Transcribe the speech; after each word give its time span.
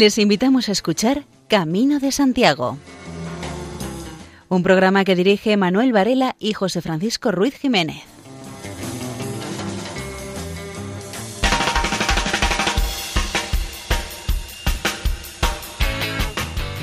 Les 0.00 0.16
invitamos 0.16 0.70
a 0.70 0.72
escuchar 0.72 1.26
Camino 1.46 1.98
de 2.00 2.10
Santiago, 2.10 2.78
un 4.48 4.62
programa 4.62 5.04
que 5.04 5.14
dirige 5.14 5.58
Manuel 5.58 5.92
Varela 5.92 6.36
y 6.38 6.54
José 6.54 6.80
Francisco 6.80 7.32
Ruiz 7.32 7.54
Jiménez. 7.58 8.02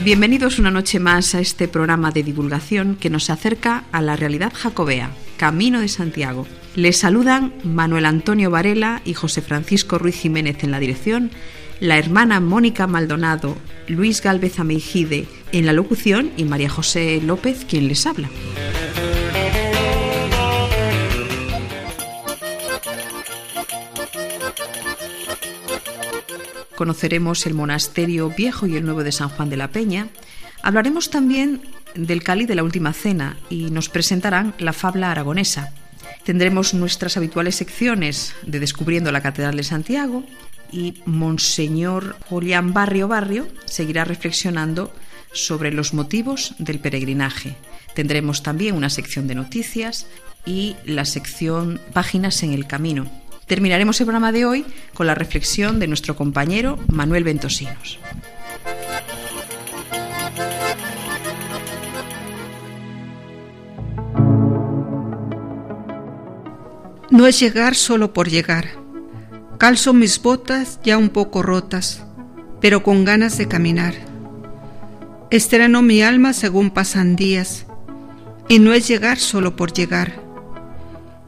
Bienvenidos 0.03 0.59
una 0.59 0.69
noche 0.69 0.99
más 0.99 1.33
a 1.33 1.39
este 1.39 1.67
programa 1.67 2.11
de 2.11 2.21
divulgación 2.21 2.97
que 2.97 3.09
nos 3.09 3.31
acerca 3.31 3.85
a 3.91 4.03
la 4.03 4.15
realidad 4.15 4.53
jacobea, 4.53 5.09
Camino 5.37 5.81
de 5.81 5.87
Santiago. 5.87 6.45
Les 6.75 6.99
saludan 6.99 7.55
Manuel 7.63 8.05
Antonio 8.05 8.51
Varela 8.51 9.01
y 9.05 9.15
José 9.15 9.41
Francisco 9.41 9.97
Ruiz 9.97 10.19
Jiménez 10.19 10.63
en 10.63 10.69
la 10.69 10.79
dirección, 10.79 11.31
la 11.79 11.97
hermana 11.97 12.39
Mónica 12.39 12.87
Maldonado, 12.87 13.57
Luis 13.87 14.21
Galvez 14.21 14.59
Ameijide 14.59 15.27
en 15.51 15.65
la 15.65 15.73
locución 15.73 16.31
y 16.37 16.43
María 16.43 16.69
José 16.69 17.21
López 17.21 17.65
quien 17.67 17.87
les 17.87 18.05
habla. 18.05 18.29
conoceremos 26.77 27.47
el 27.47 27.55
monasterio 27.55 28.29
viejo 28.29 28.67
y 28.67 28.77
el 28.77 28.85
nuevo 28.85 29.03
de 29.03 29.11
San 29.11 29.29
Juan 29.29 29.49
de 29.49 29.57
la 29.57 29.69
Peña. 29.69 30.07
Hablaremos 30.61 31.09
también 31.09 31.61
del 31.95 32.21
Cali 32.23 32.45
de 32.45 32.53
la 32.53 32.63
Última 32.63 32.93
Cena 32.93 33.35
y 33.49 33.71
nos 33.71 33.89
presentarán 33.89 34.53
la 34.59 34.73
fabla 34.73 35.09
aragonesa. 35.09 35.73
Tendremos 36.23 36.75
nuestras 36.75 37.17
habituales 37.17 37.55
secciones 37.55 38.35
de 38.43 38.59
Descubriendo 38.59 39.11
la 39.11 39.21
Catedral 39.21 39.57
de 39.57 39.63
Santiago 39.63 40.23
y 40.71 41.01
Monseñor 41.05 42.15
Julián 42.29 42.73
Barrio 42.73 43.07
Barrio 43.07 43.47
seguirá 43.65 44.05
reflexionando 44.05 44.93
sobre 45.33 45.71
los 45.71 45.93
motivos 45.93 46.55
del 46.59 46.79
peregrinaje. 46.79 47.55
Tendremos 47.93 48.43
también 48.43 48.75
una 48.75 48.89
sección 48.89 49.27
de 49.27 49.35
noticias 49.35 50.07
y 50.45 50.75
la 50.85 51.05
sección 51.05 51.79
Páginas 51.93 52.43
en 52.43 52.53
el 52.53 52.67
Camino 52.67 53.09
Terminaremos 53.47 53.99
el 54.01 54.05
programa 54.05 54.33
de 54.33 54.45
hoy 54.45 54.65
con 54.93 55.07
la 55.07 55.15
reflexión 55.15 55.79
de 55.79 55.87
nuestro 55.87 56.17
compañero 56.17 56.77
Manuel 56.91 57.23
Ventosinos. 57.23 57.97
No 67.09 67.25
es 67.25 67.39
llegar 67.39 67.73
solo 67.75 68.11
por 68.11 68.27
llegar. 68.27 68.86
Calzo 69.57 69.93
mis 69.93 70.21
botas 70.21 70.79
ya 70.83 70.97
un 70.97 71.09
poco 71.09 71.41
rotas, 71.41 72.03
pero 72.61 72.83
con 72.83 73.05
ganas 73.05 73.37
de 73.37 73.47
caminar. 73.47 73.95
Estreno 75.31 75.81
mi 75.81 76.01
alma 76.01 76.33
según 76.33 76.69
pasan 76.69 77.15
días, 77.15 77.65
y 78.47 78.59
no 78.59 78.73
es 78.73 78.87
llegar 78.87 79.17
solo 79.17 79.55
por 79.55 79.73
llegar. 79.73 80.21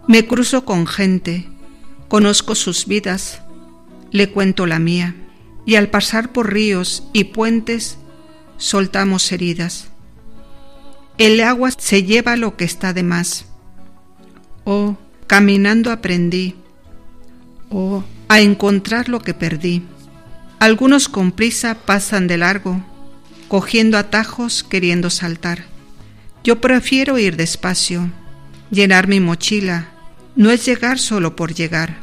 Me 0.07 0.25
cruzo 0.25 0.63
con 0.63 0.87
gente, 0.87 1.47
Conozco 2.09 2.55
sus 2.55 2.87
vidas, 2.87 3.43
le 4.09 4.31
cuento 4.31 4.65
la 4.65 4.79
mía, 4.79 5.15
y 5.63 5.75
al 5.75 5.91
pasar 5.91 6.31
por 6.31 6.51
ríos 6.51 7.03
y 7.13 7.25
puentes, 7.25 7.99
soltamos 8.57 9.31
heridas. 9.31 9.89
El 11.19 11.39
agua 11.41 11.69
se 11.69 12.01
lleva 12.01 12.35
lo 12.35 12.57
que 12.57 12.65
está 12.65 12.93
de 12.93 13.03
más. 13.03 13.45
Oh, 14.63 14.97
caminando 15.27 15.91
aprendí. 15.91 16.55
Oh, 17.69 18.03
a 18.29 18.39
encontrar 18.39 19.09
lo 19.09 19.19
que 19.19 19.33
perdí. 19.33 19.83
Algunos 20.59 21.09
con 21.09 21.31
prisa 21.31 21.75
pasan 21.75 22.27
de 22.27 22.37
largo, 22.37 22.81
cogiendo 23.47 23.97
atajos 23.97 24.63
queriendo 24.63 25.09
saltar. 25.09 25.65
Yo 26.43 26.61
prefiero 26.61 27.17
ir 27.17 27.35
despacio, 27.35 28.09
llenar 28.69 29.07
mi 29.07 29.19
mochila, 29.19 29.89
no 30.35 30.51
es 30.51 30.65
llegar 30.65 30.99
solo 30.99 31.35
por 31.35 31.53
llegar. 31.53 31.97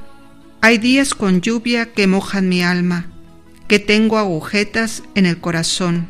Hay 0.61 0.79
días 0.79 1.15
con 1.15 1.41
lluvia 1.41 1.93
que 1.93 2.07
mojan 2.07 2.49
mi 2.49 2.63
alma, 2.63 3.07
que 3.69 3.79
tengo 3.79 4.19
agujetas 4.19 5.05
en 5.15 5.27
el 5.27 5.39
corazón. 5.39 6.09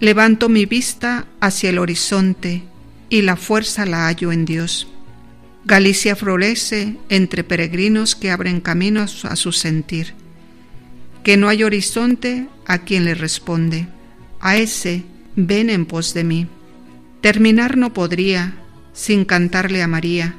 Levanto 0.00 0.48
mi 0.48 0.66
vista 0.66 1.26
hacia 1.40 1.70
el 1.70 1.78
horizonte 1.78 2.62
y 3.08 3.22
la 3.22 3.36
fuerza 3.36 3.86
la 3.86 4.06
hallo 4.06 4.32
en 4.32 4.44
Dios. 4.44 4.86
Galicia 5.68 6.16
florece 6.16 6.96
entre 7.10 7.44
peregrinos 7.44 8.16
que 8.16 8.30
abren 8.30 8.62
caminos 8.62 9.26
a 9.26 9.36
su 9.36 9.52
sentir. 9.52 10.14
Que 11.22 11.36
no 11.36 11.50
hay 11.50 11.62
horizonte 11.62 12.48
a 12.64 12.78
quien 12.78 13.04
le 13.04 13.14
responde. 13.14 13.86
A 14.40 14.56
ese 14.56 15.04
ven 15.36 15.68
en 15.68 15.84
pos 15.84 16.14
de 16.14 16.24
mí. 16.24 16.46
Terminar 17.20 17.76
no 17.76 17.92
podría 17.92 18.54
sin 18.94 19.26
cantarle 19.26 19.82
a 19.82 19.88
María 19.88 20.36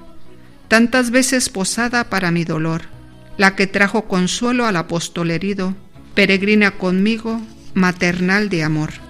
tantas 0.67 1.11
veces 1.11 1.49
posada 1.49 2.09
para 2.09 2.31
mi 2.31 2.43
dolor, 2.43 2.85
la 3.37 3.55
que 3.55 3.67
trajo 3.67 4.05
consuelo 4.05 4.65
al 4.65 4.77
apóstol 4.77 5.29
herido, 5.29 5.75
peregrina 6.15 6.71
conmigo, 6.71 7.39
maternal 7.75 8.49
de 8.49 8.63
amor. 8.63 9.08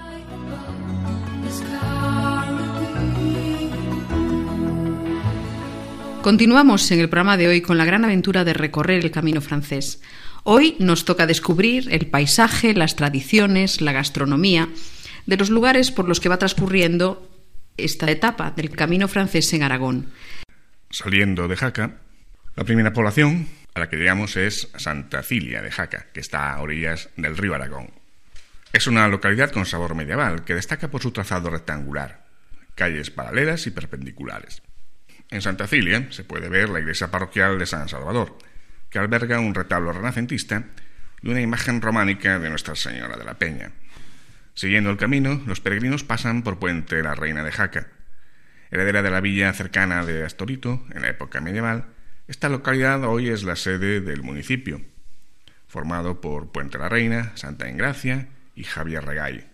Continuamos 6.29 6.91
en 6.91 6.99
el 6.99 7.09
programa 7.09 7.37
de 7.37 7.47
hoy 7.47 7.61
con 7.61 7.79
la 7.79 7.85
gran 7.85 8.05
aventura 8.05 8.43
de 8.43 8.53
recorrer 8.53 9.03
el 9.03 9.09
camino 9.09 9.41
francés. 9.41 9.99
Hoy 10.43 10.75
nos 10.77 11.03
toca 11.03 11.25
descubrir 11.25 11.91
el 11.91 12.05
paisaje, 12.05 12.75
las 12.75 12.95
tradiciones, 12.95 13.81
la 13.81 13.93
gastronomía 13.93 14.69
de 15.25 15.37
los 15.37 15.49
lugares 15.49 15.89
por 15.89 16.07
los 16.07 16.19
que 16.19 16.29
va 16.29 16.37
transcurriendo 16.37 17.27
esta 17.77 18.11
etapa 18.11 18.51
del 18.51 18.69
camino 18.69 19.07
francés 19.07 19.51
en 19.53 19.63
Aragón. 19.63 20.11
Saliendo 20.91 21.47
de 21.47 21.55
Jaca, 21.55 21.97
la 22.55 22.63
primera 22.63 22.93
población 22.93 23.47
a 23.73 23.79
la 23.79 23.89
que 23.89 23.97
llegamos 23.97 24.37
es 24.37 24.69
Santa 24.77 25.23
Cilia 25.23 25.63
de 25.63 25.71
Jaca, 25.71 26.09
que 26.13 26.19
está 26.19 26.53
a 26.53 26.61
orillas 26.61 27.09
del 27.17 27.37
río 27.37 27.55
Aragón. 27.55 27.89
Es 28.71 28.85
una 28.85 29.07
localidad 29.07 29.49
con 29.49 29.65
sabor 29.65 29.95
medieval 29.95 30.45
que 30.45 30.53
destaca 30.53 30.91
por 30.91 31.01
su 31.01 31.09
trazado 31.09 31.49
rectangular, 31.49 32.27
calles 32.75 33.09
paralelas 33.09 33.65
y 33.65 33.71
perpendiculares. 33.71 34.61
En 35.31 35.41
Santa 35.41 35.67
Cilia 35.67 36.07
se 36.11 36.23
puede 36.23 36.49
ver 36.49 36.69
la 36.69 36.79
iglesia 36.79 37.11
parroquial 37.11 37.59
de 37.59 37.67
San 37.67 37.87
Salvador, 37.87 38.37
que 38.89 38.97
alberga 38.97 39.39
un 39.39 39.53
retablo 39.53 39.93
renacentista 39.93 40.63
y 41.21 41.29
una 41.29 41.41
imagen 41.41 41.81
románica 41.81 42.39
de 42.39 42.49
Nuestra 42.49 42.75
Señora 42.75 43.17
de 43.17 43.25
la 43.25 43.37
Peña. 43.37 43.71
Siguiendo 44.55 44.89
el 44.89 44.97
camino, 44.97 45.41
los 45.45 45.61
peregrinos 45.61 46.03
pasan 46.03 46.41
por 46.41 46.57
Puente 46.57 47.03
la 47.03 47.13
Reina 47.13 47.43
de 47.43 47.51
Jaca, 47.51 47.87
heredera 48.71 49.03
de 49.03 49.11
la 49.11 49.21
villa 49.21 49.53
cercana 49.53 50.03
de 50.03 50.25
Astorito 50.25 50.85
en 50.91 51.03
la 51.03 51.09
época 51.09 51.41
medieval, 51.41 51.85
esta 52.27 52.49
localidad 52.49 53.03
hoy 53.05 53.29
es 53.29 53.43
la 53.43 53.55
sede 53.55 54.01
del 54.01 54.21
municipio, 54.21 54.81
formado 55.67 56.21
por 56.21 56.51
Puente 56.51 56.77
la 56.77 56.89
Reina, 56.89 57.31
Santa 57.35 57.69
Engracia 57.69 58.27
y 58.55 58.63
Javier 58.63 59.05
Regay. 59.05 59.47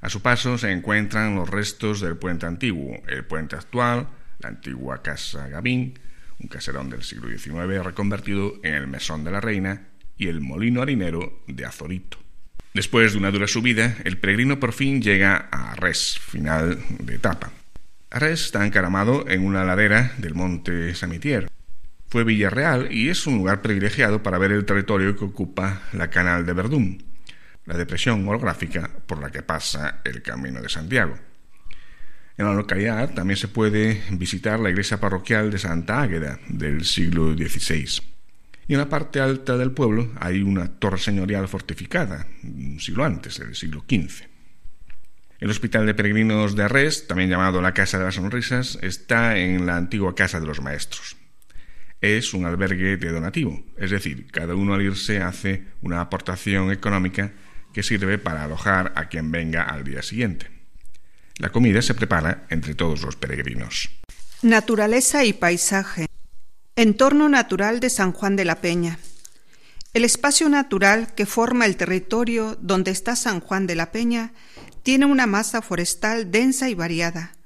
A 0.00 0.08
su 0.08 0.22
paso 0.22 0.58
se 0.58 0.70
encuentran 0.70 1.34
los 1.34 1.48
restos 1.48 2.00
del 2.00 2.16
puente 2.16 2.46
antiguo, 2.46 3.02
el 3.06 3.24
puente 3.24 3.56
actual, 3.56 4.08
la 4.44 4.50
antigua 4.50 5.02
Casa 5.02 5.48
Gavín, 5.48 5.98
un 6.38 6.48
caserón 6.48 6.90
del 6.90 7.02
siglo 7.02 7.28
XIX 7.28 7.82
reconvertido 7.82 8.60
en 8.62 8.74
el 8.74 8.86
Mesón 8.86 9.24
de 9.24 9.30
la 9.30 9.40
Reina, 9.40 9.88
y 10.18 10.28
el 10.28 10.40
molino 10.40 10.82
harinero 10.82 11.42
de 11.48 11.64
Azorito. 11.64 12.18
Después 12.74 13.12
de 13.12 13.18
una 13.18 13.30
dura 13.30 13.48
subida, 13.48 13.96
el 14.04 14.18
peregrino 14.18 14.60
por 14.60 14.72
fin 14.72 15.00
llega 15.00 15.48
a 15.50 15.74
Res, 15.76 16.18
final 16.20 16.78
de 17.00 17.14
etapa. 17.14 17.52
Arres 18.10 18.44
está 18.44 18.64
encaramado 18.64 19.28
en 19.28 19.44
una 19.44 19.64
ladera 19.64 20.12
del 20.18 20.34
monte 20.34 20.94
Samitier. 20.94 21.48
Fue 22.06 22.22
Villarreal 22.22 22.92
y 22.92 23.08
es 23.08 23.26
un 23.26 23.38
lugar 23.38 23.62
privilegiado 23.62 24.22
para 24.22 24.38
ver 24.38 24.52
el 24.52 24.64
territorio 24.64 25.16
que 25.16 25.24
ocupa 25.24 25.82
la 25.92 26.10
Canal 26.10 26.46
de 26.46 26.52
Verdún, 26.52 27.02
la 27.64 27.76
depresión 27.76 28.28
orográfica 28.28 28.88
por 29.06 29.20
la 29.20 29.30
que 29.30 29.42
pasa 29.42 30.00
el 30.04 30.22
Camino 30.22 30.60
de 30.60 30.68
Santiago. 30.68 31.16
En 32.36 32.46
la 32.46 32.54
localidad 32.54 33.14
también 33.14 33.36
se 33.36 33.48
puede 33.48 34.02
visitar 34.10 34.58
la 34.58 34.70
iglesia 34.70 34.98
parroquial 34.98 35.50
de 35.50 35.58
Santa 35.58 36.02
Águeda 36.02 36.40
del 36.48 36.84
siglo 36.84 37.32
XVI. 37.32 38.02
Y 38.66 38.72
en 38.72 38.80
la 38.80 38.88
parte 38.88 39.20
alta 39.20 39.56
del 39.56 39.72
pueblo 39.72 40.10
hay 40.18 40.42
una 40.42 40.68
torre 40.68 40.98
señorial 40.98 41.46
fortificada, 41.46 42.26
un 42.42 42.80
siglo 42.80 43.04
antes, 43.04 43.38
del 43.38 43.54
siglo 43.54 43.84
XV. 43.88 44.24
El 45.38 45.50
Hospital 45.50 45.86
de 45.86 45.94
Peregrinos 45.94 46.56
de 46.56 46.64
Arres, 46.64 47.06
también 47.06 47.30
llamado 47.30 47.60
la 47.60 47.74
Casa 47.74 47.98
de 47.98 48.04
las 48.04 48.14
Sonrisas, 48.14 48.78
está 48.82 49.36
en 49.36 49.66
la 49.66 49.76
antigua 49.76 50.14
Casa 50.14 50.40
de 50.40 50.46
los 50.46 50.60
Maestros. 50.60 51.16
Es 52.00 52.34
un 52.34 52.46
albergue 52.46 52.96
de 52.96 53.12
donativo, 53.12 53.62
es 53.76 53.90
decir, 53.90 54.26
cada 54.32 54.54
uno 54.54 54.74
al 54.74 54.82
irse 54.82 55.20
hace 55.20 55.66
una 55.82 56.00
aportación 56.00 56.72
económica 56.72 57.32
que 57.72 57.82
sirve 57.82 58.18
para 58.18 58.44
alojar 58.44 58.92
a 58.96 59.08
quien 59.08 59.30
venga 59.30 59.62
al 59.62 59.84
día 59.84 60.02
siguiente. 60.02 60.48
La 61.38 61.50
comida 61.50 61.82
se 61.82 61.94
prepara 61.94 62.46
entre 62.48 62.74
todos 62.74 63.02
los 63.02 63.16
peregrinos. 63.16 63.90
Naturaleza 64.42 65.24
y 65.24 65.32
paisaje. 65.32 66.06
Entorno 66.76 67.28
natural 67.28 67.80
de 67.80 67.90
San 67.90 68.12
Juan 68.12 68.36
de 68.36 68.44
la 68.44 68.60
Peña. 68.60 68.98
El 69.94 70.04
espacio 70.04 70.48
natural 70.48 71.14
que 71.14 71.26
forma 71.26 71.66
el 71.66 71.76
territorio 71.76 72.56
donde 72.60 72.90
está 72.90 73.16
San 73.16 73.40
Juan 73.40 73.66
de 73.66 73.74
la 73.74 73.92
Peña 73.92 74.32
tiene 74.82 75.06
una 75.06 75.26
masa 75.26 75.62
forestal 75.62 76.30
densa 76.30 76.68
y 76.68 76.74
variada, 76.74 77.36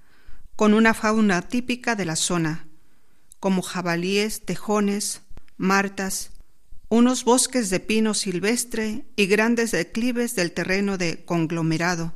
con 0.56 0.74
una 0.74 0.92
fauna 0.92 1.42
típica 1.42 1.94
de 1.94 2.04
la 2.04 2.16
zona, 2.16 2.66
como 3.38 3.62
jabalíes, 3.62 4.44
tejones, 4.44 5.22
martas, 5.56 6.30
unos 6.88 7.24
bosques 7.24 7.70
de 7.70 7.80
pino 7.80 8.14
silvestre 8.14 9.04
y 9.14 9.26
grandes 9.26 9.70
declives 9.70 10.34
del 10.34 10.52
terreno 10.52 10.98
de 10.98 11.24
conglomerado, 11.24 12.14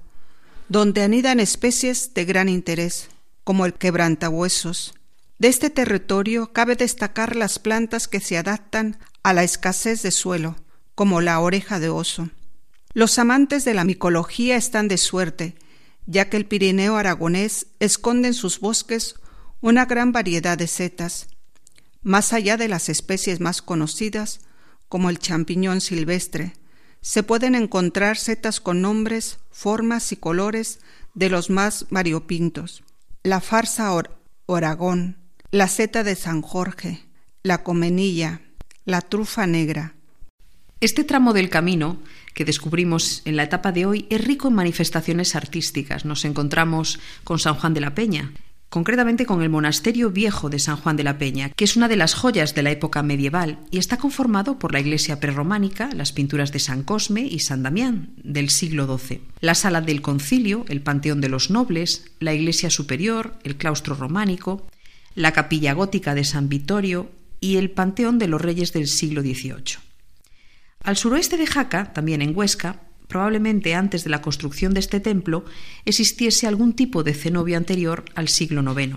donde 0.68 1.02
anidan 1.02 1.40
especies 1.40 2.14
de 2.14 2.24
gran 2.24 2.48
interés, 2.48 3.08
como 3.44 3.66
el 3.66 3.74
quebrantahuesos. 3.74 4.94
De 5.38 5.48
este 5.48 5.70
territorio 5.70 6.52
cabe 6.52 6.76
destacar 6.76 7.36
las 7.36 7.58
plantas 7.58 8.08
que 8.08 8.20
se 8.20 8.38
adaptan 8.38 8.98
a 9.22 9.32
la 9.32 9.42
escasez 9.42 10.02
de 10.02 10.10
suelo, 10.10 10.56
como 10.94 11.20
la 11.20 11.40
oreja 11.40 11.80
de 11.80 11.88
oso. 11.88 12.30
Los 12.94 13.18
amantes 13.18 13.64
de 13.64 13.74
la 13.74 13.84
micología 13.84 14.56
están 14.56 14.88
de 14.88 14.98
suerte, 14.98 15.56
ya 16.06 16.28
que 16.28 16.36
el 16.36 16.46
Pirineo 16.46 16.96
aragonés 16.96 17.66
esconde 17.80 18.28
en 18.28 18.34
sus 18.34 18.60
bosques 18.60 19.16
una 19.60 19.86
gran 19.86 20.12
variedad 20.12 20.58
de 20.58 20.66
setas, 20.66 21.28
más 22.02 22.32
allá 22.32 22.56
de 22.56 22.68
las 22.68 22.88
especies 22.88 23.40
más 23.40 23.62
conocidas, 23.62 24.40
como 24.88 25.08
el 25.08 25.18
champiñón 25.18 25.80
silvestre, 25.80 26.54
se 27.02 27.22
pueden 27.24 27.54
encontrar 27.54 28.16
setas 28.16 28.60
con 28.60 28.80
nombres, 28.80 29.38
formas 29.50 30.12
y 30.12 30.16
colores 30.16 30.78
de 31.14 31.28
los 31.28 31.50
más 31.50 31.86
variopintos. 31.90 32.84
La 33.24 33.40
farsa 33.40 33.92
oragón, 34.46 35.18
la 35.50 35.68
seta 35.68 36.04
de 36.04 36.14
San 36.14 36.42
Jorge, 36.42 37.04
la 37.42 37.62
comenilla, 37.62 38.40
la 38.84 39.00
trufa 39.00 39.46
negra. 39.46 39.94
Este 40.80 41.04
tramo 41.04 41.32
del 41.32 41.50
camino 41.50 41.98
que 42.34 42.44
descubrimos 42.44 43.22
en 43.24 43.36
la 43.36 43.44
etapa 43.44 43.72
de 43.72 43.84
hoy 43.84 44.06
es 44.08 44.24
rico 44.24 44.48
en 44.48 44.54
manifestaciones 44.54 45.36
artísticas. 45.36 46.04
Nos 46.04 46.24
encontramos 46.24 46.98
con 47.24 47.38
San 47.38 47.54
Juan 47.54 47.74
de 47.74 47.80
la 47.80 47.94
Peña, 47.94 48.32
concretamente 48.72 49.26
con 49.26 49.42
el 49.42 49.50
monasterio 49.50 50.10
viejo 50.10 50.48
de 50.48 50.58
San 50.58 50.78
Juan 50.78 50.96
de 50.96 51.04
la 51.04 51.18
Peña, 51.18 51.50
que 51.50 51.64
es 51.64 51.76
una 51.76 51.88
de 51.88 51.96
las 51.96 52.14
joyas 52.14 52.54
de 52.54 52.62
la 52.62 52.70
época 52.70 53.02
medieval 53.02 53.58
y 53.70 53.76
está 53.76 53.98
conformado 53.98 54.58
por 54.58 54.72
la 54.72 54.80
iglesia 54.80 55.20
prerrománica, 55.20 55.90
las 55.94 56.12
pinturas 56.12 56.52
de 56.52 56.58
San 56.58 56.82
Cosme 56.82 57.20
y 57.20 57.40
San 57.40 57.62
Damián 57.62 58.14
del 58.16 58.48
siglo 58.48 58.86
XII, 58.86 59.20
la 59.40 59.54
sala 59.54 59.82
del 59.82 60.00
concilio, 60.00 60.64
el 60.70 60.80
panteón 60.80 61.20
de 61.20 61.28
los 61.28 61.50
nobles, 61.50 62.06
la 62.18 62.32
iglesia 62.32 62.70
superior, 62.70 63.34
el 63.44 63.56
claustro 63.56 63.94
románico, 63.94 64.66
la 65.14 65.32
capilla 65.32 65.74
gótica 65.74 66.14
de 66.14 66.24
San 66.24 66.48
Vittorio 66.48 67.10
y 67.40 67.58
el 67.58 67.70
panteón 67.72 68.18
de 68.18 68.28
los 68.28 68.40
reyes 68.40 68.72
del 68.72 68.88
siglo 68.88 69.20
XVIII. 69.20 69.80
Al 70.82 70.96
suroeste 70.96 71.36
de 71.36 71.46
Jaca, 71.46 71.92
también 71.92 72.22
en 72.22 72.34
Huesca, 72.34 72.80
probablemente 73.12 73.74
antes 73.74 74.04
de 74.04 74.10
la 74.10 74.22
construcción 74.22 74.72
de 74.72 74.80
este 74.80 74.98
templo, 74.98 75.44
existiese 75.84 76.46
algún 76.46 76.72
tipo 76.72 77.02
de 77.02 77.12
cenobio 77.12 77.58
anterior 77.58 78.06
al 78.14 78.28
siglo 78.28 78.62
IX. 78.62 78.96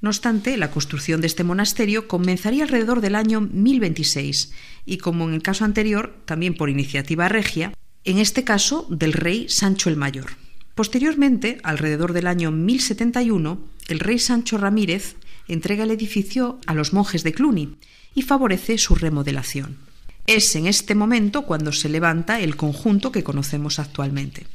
No 0.00 0.08
obstante, 0.08 0.56
la 0.56 0.70
construcción 0.70 1.20
de 1.20 1.26
este 1.26 1.44
monasterio 1.44 2.08
comenzaría 2.08 2.62
alrededor 2.62 3.02
del 3.02 3.14
año 3.14 3.42
1026 3.42 4.52
y, 4.86 4.96
como 4.96 5.28
en 5.28 5.34
el 5.34 5.42
caso 5.42 5.66
anterior, 5.66 6.16
también 6.24 6.54
por 6.54 6.70
iniciativa 6.70 7.28
regia, 7.28 7.74
en 8.04 8.16
este 8.16 8.44
caso 8.44 8.86
del 8.88 9.12
rey 9.12 9.50
Sancho 9.50 9.90
el 9.90 9.96
Mayor. 9.96 10.30
Posteriormente, 10.74 11.58
alrededor 11.64 12.14
del 12.14 12.28
año 12.28 12.50
1071, 12.50 13.60
el 13.88 14.00
rey 14.00 14.18
Sancho 14.18 14.56
Ramírez 14.56 15.16
entrega 15.48 15.84
el 15.84 15.90
edificio 15.90 16.60
a 16.64 16.72
los 16.72 16.94
monjes 16.94 17.24
de 17.24 17.34
Cluny 17.34 17.76
y 18.14 18.22
favorece 18.22 18.78
su 18.78 18.94
remodelación. 18.94 19.87
Es 20.28 20.54
en 20.56 20.66
este 20.66 20.94
momento 20.94 21.46
cuando 21.46 21.72
se 21.72 21.88
levanta 21.88 22.38
el 22.38 22.54
conjunto 22.54 23.10
que 23.10 23.24
conocemos 23.24 23.78
actualmente. 23.78 24.46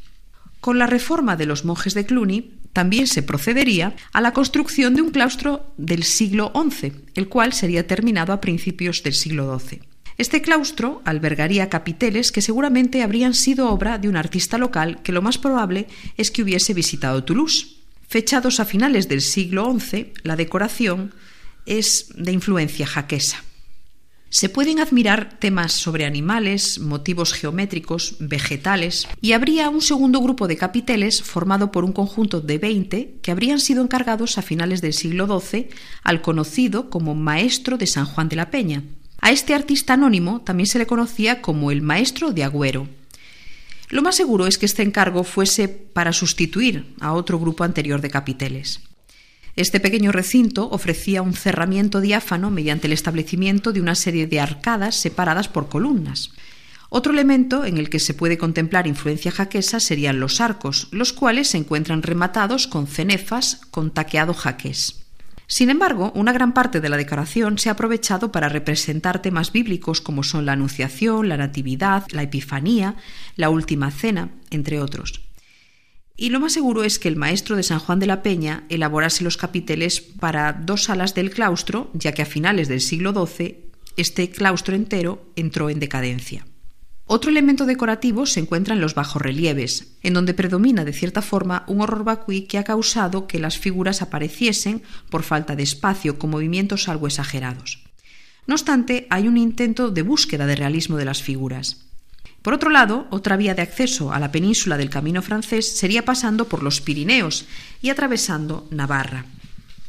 Con 0.60 0.78
la 0.78 0.86
reforma 0.86 1.36
de 1.36 1.48
los 1.48 1.66
monjes 1.66 1.96
de 1.96 2.06
Cluny 2.06 2.52
también 2.74 3.08
se 3.08 3.24
procedería 3.24 3.96
a 4.14 4.22
la 4.22 4.34
construcción 4.34 4.94
de 4.94 5.02
un 5.02 5.10
claustro 5.10 5.74
del 5.78 6.04
siglo 6.04 6.54
XI, 6.56 6.92
el 7.16 7.28
cual 7.28 7.54
sería 7.54 7.88
terminado 7.88 8.34
a 8.34 8.40
principios 8.40 9.02
del 9.02 9.16
siglo 9.16 9.60
XII. 9.60 9.82
Este 10.20 10.44
claustro 10.44 11.02
albergaría 11.06 11.70
capiteles 11.70 12.32
que 12.32 12.44
seguramente 12.44 13.02
habrían 13.02 13.34
sido 13.34 13.72
obra 13.72 13.98
de 13.98 14.10
un 14.10 14.16
artista 14.16 14.60
local 14.60 15.02
que 15.02 15.12
lo 15.12 15.24
más 15.24 15.40
probable 15.40 15.88
es 16.18 16.30
que 16.30 16.44
hubiese 16.44 16.76
visitado 16.76 17.24
Toulouse. 17.24 17.78
Fechados 18.08 18.60
a 18.60 18.66
finales 18.66 19.10
del 19.10 19.22
siglo 19.22 19.76
XI, 19.80 20.14
la 20.22 20.36
decoración 20.36 21.16
es 21.66 22.10
de 22.16 22.32
influencia 22.32 22.86
jaquesa. 22.86 23.44
Se 24.34 24.50
pueden 24.50 24.80
admirar 24.80 25.38
temas 25.38 25.74
sobre 25.74 26.06
animales, 26.06 26.80
motivos 26.80 27.34
geométricos, 27.34 28.16
vegetales, 28.20 29.08
y 29.22 29.34
habría 29.34 29.70
un 29.70 29.80
segundo 29.80 30.20
grupo 30.22 30.48
de 30.48 30.58
capiteles 30.58 31.22
formado 31.22 31.72
por 31.72 31.86
un 31.86 31.94
conjunto 31.94 32.42
de 32.42 32.58
20 32.58 33.20
que 33.22 33.30
habrían 33.30 33.60
sido 33.60 33.84
encargados 33.84 34.40
a 34.40 34.42
finales 34.42 34.82
del 34.82 34.94
siglo 34.94 35.28
XII 35.28 35.70
al 36.02 36.24
conocido 36.24 36.90
como 36.90 37.14
Maestro 37.14 37.78
de 37.78 37.86
San 37.86 38.08
Juan 38.08 38.28
de 38.28 38.38
la 38.38 38.50
Peña. 38.50 38.82
A 39.22 39.30
este 39.30 39.54
artista 39.54 39.94
anónimo 39.94 40.42
también 40.42 40.66
se 40.66 40.80
le 40.80 40.88
conocía 40.88 41.40
como 41.44 41.70
el 41.70 41.84
Maestro 41.84 42.32
de 42.32 42.44
Agüero. 42.44 42.88
Lo 43.90 44.02
más 44.02 44.16
seguro 44.16 44.48
es 44.48 44.58
que 44.58 44.66
este 44.66 44.82
encargo 44.82 45.24
fuese 45.24 45.68
para 45.68 46.12
sustituir 46.12 46.96
a 47.02 47.14
otro 47.14 47.38
grupo 47.38 47.66
anterior 47.66 48.02
de 48.02 48.10
capiteles. 48.10 48.80
Este 49.56 49.80
pequeño 49.80 50.12
recinto 50.12 50.68
ofrecía 50.72 51.22
un 51.22 51.34
cerramiento 51.34 52.02
diáfano 52.02 52.50
mediante 52.50 52.88
el 52.88 52.94
establecimiento 52.94 53.72
de 53.72 53.82
una 53.82 53.94
serie 53.94 54.26
de 54.26 54.40
arcadas 54.40 54.96
separadas 54.96 55.48
por 55.48 55.70
columnas. 55.70 56.32
Otro 56.90 57.14
elemento 57.14 57.64
en 57.66 57.78
el 57.78 57.90
que 57.90 58.00
se 58.00 58.14
puede 58.14 58.38
contemplar 58.38 58.88
influencia 58.88 59.32
jaquesa 59.32 59.80
serían 59.80 60.20
los 60.20 60.42
arcos, 60.42 60.88
los 60.92 61.14
cuales 61.14 61.50
se 61.50 61.58
encuentran 61.58 62.02
rematados 62.02 62.68
con 62.68 62.88
cenefas 62.88 63.62
con 63.70 63.92
taqueado 63.92 64.34
jaqués. 64.34 65.04
Sin 65.46 65.70
embargo, 65.70 66.12
una 66.16 66.34
gran 66.34 66.54
parte 66.54 66.82
de 66.82 66.90
la 66.90 66.98
decoración 66.98 67.60
se 67.60 67.70
ha 67.70 67.74
aprovechado 67.74 68.32
para 68.32 68.50
representar 68.50 69.22
temas 69.22 69.52
bíblicos 69.52 70.02
como 70.02 70.24
son 70.24 70.48
la 70.48 70.54
Anunciación, 70.54 71.30
la 71.30 71.38
Natividad, 71.38 72.06
la 72.12 72.24
Epifanía, 72.24 72.96
la 73.36 73.50
Última 73.50 73.92
Cena, 73.92 74.30
entre 74.50 74.80
otros. 74.80 75.22
Y 76.16 76.30
lo 76.30 76.40
más 76.40 76.54
seguro 76.54 76.84
es 76.84 77.00
que 77.00 77.08
el 77.08 77.16
maestro 77.16 77.56
de 77.56 77.64
San 77.64 77.80
Juan 77.80 78.00
de 78.00 78.06
la 78.06 78.22
Peña 78.22 78.66
elaborase 78.70 79.24
los 79.24 79.38
capiteles 79.38 80.02
para 80.02 80.54
dos 80.54 80.84
salas 80.84 81.16
del 81.16 81.32
claustro, 81.32 81.90
ya 81.94 82.12
que 82.14 82.22
a 82.22 82.28
finales 82.28 82.68
del 82.68 82.82
siglo 82.82 83.14
XII 83.14 83.72
este 83.98 84.30
claustro 84.30 84.76
entero 84.76 85.32
entró 85.36 85.70
en 85.70 85.80
decadencia. 85.80 86.46
Otro 87.06 87.30
elemento 87.30 87.66
decorativo 87.66 88.26
se 88.26 88.40
encuentra 88.40 88.74
en 88.74 88.82
los 88.82 88.96
bajorrelieves, 88.96 89.98
en 90.04 90.14
donde 90.14 90.34
predomina 90.34 90.86
de 90.86 90.94
cierta 90.94 91.22
forma 91.22 91.64
un 91.68 91.82
horror 91.82 92.04
vacuí 92.04 92.44
que 92.44 92.58
ha 92.58 92.64
causado 92.64 93.28
que 93.28 93.40
las 93.40 93.60
figuras 93.60 94.02
apareciesen, 94.02 94.84
por 95.10 95.24
falta 95.24 95.56
de 95.56 95.64
espacio, 95.64 96.18
con 96.18 96.30
movimientos 96.30 96.88
algo 96.88 97.08
exagerados. 97.08 97.84
No 98.48 98.56
obstante, 98.56 99.08
hay 99.10 99.28
un 99.28 99.38
intento 99.38 99.90
de 99.90 100.02
búsqueda 100.02 100.46
de 100.46 100.56
realismo 100.56 100.98
de 100.98 101.06
las 101.06 101.22
figuras. 101.22 101.83
Por 102.44 102.54
otro 102.54 102.70
lado, 102.70 103.08
otra 103.10 103.38
vía 103.38 103.56
de 103.56 103.62
acceso 103.62 104.12
a 104.12 104.20
la 104.20 104.32
península 104.32 104.78
del 104.78 104.90
camino 104.90 105.22
francés 105.22 105.78
sería 105.78 106.04
pasando 106.04 106.50
por 106.50 106.62
los 106.62 106.82
Pirineos 106.82 107.46
y 107.82 107.90
atravesando 107.90 108.68
Navarra. 108.70 109.26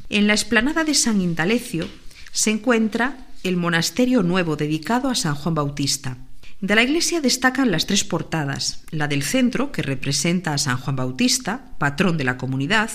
En 0.09 0.29
la 0.29 0.35
explanada 0.35 0.85
de 0.85 0.95
San 0.95 1.21
Indalecio 1.21 1.89
se 2.31 2.53
encuentra 2.53 3.19
el 3.43 3.57
monasterio 3.57 4.23
nuevo 4.23 4.55
dedicado 4.55 5.11
a 5.11 5.17
San 5.17 5.35
Juan 5.35 5.57
Bautista. 5.57 6.17
De 6.61 6.77
la 6.77 6.85
iglesia 6.85 7.21
destacan 7.21 7.73
las 7.73 7.87
tres 7.87 8.05
portadas, 8.05 8.85
la 8.91 9.09
del 9.09 9.25
centro, 9.25 9.73
que 9.73 9.83
representa 9.83 10.55
a 10.55 10.59
San 10.59 10.79
Juan 10.79 10.95
Bautista, 10.95 11.73
patrón 11.79 12.17
de 12.17 12.25
la 12.25 12.39
comunidad, 12.39 12.91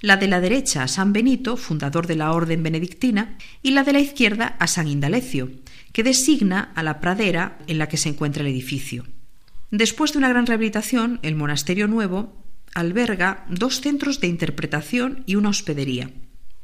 la 0.00 0.16
de 0.16 0.28
la 0.28 0.40
derecha 0.40 0.84
a 0.84 0.88
San 0.88 1.12
Benito, 1.12 1.56
fundador 1.56 2.06
de 2.06 2.16
la 2.16 2.32
orden 2.32 2.62
benedictina, 2.62 3.36
y 3.62 3.72
la 3.72 3.82
de 3.82 3.92
la 3.92 4.00
izquierda 4.00 4.56
a 4.58 4.66
San 4.66 4.88
Indalecio, 4.88 5.50
que 5.92 6.02
designa 6.02 6.72
a 6.74 6.82
la 6.82 7.00
pradera 7.00 7.58
en 7.66 7.78
la 7.78 7.88
que 7.88 7.96
se 7.96 8.08
encuentra 8.08 8.42
el 8.42 8.48
edificio. 8.48 9.06
Después 9.70 10.12
de 10.12 10.18
una 10.18 10.28
gran 10.28 10.46
rehabilitación, 10.46 11.20
el 11.22 11.36
monasterio 11.36 11.86
nuevo 11.88 12.44
alberga 12.74 13.44
dos 13.48 13.80
centros 13.80 14.20
de 14.20 14.28
interpretación 14.28 15.24
y 15.26 15.36
una 15.36 15.50
hospedería. 15.50 16.10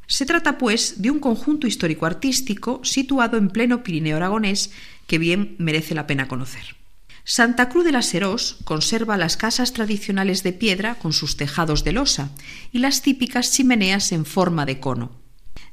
Se 0.06 0.24
trata, 0.24 0.56
pues, 0.56 1.02
de 1.02 1.10
un 1.10 1.18
conjunto 1.18 1.66
histórico-artístico 1.66 2.80
situado 2.84 3.36
en 3.36 3.48
pleno 3.48 3.82
Pirineo 3.82 4.16
aragonés 4.16 4.70
que 5.06 5.18
bien 5.18 5.56
merece 5.58 5.94
la 5.94 6.06
pena 6.06 6.28
conocer. 6.28 6.76
Santa 7.24 7.68
Cruz 7.68 7.84
de 7.84 7.90
las 7.90 8.06
Serós 8.06 8.58
conserva 8.64 9.16
las 9.16 9.36
casas 9.36 9.72
tradicionales 9.72 10.44
de 10.44 10.52
piedra 10.52 10.94
con 10.94 11.12
sus 11.12 11.36
tejados 11.36 11.82
de 11.82 11.90
losa 11.90 12.30
y 12.70 12.78
las 12.78 13.02
típicas 13.02 13.50
chimeneas 13.50 14.12
en 14.12 14.24
forma 14.24 14.64
de 14.64 14.78
cono. 14.78 15.25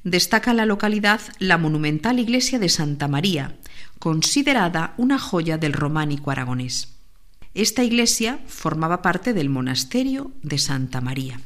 Destaca 0.03 0.53
la 0.53 0.65
localidad 0.65 1.22
la 1.39 1.57
monumental 1.57 2.19
iglesia 2.19 2.60
de 2.60 2.67
Santa 2.67 3.07
María, 3.07 3.55
considerada 4.00 4.93
una 4.98 5.17
joya 5.17 5.57
del 5.57 5.72
románico 5.72 6.29
aragonés. 6.29 6.93
Esta 7.53 7.83
iglesia 7.83 8.39
formaba 8.48 9.01
parte 9.01 9.33
del 9.33 9.50
monasterio 9.50 10.31
de 10.41 10.57
Santa 10.57 11.00
María. 11.00 11.39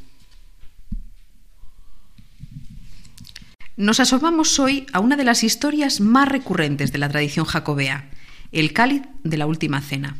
Nos 3.76 4.00
asomamos 4.00 4.58
hoy 4.58 4.86
a 4.92 4.98
una 4.98 5.16
de 5.16 5.22
las 5.22 5.44
historias 5.44 6.00
más 6.00 6.28
recurrentes 6.28 6.90
de 6.90 6.98
la 6.98 7.08
tradición 7.08 7.46
jacobea, 7.46 8.10
el 8.50 8.72
cáliz 8.72 9.02
de 9.22 9.36
la 9.36 9.46
última 9.46 9.80
cena. 9.80 10.16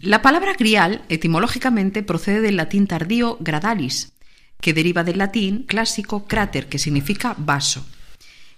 La 0.00 0.22
palabra 0.22 0.54
grial 0.54 1.02
etimológicamente 1.10 2.02
procede 2.02 2.40
del 2.40 2.56
latín 2.56 2.86
tardío 2.86 3.36
gradalis, 3.40 4.12
que 4.60 4.74
deriva 4.74 5.04
del 5.04 5.18
latín 5.18 5.64
clásico 5.64 6.26
cráter, 6.26 6.68
que 6.68 6.78
significa 6.78 7.34
vaso. 7.38 7.86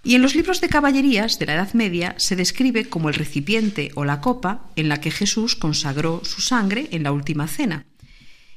Y 0.03 0.15
en 0.15 0.21
los 0.21 0.35
libros 0.35 0.61
de 0.61 0.69
caballerías 0.69 1.37
de 1.37 1.45
la 1.45 1.53
Edad 1.53 1.73
Media 1.73 2.15
se 2.17 2.35
describe 2.35 2.89
como 2.89 3.09
el 3.09 3.15
recipiente 3.15 3.91
o 3.95 4.03
la 4.03 4.19
copa 4.19 4.65
en 4.75 4.89
la 4.89 4.99
que 4.99 5.11
Jesús 5.11 5.55
consagró 5.55 6.21
su 6.23 6.41
sangre 6.41 6.87
en 6.91 7.03
la 7.03 7.11
última 7.11 7.47
cena, 7.47 7.85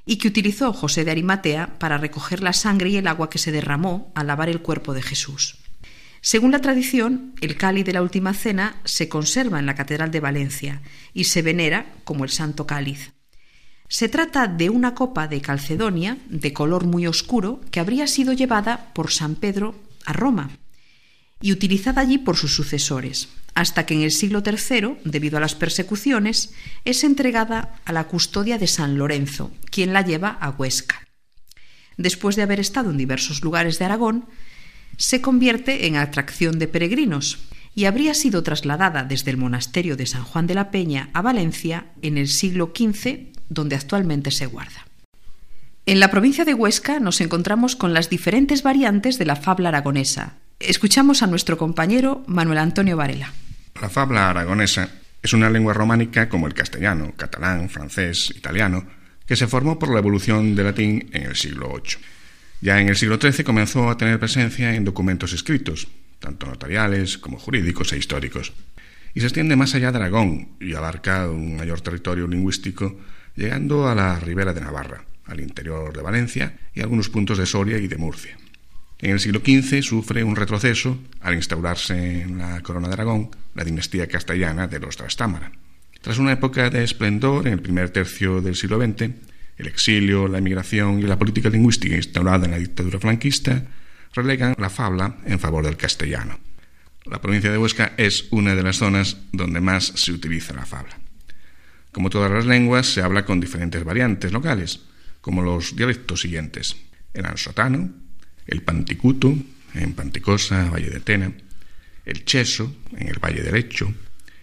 y 0.06 0.16
que 0.16 0.28
utilizó 0.28 0.72
José 0.72 1.04
de 1.04 1.10
Arimatea 1.10 1.78
para 1.78 1.98
recoger 1.98 2.42
la 2.42 2.52
sangre 2.52 2.90
y 2.90 2.96
el 2.96 3.06
agua 3.06 3.30
que 3.30 3.38
se 3.38 3.52
derramó 3.52 4.12
al 4.14 4.26
lavar 4.26 4.48
el 4.48 4.60
cuerpo 4.60 4.94
de 4.94 5.02
Jesús. 5.02 5.56
Según 6.20 6.52
la 6.52 6.60
tradición, 6.62 7.34
el 7.42 7.56
cáliz 7.56 7.84
de 7.84 7.92
la 7.92 8.02
Última 8.02 8.32
Cena 8.32 8.80
se 8.84 9.10
conserva 9.10 9.58
en 9.58 9.66
la 9.66 9.74
Catedral 9.74 10.10
de 10.10 10.20
Valencia 10.20 10.80
y 11.12 11.24
se 11.24 11.42
venera 11.42 11.92
como 12.04 12.24
el 12.24 12.30
Santo 12.30 12.66
Cáliz. 12.66 13.13
Se 13.88 14.08
trata 14.08 14.48
de 14.48 14.70
una 14.70 14.94
copa 14.94 15.28
de 15.28 15.40
Calcedonia 15.40 16.18
de 16.28 16.52
color 16.52 16.86
muy 16.86 17.06
oscuro 17.06 17.60
que 17.70 17.80
habría 17.80 18.06
sido 18.06 18.32
llevada 18.32 18.92
por 18.94 19.12
San 19.12 19.34
Pedro 19.34 19.74
a 20.04 20.12
Roma 20.12 20.50
y 21.40 21.52
utilizada 21.52 22.00
allí 22.00 22.18
por 22.18 22.36
sus 22.36 22.54
sucesores, 22.54 23.28
hasta 23.54 23.84
que 23.84 23.94
en 23.94 24.02
el 24.02 24.12
siglo 24.12 24.42
III, 24.44 24.98
debido 25.04 25.36
a 25.36 25.40
las 25.40 25.54
persecuciones, 25.54 26.54
es 26.84 27.04
entregada 27.04 27.80
a 27.84 27.92
la 27.92 28.04
custodia 28.04 28.56
de 28.58 28.66
San 28.66 28.96
Lorenzo, 28.96 29.52
quien 29.70 29.92
la 29.92 30.02
lleva 30.02 30.30
a 30.30 30.50
Huesca. 30.50 31.06
Después 31.96 32.36
de 32.36 32.42
haber 32.42 32.60
estado 32.60 32.90
en 32.90 32.96
diversos 32.96 33.42
lugares 33.42 33.78
de 33.78 33.84
Aragón, 33.84 34.26
se 34.96 35.20
convierte 35.20 35.86
en 35.86 35.96
atracción 35.96 36.58
de 36.58 36.68
peregrinos 36.68 37.38
y 37.74 37.84
habría 37.84 38.14
sido 38.14 38.42
trasladada 38.42 39.04
desde 39.04 39.30
el 39.30 39.36
monasterio 39.36 39.96
de 39.96 40.06
San 40.06 40.24
Juan 40.24 40.46
de 40.46 40.54
la 40.54 40.70
Peña 40.70 41.10
a 41.12 41.22
Valencia 41.22 41.92
en 42.02 42.18
el 42.18 42.28
siglo 42.28 42.72
XV, 42.74 43.33
donde 43.54 43.76
actualmente 43.76 44.30
se 44.30 44.46
guarda. 44.46 44.86
En 45.86 46.00
la 46.00 46.10
provincia 46.10 46.44
de 46.44 46.54
Huesca 46.54 46.98
nos 46.98 47.20
encontramos 47.20 47.76
con 47.76 47.94
las 47.94 48.10
diferentes 48.10 48.62
variantes 48.62 49.18
de 49.18 49.26
la 49.26 49.36
fabla 49.36 49.68
aragonesa. 49.68 50.34
Escuchamos 50.58 51.22
a 51.22 51.26
nuestro 51.26 51.58
compañero 51.58 52.22
Manuel 52.26 52.58
Antonio 52.58 52.96
Varela. 52.96 53.32
La 53.80 53.90
fabla 53.90 54.30
aragonesa 54.30 54.88
es 55.22 55.32
una 55.32 55.50
lengua 55.50 55.74
románica 55.74 56.28
como 56.28 56.46
el 56.46 56.54
castellano, 56.54 57.12
catalán, 57.16 57.68
francés, 57.68 58.32
italiano, 58.36 58.86
que 59.26 59.36
se 59.36 59.46
formó 59.46 59.78
por 59.78 59.92
la 59.92 59.98
evolución 59.98 60.54
del 60.54 60.66
latín 60.66 61.08
en 61.12 61.22
el 61.22 61.36
siglo 61.36 61.68
VIII. 61.68 61.96
Ya 62.60 62.80
en 62.80 62.88
el 62.88 62.96
siglo 62.96 63.18
XIII 63.20 63.44
comenzó 63.44 63.90
a 63.90 63.96
tener 63.96 64.18
presencia 64.18 64.74
en 64.74 64.84
documentos 64.84 65.32
escritos, 65.32 65.88
tanto 66.18 66.46
notariales 66.46 67.18
como 67.18 67.38
jurídicos 67.38 67.92
e 67.92 67.98
históricos, 67.98 68.52
y 69.14 69.20
se 69.20 69.26
extiende 69.26 69.56
más 69.56 69.74
allá 69.74 69.92
de 69.92 69.98
Aragón 69.98 70.56
y 70.60 70.74
abarca 70.74 71.28
un 71.28 71.56
mayor 71.56 71.80
territorio 71.80 72.26
lingüístico, 72.26 72.98
llegando 73.36 73.88
a 73.88 73.94
la 73.94 74.18
ribera 74.20 74.52
de 74.52 74.60
Navarra, 74.60 75.04
al 75.26 75.40
interior 75.40 75.94
de 75.94 76.02
Valencia 76.02 76.58
y 76.74 76.80
algunos 76.80 77.08
puntos 77.08 77.38
de 77.38 77.46
Soria 77.46 77.78
y 77.78 77.88
de 77.88 77.96
Murcia. 77.96 78.36
En 79.00 79.10
el 79.10 79.20
siglo 79.20 79.40
XV 79.40 79.82
sufre 79.82 80.24
un 80.24 80.36
retroceso 80.36 80.98
al 81.20 81.34
instaurarse 81.34 82.22
en 82.22 82.38
la 82.38 82.60
corona 82.60 82.88
de 82.88 82.94
Aragón 82.94 83.30
la 83.54 83.64
dinastía 83.64 84.06
castellana 84.06 84.66
de 84.66 84.80
los 84.80 84.96
Trastámara. 84.96 85.52
Tras 86.00 86.18
una 86.18 86.32
época 86.32 86.70
de 86.70 86.84
esplendor 86.84 87.46
en 87.46 87.54
el 87.54 87.62
primer 87.62 87.90
tercio 87.90 88.40
del 88.40 88.56
siglo 88.56 88.78
XX, 88.78 89.10
el 89.56 89.66
exilio, 89.66 90.28
la 90.28 90.38
emigración 90.38 90.98
y 90.98 91.02
la 91.02 91.18
política 91.18 91.48
lingüística 91.48 91.94
instaurada 91.94 92.44
en 92.44 92.52
la 92.52 92.58
dictadura 92.58 92.98
franquista 92.98 93.64
relegan 94.14 94.54
la 94.58 94.70
fabla 94.70 95.16
en 95.24 95.38
favor 95.38 95.64
del 95.64 95.76
castellano. 95.76 96.38
La 97.04 97.20
provincia 97.20 97.50
de 97.50 97.58
Huesca 97.58 97.92
es 97.96 98.28
una 98.30 98.54
de 98.54 98.62
las 98.62 98.76
zonas 98.76 99.18
donde 99.32 99.60
más 99.60 99.84
se 99.84 100.12
utiliza 100.12 100.54
la 100.54 100.64
fabla. 100.64 100.98
Como 101.94 102.10
todas 102.10 102.30
las 102.32 102.44
lenguas, 102.44 102.92
se 102.92 103.02
habla 103.02 103.24
con 103.24 103.38
diferentes 103.38 103.84
variantes 103.84 104.32
locales, 104.32 104.80
como 105.20 105.42
los 105.42 105.76
dialectos 105.76 106.22
siguientes: 106.22 106.74
el 107.14 107.24
ansotano, 107.24 107.88
el 108.48 108.62
panticuto, 108.62 109.32
en 109.74 109.92
Panticosa, 109.94 110.70
Valle 110.70 110.90
de 110.90 110.98
Tena, 110.98 111.32
el 112.04 112.24
cheso, 112.24 112.74
en 112.96 113.08
el 113.08 113.20
Valle 113.20 113.42
del 113.42 113.54
Lecho, 113.54 113.94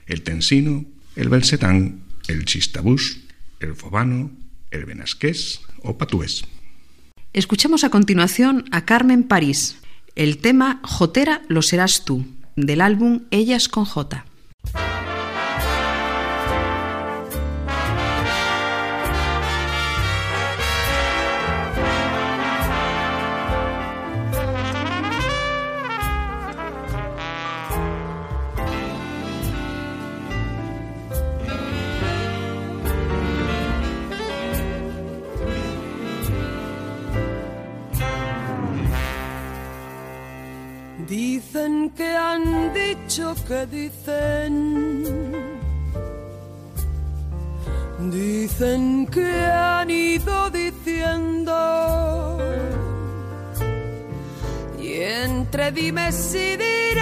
el 0.05 0.22
tensino, 0.22 0.86
el 1.17 1.27
belsetán, 1.27 2.00
el 2.29 2.46
chistabús, 2.46 3.20
el 3.60 3.75
fobano, 3.75 4.31
el 4.72 4.86
benasqués 4.86 5.60
o 5.84 5.98
patués. 5.98 6.46
Escuchamos 7.34 7.84
a 7.84 7.89
continuación 7.89 8.63
a 8.72 8.86
Carmen 8.86 9.24
París, 9.24 9.75
el 10.15 10.38
tema 10.38 10.79
Jotera 10.84 11.41
lo 11.50 11.62
serás 11.62 12.05
tú, 12.05 12.25
del 12.55 12.79
álbum 12.79 13.24
Ellas 13.29 13.67
con 13.67 13.84
J. 13.84 14.25
que 43.20 43.65
dicen. 43.65 44.53
Dicen 48.10 49.06
que 49.08 49.46
han 49.46 49.89
ido 49.89 50.50
diciendo. 50.50 51.53
Y 54.80 55.01
entre 55.01 55.72
dimes 55.74 56.34
y 56.36 56.56
diretes 56.56 57.01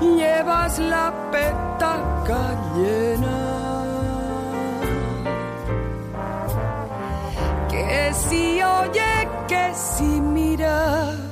llevas 0.00 0.78
la 0.80 1.12
petaca 1.30 2.42
llena. 2.76 3.38
Que 7.68 8.12
si 8.12 8.60
oye, 8.60 9.28
que 9.46 9.72
si 9.74 10.20
mira 10.20 11.30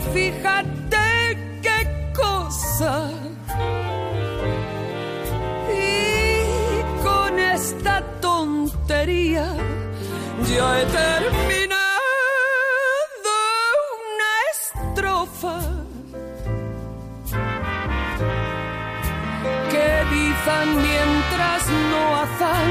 fíjate 0.00 1.38
qué 1.62 2.12
cosa. 2.14 3.10
Y 5.70 7.02
con 7.02 7.38
esta 7.38 8.02
tontería 8.20 9.46
ya 10.48 10.80
he 10.80 10.86
terminado 10.86 11.86
una 13.96 14.32
estrofa. 14.54 15.58
Que 19.72 19.88
dicen 20.16 20.68
mientras 20.88 21.62
no 21.90 22.02
hacen, 22.22 22.70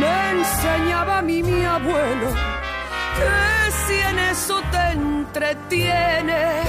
me 0.00 0.30
enseñaba 0.30 1.18
a 1.18 1.22
mí 1.22 1.42
mi 1.42 1.64
abuelo 1.64 2.28
que 3.16 3.53
si 3.86 3.94
en 3.94 4.18
eso 4.18 4.60
te 4.70 4.84
entretienes, 4.92 6.66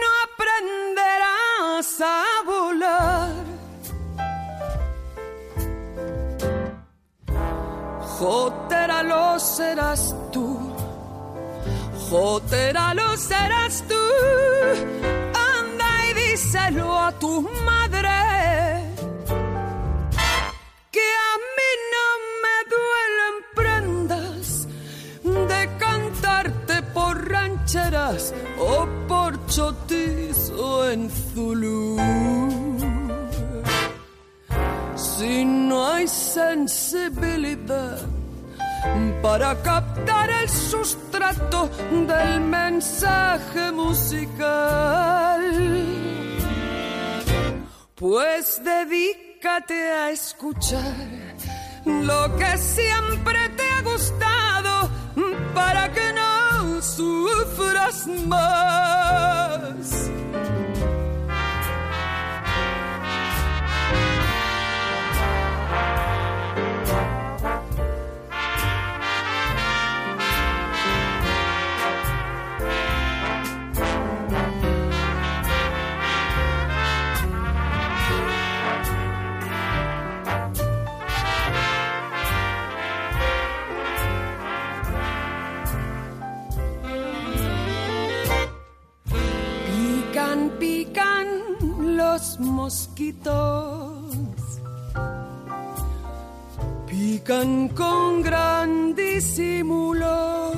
no 0.00 0.10
aprenderás 0.26 2.00
a 2.00 2.22
volar. 2.46 3.44
Jotera 8.18 9.02
lo 9.02 9.38
serás 9.38 10.14
tú, 10.32 10.46
Jotera 12.08 12.94
lo 12.94 13.16
serás 13.16 13.84
tú. 13.88 14.04
Anda 15.52 15.90
y 16.10 16.14
díselo 16.14 16.98
a 16.98 17.12
tu 17.12 17.42
madre 17.42 18.33
o 28.58 28.88
por 29.06 29.46
chotizo 29.46 30.90
en 30.90 31.08
Zulu. 31.08 31.96
Si 34.96 35.44
no 35.44 35.92
hay 35.92 36.08
sensibilidad 36.08 37.98
para 39.22 39.54
captar 39.62 40.28
el 40.28 40.48
sustrato 40.48 41.70
del 42.08 42.40
mensaje 42.40 43.70
musical, 43.70 45.40
pues 47.94 48.60
dedícate 48.64 49.90
a 49.92 50.10
escuchar 50.10 50.96
lo 51.84 52.36
que 52.36 52.58
siempre 52.58 53.48
te 53.50 53.62
ha 53.62 53.82
gustado 53.82 54.90
para 55.54 55.92
que 55.92 56.03
sufras 56.84 58.06
más. 58.26 60.10
Con 97.74 98.22
gran 98.22 98.94
disimulo. 98.94 100.52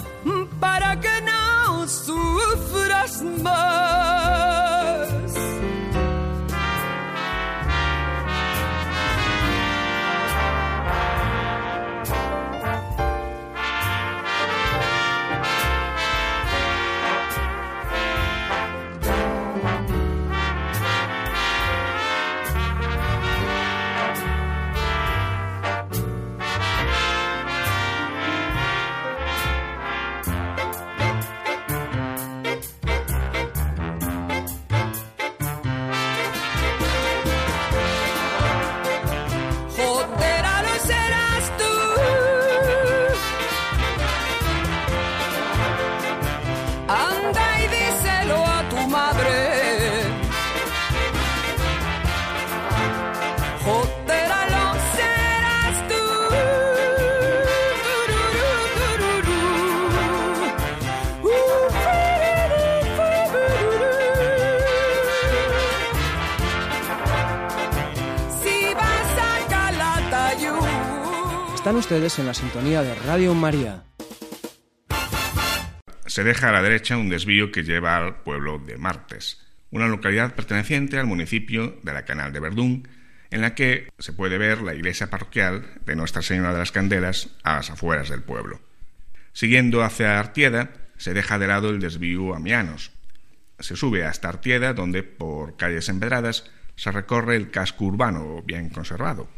para 0.58 0.98
que 0.98 1.20
no 1.20 1.86
sufras 1.86 3.20
más. 3.42 4.81
Ustedes 71.76 72.18
en 72.18 72.26
la 72.26 72.34
sintonía 72.34 72.82
de 72.82 72.94
Radio 72.94 73.34
María. 73.34 73.82
Se 76.06 76.22
deja 76.22 76.50
a 76.50 76.52
la 76.52 76.62
derecha 76.62 76.98
un 76.98 77.08
desvío 77.08 77.50
que 77.50 77.64
lleva 77.64 77.96
al 77.96 78.22
pueblo 78.22 78.58
de 78.58 78.76
Martes, 78.76 79.44
una 79.70 79.88
localidad 79.88 80.34
perteneciente 80.34 80.98
al 80.98 81.06
municipio 81.06 81.78
de 81.82 81.92
la 81.94 82.04
Canal 82.04 82.32
de 82.32 82.40
Verdún, 82.40 82.88
en 83.30 83.40
la 83.40 83.54
que 83.54 83.88
se 83.98 84.12
puede 84.12 84.38
ver 84.38 84.60
la 84.60 84.74
iglesia 84.74 85.10
parroquial 85.10 85.80
de 85.84 85.96
Nuestra 85.96 86.22
Señora 86.22 86.52
de 86.52 86.58
las 86.58 86.72
Candelas 86.72 87.30
a 87.42 87.56
las 87.56 87.70
afueras 87.70 88.10
del 88.10 88.22
pueblo. 88.22 88.60
Siguiendo 89.32 89.82
hacia 89.82 90.20
Artieda, 90.20 90.70
se 90.98 91.14
deja 91.14 91.38
de 91.38 91.46
lado 91.46 91.70
el 91.70 91.80
desvío 91.80 92.34
a 92.34 92.38
Mianos. 92.38 92.92
Se 93.58 93.76
sube 93.76 94.04
hasta 94.04 94.28
Artieda, 94.28 94.74
donde, 94.74 95.02
por 95.02 95.56
calles 95.56 95.88
empedradas, 95.88 96.50
se 96.76 96.92
recorre 96.92 97.36
el 97.36 97.50
casco 97.50 97.86
urbano 97.86 98.42
bien 98.42 98.68
conservado. 98.68 99.28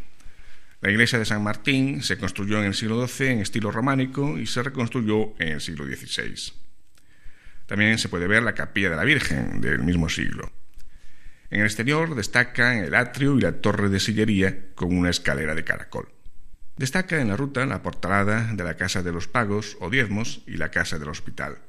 La 0.84 0.90
iglesia 0.90 1.18
de 1.18 1.24
San 1.24 1.42
Martín 1.42 2.02
se 2.02 2.18
construyó 2.18 2.58
en 2.58 2.66
el 2.66 2.74
siglo 2.74 3.08
XII 3.08 3.28
en 3.28 3.38
estilo 3.38 3.70
románico 3.70 4.36
y 4.36 4.44
se 4.44 4.62
reconstruyó 4.62 5.32
en 5.38 5.48
el 5.48 5.62
siglo 5.62 5.86
XVI. 5.86 6.52
También 7.64 7.96
se 7.96 8.10
puede 8.10 8.26
ver 8.26 8.42
la 8.42 8.52
capilla 8.52 8.90
de 8.90 8.96
la 8.96 9.04
Virgen 9.04 9.62
del 9.62 9.78
mismo 9.78 10.10
siglo. 10.10 10.52
En 11.48 11.60
el 11.60 11.66
exterior 11.66 12.14
destacan 12.14 12.84
el 12.84 12.94
atrio 12.94 13.38
y 13.38 13.40
la 13.40 13.62
torre 13.62 13.88
de 13.88 13.98
sillería 13.98 14.74
con 14.74 14.94
una 14.94 15.08
escalera 15.08 15.54
de 15.54 15.64
caracol. 15.64 16.12
Destaca 16.76 17.18
en 17.18 17.28
la 17.28 17.38
ruta 17.38 17.64
la 17.64 17.80
portalada 17.80 18.52
de 18.52 18.62
la 18.62 18.76
Casa 18.76 19.02
de 19.02 19.10
los 19.10 19.26
Pagos 19.26 19.78
o 19.80 19.88
Diezmos 19.88 20.42
y 20.46 20.58
la 20.58 20.70
Casa 20.70 20.98
del 20.98 21.08
Hospital. 21.08 21.60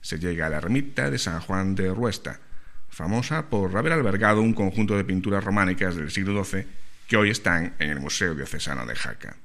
Se 0.00 0.18
llega 0.18 0.46
a 0.46 0.48
la 0.48 0.56
ermita 0.56 1.10
de 1.10 1.18
San 1.18 1.40
Juan 1.40 1.74
de 1.74 1.92
Ruesta, 1.92 2.40
famosa 2.88 3.50
por 3.50 3.76
haber 3.76 3.92
albergado 3.92 4.40
un 4.40 4.54
conjunto 4.54 4.96
de 4.96 5.04
pinturas 5.04 5.44
románicas 5.44 5.94
del 5.94 6.10
siglo 6.10 6.42
XII 6.42 6.80
que 7.10 7.16
hoy 7.16 7.30
están 7.30 7.74
en 7.80 7.90
el 7.90 7.98
Museo 7.98 8.36
Diocesano 8.36 8.86
de 8.86 8.94
Jaca. 8.94 9.36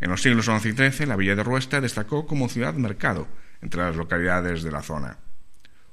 En 0.00 0.08
los 0.08 0.22
siglos 0.22 0.46
XI 0.46 0.70
y 0.70 0.72
XIII, 0.72 1.04
la 1.04 1.16
villa 1.16 1.36
de 1.36 1.44
Ruesta 1.44 1.82
destacó 1.82 2.26
como 2.26 2.48
ciudad-mercado 2.48 3.28
entre 3.60 3.82
las 3.82 3.94
localidades 3.94 4.62
de 4.62 4.70
la 4.70 4.82
zona. 4.82 5.18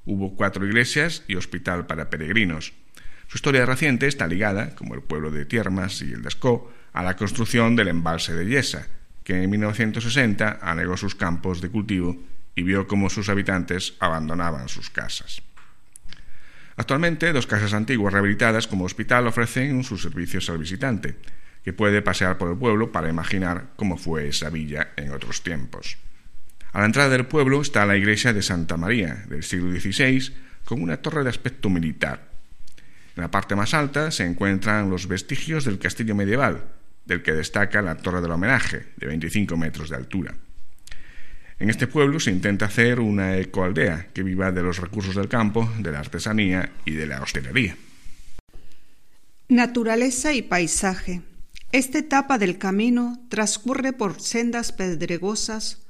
Hubo 0.05 0.37
cuatro 0.37 0.65
iglesias 0.65 1.25
y 1.27 1.35
hospital 1.35 1.85
para 1.85 2.09
peregrinos. 2.09 2.71
Su 3.27 3.35
historia 3.35 3.65
reciente 3.65 4.07
está 4.07 4.25
ligada, 4.25 4.73
como 4.75 4.95
el 4.95 5.01
pueblo 5.01 5.31
de 5.31 5.45
Tiermas 5.45 6.01
y 6.01 6.13
el 6.13 6.21
de 6.21 6.29
a 6.93 7.03
la 7.03 7.17
construcción 7.17 7.75
del 7.75 7.89
embalse 7.89 8.33
de 8.33 8.45
Yesa, 8.45 8.87
que 9.25 9.43
en 9.43 9.49
1960 9.49 10.59
anegó 10.61 10.95
sus 10.95 11.13
campos 11.13 11.59
de 11.59 11.71
cultivo 11.71 12.23
y 12.55 12.63
vio 12.63 12.87
cómo 12.87 13.09
sus 13.09 13.27
habitantes 13.27 13.95
abandonaban 13.99 14.69
sus 14.69 14.89
casas. 14.89 15.41
Actualmente, 16.75 17.33
dos 17.33 17.47
casas 17.47 17.73
antiguas 17.73 18.13
rehabilitadas 18.13 18.67
como 18.67 18.85
hospital 18.85 19.27
ofrecen 19.27 19.83
sus 19.83 20.01
servicios 20.01 20.49
al 20.49 20.57
visitante, 20.57 21.17
que 21.63 21.73
puede 21.73 22.01
pasear 22.01 22.37
por 22.37 22.49
el 22.49 22.57
pueblo 22.57 22.91
para 22.91 23.09
imaginar 23.09 23.67
cómo 23.75 23.97
fue 23.97 24.27
esa 24.27 24.49
villa 24.49 24.89
en 24.95 25.11
otros 25.11 25.43
tiempos. 25.43 25.97
A 26.71 26.79
la 26.79 26.85
entrada 26.85 27.09
del 27.09 27.27
pueblo 27.27 27.61
está 27.61 27.85
la 27.85 27.95
iglesia 27.95 28.33
de 28.33 28.41
Santa 28.41 28.77
María, 28.77 29.23
del 29.27 29.43
siglo 29.43 29.71
XVI, 29.71 30.33
con 30.65 30.81
una 30.81 30.97
torre 30.97 31.23
de 31.23 31.29
aspecto 31.29 31.69
militar. 31.69 32.31
En 33.15 33.21
la 33.21 33.29
parte 33.29 33.55
más 33.55 33.75
alta 33.75 34.09
se 34.09 34.25
encuentran 34.25 34.89
los 34.89 35.07
vestigios 35.07 35.65
del 35.65 35.77
castillo 35.77 36.15
medieval, 36.15 36.63
del 37.05 37.21
que 37.21 37.33
destaca 37.33 37.81
la 37.83 37.97
torre 37.97 38.21
del 38.21 38.31
homenaje, 38.31 38.87
de 38.97 39.07
25 39.07 39.55
metros 39.55 39.89
de 39.89 39.97
altura. 39.97 40.33
En 41.59 41.69
este 41.69 41.87
pueblo 41.87 42.19
se 42.19 42.31
intenta 42.31 42.65
hacer 42.65 42.99
una 42.99 43.37
ecoaldea 43.37 44.07
que 44.13 44.23
viva 44.23 44.51
de 44.51 44.63
los 44.63 44.79
recursos 44.79 45.15
del 45.15 45.27
campo, 45.27 45.69
de 45.79 45.91
la 45.91 45.99
artesanía 45.99 46.71
y 46.85 46.91
de 46.91 47.07
la 47.07 47.21
hostelería. 47.21 47.77
Naturaleza 49.49 50.33
y 50.33 50.41
paisaje. 50.41 51.21
Esta 51.71 51.99
etapa 51.99 52.37
del 52.37 52.57
camino 52.57 53.19
transcurre 53.29 53.93
por 53.93 54.19
sendas 54.21 54.71
pedregosas 54.71 55.83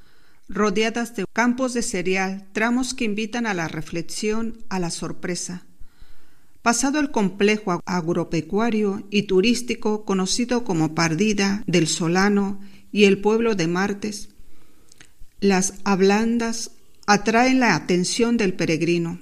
rodeadas 0.50 1.16
de 1.16 1.26
campos 1.32 1.74
de 1.74 1.82
cereal, 1.82 2.46
tramos 2.52 2.94
que 2.94 3.06
invitan 3.06 3.46
a 3.46 3.54
la 3.54 3.68
reflexión, 3.68 4.60
a 4.70 4.80
la 4.80 4.92
sorpresa. 4.92 5.66
Pasado 6.62 7.00
el 7.00 7.12
complejo 7.12 7.82
agropecuario 7.86 9.06
y 9.10 9.24
turístico 9.24 10.06
conocido 10.06 10.64
como 10.64 10.96
Pardida 10.96 11.64
del 11.68 11.88
Solano 11.88 12.62
y 12.92 13.06
el 13.06 13.20
pueblo 13.20 13.56
de 13.56 13.68
Martes, 13.68 14.30
las 15.44 15.74
ablandas 15.84 16.72
atraen 17.06 17.60
la 17.60 17.76
atención 17.76 18.38
del 18.38 18.54
peregrino. 18.54 19.20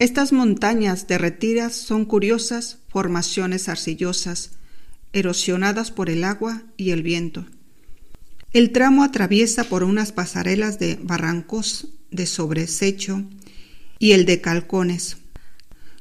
Estas 0.00 0.32
montañas 0.32 1.06
derretidas 1.06 1.72
son 1.72 2.04
curiosas 2.04 2.78
formaciones 2.88 3.68
arcillosas, 3.68 4.50
erosionadas 5.12 5.92
por 5.92 6.10
el 6.10 6.24
agua 6.24 6.64
y 6.76 6.90
el 6.90 7.04
viento. 7.04 7.46
El 8.52 8.72
tramo 8.72 9.04
atraviesa 9.04 9.62
por 9.62 9.84
unas 9.84 10.10
pasarelas 10.10 10.80
de 10.80 10.98
barrancos 11.00 11.90
de 12.10 12.26
sobresecho 12.26 13.22
y 14.00 14.12
el 14.12 14.26
de 14.26 14.40
Calcones, 14.40 15.18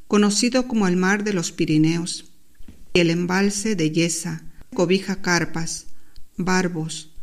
conocido 0.08 0.68
como 0.68 0.88
el 0.88 0.98
mar 0.98 1.24
de 1.24 1.34
los 1.34 1.52
Pirineos, 1.52 2.32
y 2.96 3.00
el 3.02 3.12
embalse 3.12 3.76
de 3.76 3.92
Yesa, 3.92 4.44
cobija 4.74 5.22
carpas, 5.22 5.86
barbos, 6.36 7.15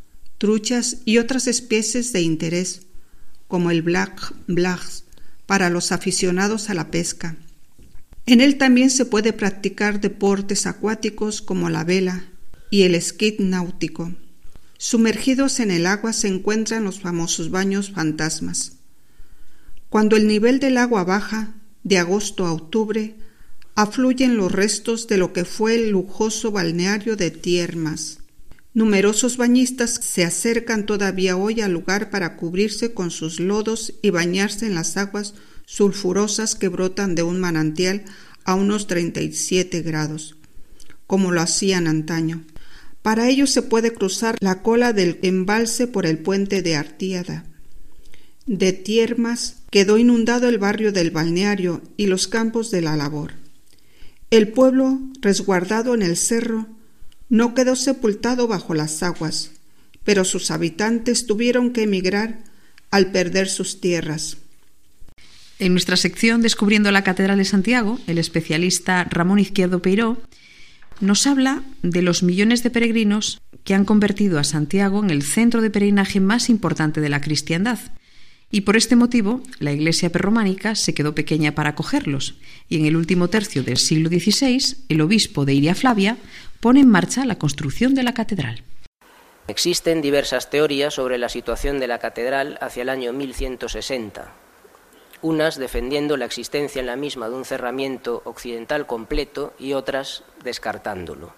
truchas 0.43 0.97
y 1.05 1.19
otras 1.19 1.47
especies 1.47 2.13
de 2.13 2.21
interés, 2.21 2.83
como 3.47 3.71
el 3.71 3.81
black 3.81 4.35
blacks, 4.49 5.05
para 5.47 5.71
los 5.71 5.93
aficionados 5.93 6.69
a 6.69 6.75
la 6.75 6.91
pesca. 6.91 7.37
En 8.27 8.41
él 8.41 8.59
también 8.59 8.91
se 8.91 9.05
puede 9.05 9.33
practicar 9.33 10.01
deportes 10.01 10.67
acuáticos 10.67 11.43
como 11.43 11.71
la 11.71 11.85
vela 11.85 12.25
y 12.73 12.83
el 12.83 12.97
esquí 12.97 13.37
náutico. 13.39 14.17
Sumergidos 14.79 15.61
en 15.61 15.71
el 15.71 15.87
agua 15.87 16.13
se 16.13 16.27
encuentran 16.27 16.83
los 16.83 16.99
famosos 16.99 17.53
baños 17.53 17.93
fantasmas. 17.93 18.79
Cuando 19.91 20.17
el 20.17 20.27
nivel 20.27 20.59
del 20.59 20.77
agua 20.77 21.05
baja, 21.05 21.55
de 21.85 21.99
agosto 21.99 22.47
a 22.47 22.53
octubre, 22.53 23.15
afluyen 23.77 24.37
los 24.37 24.51
restos 24.51 25.07
de 25.07 25.19
lo 25.19 25.33
que 25.33 25.45
fue 25.45 25.77
el 25.77 25.91
lujoso 25.91 26.51
balneario 26.51 27.15
de 27.15 27.31
Tiermas. 27.31 28.22
Numerosos 28.75 29.37
bañistas 29.37 30.01
se 30.03 30.25
acercan 30.25 30.87
todavía 30.87 31.37
hoy 31.37 31.61
al 31.61 31.73
lugar 31.73 32.09
para 32.09 32.37
cubrirse 32.37 32.95
con 32.95 33.11
sus 33.11 33.39
lodos 33.39 33.93
y 34.01 34.09
bañarse 34.09 34.67
en 34.67 34.75
las 34.75 34.97
aguas 34.97 35.35
sulfurosas 35.67 36.55
que 36.55 36.69
brotan 36.69 37.15
de 37.15 37.23
un 37.23 37.39
manantial 37.39 38.05
a 38.45 38.55
unos 38.55 38.87
37 38.87 39.83
grados, 39.83 40.37
como 41.07 41.33
lo 41.33 41.43
hacían 41.43 41.87
antaño. 41.87 42.45
Para 43.03 43.29
ello 43.29 43.47
se 43.47 43.63
puede 43.63 43.93
cruzar 43.93 44.37
la 44.41 44.63
cola 44.63 44.93
del 44.95 45.19
embalse 45.23 45.87
por 45.87 46.07
el 46.07 46.19
puente 46.19 46.63
de 46.63 46.77
Artiada. 46.77 47.45
De 48.47 48.73
Tiermas 48.73 49.57
quedó 49.71 49.99
inundado 49.99 50.49
el 50.49 50.59
barrio 50.59 50.93
del 50.93 51.11
balneario 51.11 51.83
y 51.97 52.07
los 52.07 52.27
campos 52.27 52.71
de 52.71 52.81
la 52.81 52.97
labor. 52.97 53.33
El 54.31 54.49
pueblo, 54.49 54.99
resguardado 55.21 55.95
en 55.95 56.03
el 56.03 56.17
cerro, 56.17 56.69
no 57.33 57.55
quedó 57.55 57.77
sepultado 57.77 58.47
bajo 58.47 58.75
las 58.75 59.03
aguas, 59.03 59.53
pero 60.05 60.23
sus 60.23 60.51
habitantes 60.51 61.27
tuvieron 61.27 61.73
que 61.73 61.85
emigrar 61.85 62.41
al 62.91 63.11
perder 63.11 63.49
sus 63.49 63.81
tierras. 63.81 64.37
En 65.59 65.73
nuestra 65.73 65.97
sección 65.97 66.43
Descubriendo 66.43 66.93
la 66.93 67.05
Catedral 67.05 67.39
de 67.39 67.47
Santiago, 67.47 67.99
el 68.07 68.19
especialista 68.19 69.05
Ramón 69.05 69.39
Izquierdo 69.39 69.81
Peiró 69.81 70.21
nos 71.01 71.27
habla 71.27 71.63
de 71.83 72.03
los 72.03 72.23
millones 72.23 72.63
de 72.63 72.69
peregrinos 72.69 73.41
que 73.65 73.75
han 73.75 73.87
convertido 73.87 74.39
a 74.39 74.45
Santiago 74.45 75.03
en 75.03 75.09
el 75.09 75.23
centro 75.23 75.63
de 75.63 75.71
peregrinaje 75.71 76.21
más 76.21 76.51
importante 76.51 77.01
de 77.01 77.09
la 77.09 77.23
cristiandad. 77.23 77.79
Y 78.51 78.61
por 78.61 78.77
este 78.77 78.95
motivo, 78.95 79.43
la 79.59 79.73
iglesia 79.73 80.13
perrománica 80.13 80.75
se 80.75 80.93
quedó 80.93 81.15
pequeña 81.15 81.55
para 81.55 81.71
acogerlos, 81.71 82.35
y 82.69 82.77
en 82.77 82.85
el 82.85 82.97
último 82.97 83.29
tercio 83.29 83.63
del 83.63 83.79
siglo 83.79 84.11
XVI, 84.11 84.77
el 84.91 85.01
obispo 85.01 85.47
de 85.47 85.55
Iria 85.55 85.75
Flavia 85.75 86.19
pone 86.63 86.79
en 86.79 86.89
marcha 86.89 87.25
la 87.25 87.39
construcción 87.41 87.97
de 87.97 88.05
la 88.05 88.15
catedral. 88.15 88.63
Existen 89.49 90.01
diversas 90.01 90.49
teorías 90.49 90.95
sobre 90.95 91.19
la 91.19 91.29
situación 91.29 91.81
de 91.81 91.89
la 91.89 91.99
catedral 91.99 92.57
hacia 92.61 92.83
el 92.83 92.89
año 92.89 93.13
1160, 93.13 94.33
unas 95.23 95.57
defendiendo 95.57 96.17
la 96.17 96.25
existencia 96.25 96.79
en 96.79 96.87
la 96.87 96.95
misma 96.95 97.29
de 97.29 97.35
un 97.35 97.45
cerramiento 97.45 98.23
occidental 98.25 98.87
completo 98.87 99.55
y 99.59 99.73
otras 99.73 100.23
descartándolo. 100.45 101.35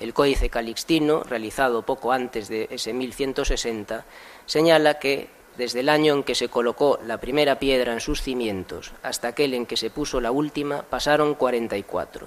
El 0.00 0.14
Códice 0.14 0.50
Calixtino, 0.50 1.22
realizado 1.22 1.82
poco 1.82 2.10
antes 2.10 2.48
de 2.48 2.66
ese 2.72 2.92
1160, 2.92 4.04
señala 4.46 4.98
que 4.98 5.28
desde 5.58 5.78
el 5.78 5.88
año 5.88 6.12
en 6.14 6.22
que 6.24 6.34
se 6.34 6.48
colocó 6.48 6.98
la 7.06 7.20
primera 7.20 7.60
piedra 7.60 7.92
en 7.92 8.00
sus 8.00 8.20
cimientos 8.20 8.94
hasta 9.04 9.28
aquel 9.28 9.54
en 9.54 9.66
que 9.66 9.76
se 9.76 9.90
puso 9.90 10.20
la 10.20 10.32
última 10.32 10.82
pasaron 10.82 11.36
44. 11.36 12.26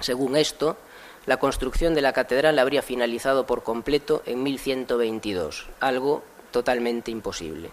Según 0.00 0.36
esto, 0.36 0.76
la 1.26 1.36
construcción 1.38 1.94
de 1.94 2.02
la 2.02 2.12
catedral 2.12 2.58
habría 2.58 2.82
finalizado 2.82 3.46
por 3.46 3.62
completo 3.62 4.22
en 4.26 4.42
1122, 4.42 5.68
algo 5.80 6.22
totalmente 6.50 7.10
imposible. 7.10 7.70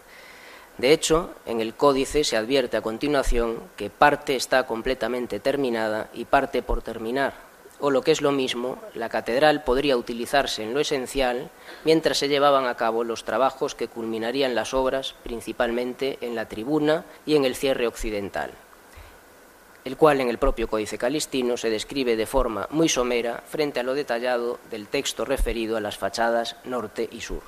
De 0.78 0.94
hecho, 0.94 1.32
en 1.46 1.60
el 1.60 1.74
códice 1.74 2.24
se 2.24 2.38
advierte 2.38 2.78
a 2.78 2.82
continuación 2.82 3.60
que 3.76 3.90
parte 3.90 4.36
está 4.36 4.66
completamente 4.66 5.40
terminada 5.40 6.10
y 6.14 6.26
parte 6.26 6.62
por 6.62 6.82
terminar, 6.82 7.34
o 7.80 7.92
lo 7.92 8.02
que 8.02 8.12
es 8.12 8.22
lo 8.22 8.32
mismo, 8.32 8.78
la 8.94 9.10
catedral 9.10 9.64
podría 9.64 9.98
utilizarse 9.98 10.64
en 10.64 10.74
lo 10.74 10.80
esencial 10.80 11.50
mientras 11.86 12.18
se 12.18 12.28
llevaban 12.28 12.66
a 12.66 12.76
cabo 12.76 13.04
los 13.04 13.24
trabajos 13.24 13.76
que 13.76 13.88
culminarían 13.88 14.56
las 14.56 14.74
obras, 14.74 15.16
principalmente 15.24 16.18
en 16.22 16.36
la 16.36 16.48
tribuna 16.48 17.06
y 17.26 17.36
en 17.36 17.46
el 17.46 17.56
cierre 17.56 17.88
occidental, 17.88 18.52
el 19.90 19.98
cual 19.98 20.22
en 20.22 20.30
el 20.30 20.38
propio 20.38 20.68
Códice 20.68 21.00
Calistino 21.00 21.58
se 21.58 21.72
describe 21.72 22.16
de 22.16 22.28
forma 22.28 22.68
muy 22.70 22.88
somera 22.88 23.42
frente 23.48 23.80
a 23.80 23.84
lo 23.84 23.96
detallado 23.96 24.60
del 24.70 24.88
texto 24.88 25.26
referido 25.26 25.78
a 25.78 25.82
las 25.82 25.98
fachadas 25.98 26.58
norte 26.64 27.10
y 27.12 27.22
sur. 27.22 27.42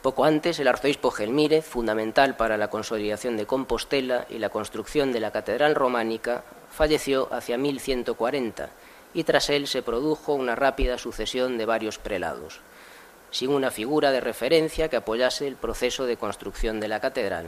Poco 0.00 0.24
antes, 0.24 0.60
el 0.60 0.68
arzobispo 0.68 1.10
Gelmírez, 1.10 1.64
fundamental 1.64 2.36
para 2.36 2.56
la 2.56 2.70
consolidación 2.70 3.36
de 3.36 3.46
Compostela 3.46 4.24
y 4.30 4.38
la 4.38 4.50
construcción 4.50 5.10
de 5.10 5.18
la 5.18 5.32
catedral 5.32 5.74
románica, 5.74 6.44
falleció 6.70 7.26
hacia 7.34 7.58
1140 7.58 8.68
y 9.12 9.24
tras 9.24 9.50
él 9.50 9.66
se 9.66 9.82
produjo 9.82 10.34
una 10.34 10.54
rápida 10.54 10.96
sucesión 10.96 11.58
de 11.58 11.66
varios 11.66 11.98
prelados, 11.98 12.60
sin 13.32 13.50
una 13.50 13.72
figura 13.72 14.12
de 14.12 14.20
referencia 14.20 14.88
que 14.88 14.96
apoyase 14.98 15.48
el 15.48 15.56
proceso 15.56 16.06
de 16.06 16.18
construcción 16.18 16.78
de 16.78 16.86
la 16.86 17.00
catedral. 17.00 17.46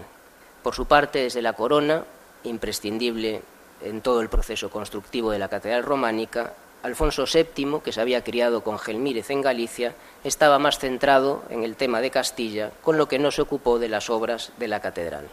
Por 0.65 0.75
su 0.75 0.87
parte, 0.87 1.21
desde 1.21 1.43
la 1.43 1.53
corona, 1.53 2.03
imprescindible 2.43 3.43
en 3.83 4.01
todo 4.01 4.21
el 4.21 4.29
proceso 4.29 4.71
constructivo 4.71 5.31
de 5.31 5.39
la 5.39 5.49
catedral 5.49 5.83
románica, 5.83 6.55
Alfonso 6.83 7.25
VII, 7.27 7.81
que 7.83 7.93
se 7.93 8.01
había 8.01 8.23
criado 8.23 8.63
con 8.63 8.79
Gelmírez 8.79 9.31
en 9.31 9.43
Galicia, 9.43 9.95
estaba 10.23 10.59
más 10.59 10.79
centrado 10.79 11.43
en 11.51 11.65
el 11.65 11.75
tema 11.75 12.01
de 12.01 12.11
Castilla, 12.11 12.71
con 12.83 12.97
lo 12.97 13.09
que 13.09 13.19
no 13.19 13.31
se 13.31 13.43
ocupó 13.43 13.79
de 13.79 13.89
las 13.89 14.09
obras 14.09 14.53
de 14.59 14.69
la 14.69 14.81
catedral. 14.81 15.27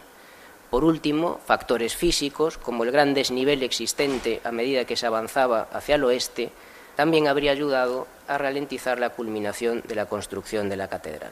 Por 0.70 0.82
último, 0.82 1.38
factores 1.46 1.94
físicos, 1.94 2.58
como 2.58 2.82
el 2.82 2.90
gran 2.90 3.14
desnivel 3.14 3.62
existente 3.62 4.40
a 4.42 4.50
medida 4.50 4.84
que 4.84 4.96
se 4.96 5.06
avanzaba 5.06 5.68
hacia 5.72 5.94
el 5.94 6.04
oeste, 6.04 6.50
también 6.96 7.28
habría 7.28 7.52
ayudado 7.52 8.08
a 8.26 8.38
ralentizar 8.38 8.98
la 8.98 9.10
culminación 9.10 9.82
de 9.86 9.94
la 9.94 10.06
construcción 10.06 10.68
de 10.68 10.76
la 10.76 10.88
catedral. 10.88 11.30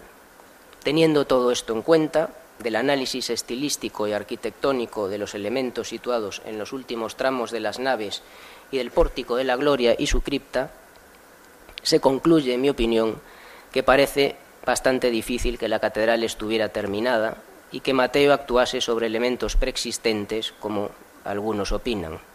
Teniendo 0.83 1.27
todo 1.27 1.51
esto 1.51 1.73
en 1.73 1.83
cuenta, 1.83 2.31
del 2.63 2.77
análisis 2.77 3.31
estilístico 3.31 4.07
y 4.07 4.13
arquitectónico 4.13 5.09
de 5.09 5.19
los 5.19 5.35
elementos 5.35 5.89
situados 5.89 6.43
en 6.45 6.59
los 6.59 6.73
últimos 6.73 7.17
tramos 7.17 7.51
de 7.51 7.61
las 7.61 7.79
naves 7.79 8.23
y 8.71 8.79
del 8.79 8.91
pórtico 8.91 9.37
de 9.37 9.45
la 9.45 9.57
gloria 9.57 9.95
y 9.99 10.07
su 10.07 10.23
cripta, 10.23 10.71
se 11.83 12.01
concluye, 12.01 12.55
en 12.55 12.61
mi 12.61 12.71
opinión, 12.71 13.21
que 13.73 13.83
parece 13.83 14.37
bastante 14.65 15.11
difícil 15.11 15.59
que 15.59 15.69
la 15.69 15.81
catedral 15.81 16.23
estuviera 16.23 16.69
terminada 16.69 17.39
y 17.73 17.81
que 17.81 17.95
Mateo 17.95 18.33
actuase 18.33 18.81
sobre 18.81 19.07
elementos 19.07 19.57
preexistentes, 19.57 20.55
como 20.61 20.91
algunos 21.25 21.73
opinan. 21.73 22.32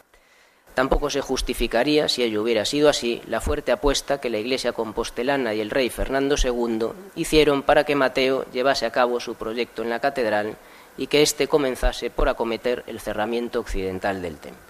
Tampoco 0.77 1.09
se 1.09 1.21
justificaría, 1.21 2.07
si 2.07 2.21
ello 2.21 2.43
hubiera 2.43 2.63
sido 2.63 2.87
así, 2.87 3.19
la 3.27 3.41
fuerte 3.41 3.71
apuesta 3.71 4.21
que 4.21 4.29
la 4.29 4.37
Iglesia 4.37 4.73
compostelana 4.73 5.55
y 5.55 5.59
el 5.59 5.71
rey 5.71 5.89
Fernando 5.89 6.35
II 6.37 6.89
hicieron 7.15 7.63
para 7.63 7.83
que 7.83 7.95
Mateo 7.95 8.45
llevase 8.53 8.85
a 8.85 8.91
cabo 8.91 9.19
su 9.19 9.33
proyecto 9.33 9.81
en 9.81 9.89
la 9.89 9.99
catedral 9.99 10.55
y 10.95 11.07
que 11.07 11.23
éste 11.23 11.47
comenzase 11.47 12.11
por 12.11 12.29
acometer 12.29 12.83
el 12.85 12.99
cerramiento 12.99 13.59
occidental 13.59 14.21
del 14.21 14.37
templo. 14.37 14.61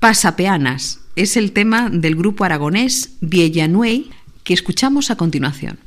Pasapeanas 0.00 1.00
es 1.14 1.36
el 1.36 1.52
tema 1.52 1.90
del 1.92 2.16
grupo 2.16 2.44
aragonés 2.44 3.18
Villanuey 3.20 4.10
que 4.44 4.54
escuchamos 4.54 5.10
a 5.10 5.16
continuación. 5.16 5.78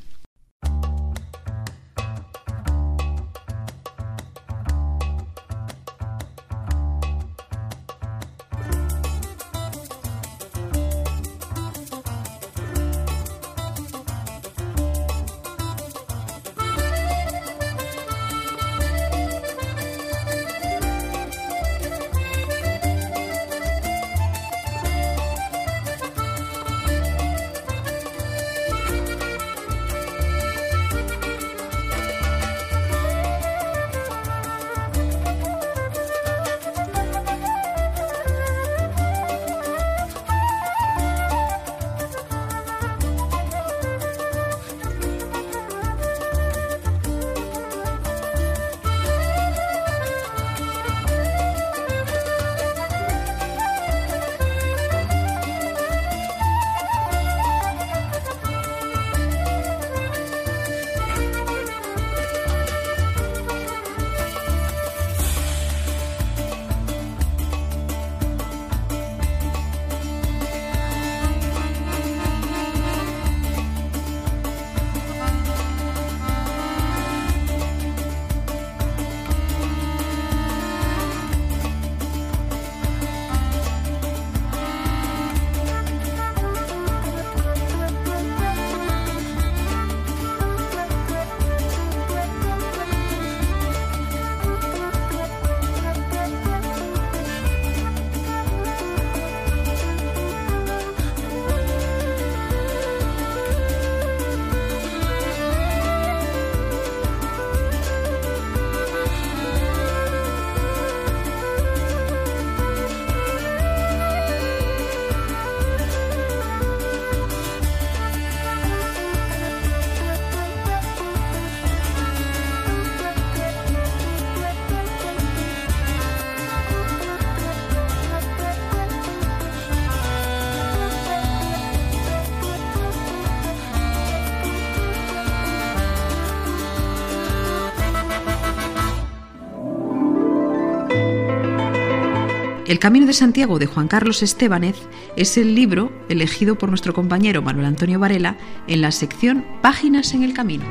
El 142.72 142.80
Camino 142.80 143.06
de 143.06 143.12
Santiago 143.12 143.60
de 143.60 143.66
Juan 143.66 143.90
Carlos 143.90 144.24
Estebanez 144.24 144.78
es 145.18 145.38
el 145.38 145.56
libro 145.56 145.92
elegido 146.08 146.58
por 146.58 146.70
nuestro 146.70 146.94
compañero 146.94 147.42
Manuel 147.42 147.66
Antonio 147.66 148.00
Varela 148.00 148.38
en 148.66 148.80
la 148.80 148.94
sección 148.94 149.46
Páginas 149.62 150.14
en 150.14 150.24
el 150.24 150.34
Camino. 150.34 150.64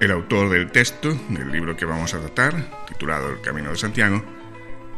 El 0.00 0.10
autor 0.10 0.50
del 0.50 0.72
texto 0.72 1.16
del 1.28 1.52
libro 1.52 1.76
que 1.76 1.84
vamos 1.84 2.14
a 2.14 2.18
tratar, 2.18 2.84
titulado 2.88 3.30
El 3.30 3.42
Camino 3.42 3.70
de 3.70 3.76
Santiago, 3.76 4.24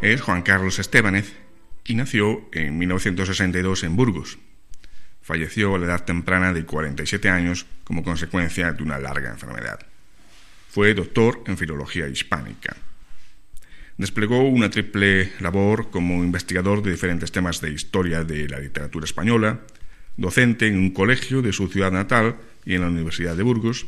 es 0.01 0.23
Juan 0.23 0.41
Carlos 0.41 0.79
Estebanez 0.79 1.35
y 1.85 1.97
nació 1.97 2.49
en 2.53 2.79
1962 2.79 3.85
en 3.85 3.97
Burgos. 3.97 4.39
Falleció 5.21 5.75
a 5.75 5.79
la 5.81 5.85
edad 5.85 6.05
temprana 6.07 6.55
de 6.55 6.65
47 6.65 7.29
años 7.29 7.67
como 7.85 8.05
consecuencia 8.05 8.73
de 8.73 8.83
una 8.83 8.99
larga 8.99 9.29
enfermedad. 9.29 9.81
Fue 10.71 10.95
doctor 10.95 11.45
en 11.47 11.59
filología 11.59 12.09
hispánica 12.09 12.75
desplegó 13.97 14.43
una 14.43 14.71
triple 14.71 15.33
labor 15.41 15.91
como 15.91 16.25
investigador 16.25 16.83
de 16.83 16.91
diferentes 16.91 17.31
temas 17.31 17.61
de 17.61 17.71
historia 17.71 18.25
de 18.25 18.49
la 18.49 18.59
literatura 18.59 19.05
española, 19.05 19.61
docente 20.17 20.67
en 20.67 20.79
un 20.79 20.91
colegio 20.91 21.43
de 21.43 21.53
su 21.53 21.69
ciudad 21.69 21.93
natal 21.93 22.37
y 22.65 22.75
en 22.75 22.81
la 22.81 22.89
Universidad 22.89 23.37
de 23.37 23.43
Burgos, 23.43 23.87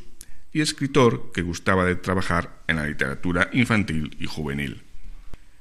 y 0.53 0.61
escritor 0.61 1.33
que 1.35 1.43
gustaba 1.43 1.85
de 1.85 1.97
trabajar 1.97 2.63
en 2.67 2.77
la 2.77 2.87
literatura 2.87 3.51
infantil 3.53 4.17
y 4.19 4.27
juvenil. 4.27 4.83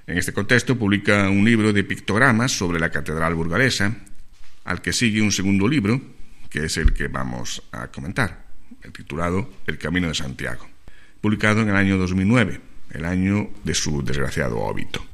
En 0.08 0.17
este 0.17 0.34
contexto 0.34 0.77
publica 0.77 1.29
un 1.29 1.43
libro 1.43 1.73
de 1.73 1.84
pictogramas 1.84 2.51
sobre 2.51 2.79
la 2.79 2.91
catedral 2.91 3.34
burgalesa, 3.34 3.97
al 4.63 4.81
que 4.81 4.93
sigue 4.93 5.21
un 5.21 5.31
segundo 5.31 5.67
libro, 5.67 5.99
que 6.49 6.65
es 6.65 6.77
el 6.77 6.93
que 6.93 7.08
vamos 7.08 7.63
a 7.71 7.88
comentar, 7.88 8.45
titulado 8.93 9.51
El 9.65 9.79
Camino 9.79 10.08
de 10.08 10.13
Santiago, 10.13 10.69
publicado 11.19 11.62
en 11.62 11.69
el 11.69 11.75
año 11.75 11.97
2009 11.97 12.74
el 12.95 13.05
año 13.05 13.49
de 13.63 13.75
su 13.75 14.03
desgraciado 14.03 14.60
óbito. 14.60 15.05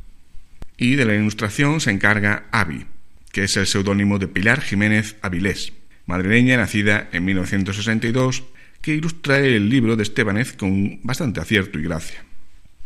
Y 0.77 0.95
de 0.95 1.05
la 1.05 1.15
ilustración 1.15 1.81
se 1.81 1.91
encarga 1.91 2.45
Avi, 2.51 2.85
que 3.31 3.43
es 3.43 3.57
el 3.57 3.67
seudónimo 3.67 4.19
de 4.19 4.27
Pilar 4.27 4.61
Jiménez 4.61 5.15
Avilés, 5.21 5.73
madrileña 6.05 6.57
nacida 6.57 7.09
en 7.11 7.25
1962, 7.25 8.43
que 8.81 8.95
ilustra 8.95 9.39
el 9.39 9.69
libro 9.69 9.95
de 9.95 10.03
Estebanez 10.03 10.53
con 10.53 10.99
bastante 11.03 11.39
acierto 11.39 11.79
y 11.79 11.83
gracia. 11.83 12.23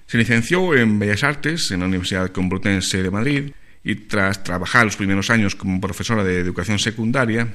Se 0.08 0.18
licenció 0.18 0.76
en 0.76 1.00
Bellas 1.00 1.24
Artes 1.24 1.72
en 1.72 1.80
la 1.80 1.88
Universidad 1.88 2.32
Complutense 2.32 3.02
de 3.02 3.12
Madrid 3.12 3.52
y 3.84 3.96
tras 3.96 4.44
trabajar 4.44 4.86
los 4.86 4.98
primeros 4.98 5.30
años 5.30 5.56
como 5.56 5.82
profesora 5.82 6.24
de 6.24 6.40
educación 6.40 6.80
secundaria, 6.80 7.48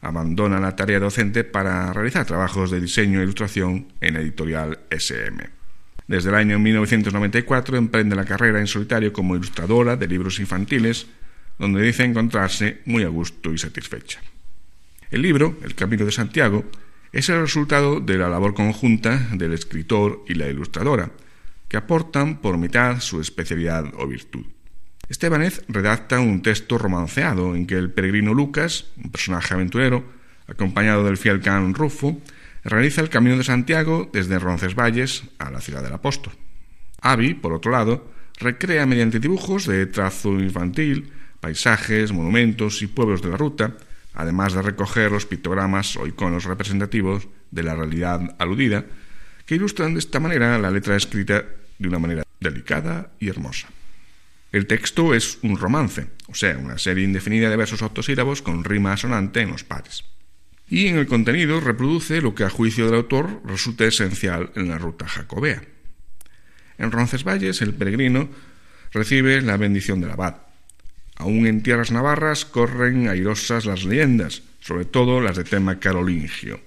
abandona 0.00 0.60
la 0.60 0.76
tarea 0.76 1.00
docente 1.00 1.44
para 1.44 1.92
realizar 1.92 2.26
trabajos 2.26 2.70
de 2.70 2.80
diseño 2.80 3.20
e 3.20 3.24
ilustración 3.24 3.88
en 4.00 4.16
editorial 4.16 4.80
SM. 4.90 5.61
Desde 6.06 6.30
el 6.30 6.34
año 6.34 6.58
1994 6.58 7.76
emprende 7.76 8.16
la 8.16 8.24
carrera 8.24 8.60
en 8.60 8.66
solitario 8.66 9.12
como 9.12 9.36
ilustradora 9.36 9.96
de 9.96 10.08
libros 10.08 10.40
infantiles, 10.40 11.06
donde 11.58 11.82
dice 11.82 12.04
encontrarse 12.04 12.80
muy 12.86 13.04
a 13.04 13.08
gusto 13.08 13.52
y 13.52 13.58
satisfecha. 13.58 14.20
El 15.10 15.22
libro, 15.22 15.58
El 15.62 15.74
Camino 15.74 16.04
de 16.04 16.12
Santiago, 16.12 16.64
es 17.12 17.28
el 17.28 17.40
resultado 17.40 18.00
de 18.00 18.16
la 18.16 18.28
labor 18.28 18.54
conjunta 18.54 19.28
del 19.32 19.52
escritor 19.52 20.24
y 20.26 20.34
la 20.34 20.48
ilustradora, 20.48 21.10
que 21.68 21.76
aportan 21.76 22.40
por 22.40 22.58
mitad 22.58 23.00
su 23.00 23.20
especialidad 23.20 23.84
o 23.98 24.06
virtud. 24.06 24.46
Estebanez 25.08 25.62
redacta 25.68 26.20
un 26.20 26.42
texto 26.42 26.78
romanceado 26.78 27.54
en 27.54 27.66
que 27.66 27.74
el 27.74 27.90
peregrino 27.90 28.32
Lucas, 28.32 28.86
un 28.96 29.10
personaje 29.10 29.52
aventurero, 29.52 30.04
acompañado 30.46 31.04
del 31.04 31.18
fiel 31.18 31.40
can 31.40 31.74
Rufo, 31.74 32.20
realiza 32.64 33.00
el 33.00 33.08
Camino 33.08 33.36
de 33.36 33.44
Santiago 33.44 34.08
desde 34.12 34.38
Roncesvalles 34.38 35.24
a 35.38 35.50
la 35.50 35.60
ciudad 35.60 35.82
del 35.82 35.92
apóstol. 35.92 36.34
Avi, 37.00 37.34
por 37.34 37.52
otro 37.52 37.72
lado, 37.72 38.12
recrea 38.38 38.86
mediante 38.86 39.18
dibujos 39.18 39.66
de 39.66 39.86
trazo 39.86 40.38
infantil 40.38 41.12
paisajes, 41.40 42.12
monumentos 42.12 42.82
y 42.82 42.86
pueblos 42.86 43.20
de 43.20 43.30
la 43.30 43.36
ruta, 43.36 43.76
además 44.14 44.52
de 44.52 44.62
recoger 44.62 45.10
los 45.10 45.26
pictogramas 45.26 45.96
o 45.96 46.06
iconos 46.06 46.44
representativos 46.44 47.26
de 47.50 47.64
la 47.64 47.74
realidad 47.74 48.36
aludida, 48.38 48.86
que 49.44 49.56
ilustran 49.56 49.94
de 49.94 49.98
esta 49.98 50.20
manera 50.20 50.56
la 50.58 50.70
letra 50.70 50.96
escrita 50.96 51.44
de 51.78 51.88
una 51.88 51.98
manera 51.98 52.22
delicada 52.38 53.10
y 53.18 53.28
hermosa. 53.28 53.68
El 54.52 54.68
texto 54.68 55.14
es 55.14 55.38
un 55.42 55.58
romance, 55.58 56.10
o 56.28 56.34
sea, 56.34 56.56
una 56.58 56.78
serie 56.78 57.04
indefinida 57.04 57.50
de 57.50 57.56
versos 57.56 57.82
octosílabos 57.82 58.40
con 58.40 58.62
rima 58.62 58.96
sonante 58.96 59.40
en 59.40 59.50
los 59.50 59.64
pares. 59.64 60.04
Y 60.72 60.86
en 60.86 60.96
el 60.96 61.06
contenido 61.06 61.60
reproduce 61.60 62.22
lo 62.22 62.34
que 62.34 62.44
a 62.44 62.48
juicio 62.48 62.86
del 62.86 62.94
autor 62.94 63.42
resulta 63.44 63.84
esencial 63.84 64.52
en 64.54 64.70
la 64.70 64.78
ruta 64.78 65.06
jacobea. 65.06 65.62
En 66.78 66.90
Roncesvalles 66.90 67.60
el 67.60 67.74
peregrino 67.74 68.30
recibe 68.90 69.42
la 69.42 69.58
bendición 69.58 70.00
del 70.00 70.12
abad. 70.12 70.36
Aún 71.16 71.46
en 71.46 71.62
tierras 71.62 71.92
navarras 71.92 72.46
corren 72.46 73.06
airosas 73.06 73.66
las 73.66 73.84
leyendas, 73.84 74.44
sobre 74.60 74.86
todo 74.86 75.20
las 75.20 75.36
de 75.36 75.44
tema 75.44 75.78
carolingio. 75.78 76.58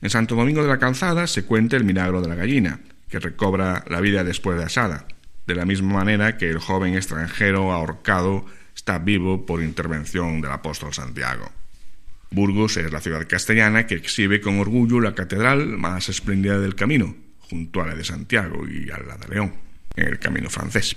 En 0.00 0.08
Santo 0.08 0.36
Domingo 0.36 0.62
de 0.62 0.68
la 0.68 0.78
Calzada 0.78 1.26
se 1.26 1.44
cuenta 1.44 1.76
el 1.76 1.84
milagro 1.84 2.22
de 2.22 2.28
la 2.28 2.36
gallina, 2.36 2.80
que 3.10 3.18
recobra 3.18 3.84
la 3.90 4.00
vida 4.00 4.24
después 4.24 4.56
de 4.56 4.64
asada, 4.64 5.06
de 5.46 5.54
la 5.54 5.66
misma 5.66 5.92
manera 5.92 6.38
que 6.38 6.48
el 6.48 6.60
joven 6.60 6.94
extranjero 6.94 7.72
ahorcado 7.72 8.46
está 8.74 8.98
vivo 8.98 9.44
por 9.44 9.62
intervención 9.62 10.40
del 10.40 10.52
apóstol 10.52 10.94
Santiago. 10.94 11.52
Burgos 12.30 12.76
es 12.76 12.92
la 12.92 13.00
ciudad 13.00 13.26
castellana 13.26 13.86
que 13.86 13.96
exhibe 13.96 14.40
con 14.40 14.60
orgullo 14.60 15.00
la 15.00 15.14
catedral 15.14 15.66
más 15.66 16.08
espléndida 16.08 16.60
del 16.60 16.76
camino, 16.76 17.16
junto 17.40 17.82
a 17.82 17.86
la 17.86 17.96
de 17.96 18.04
Santiago 18.04 18.68
y 18.68 18.88
a 18.90 18.98
la 18.98 19.16
de 19.16 19.28
León, 19.28 19.54
en 19.96 20.06
el 20.06 20.18
camino 20.20 20.48
francés. 20.48 20.96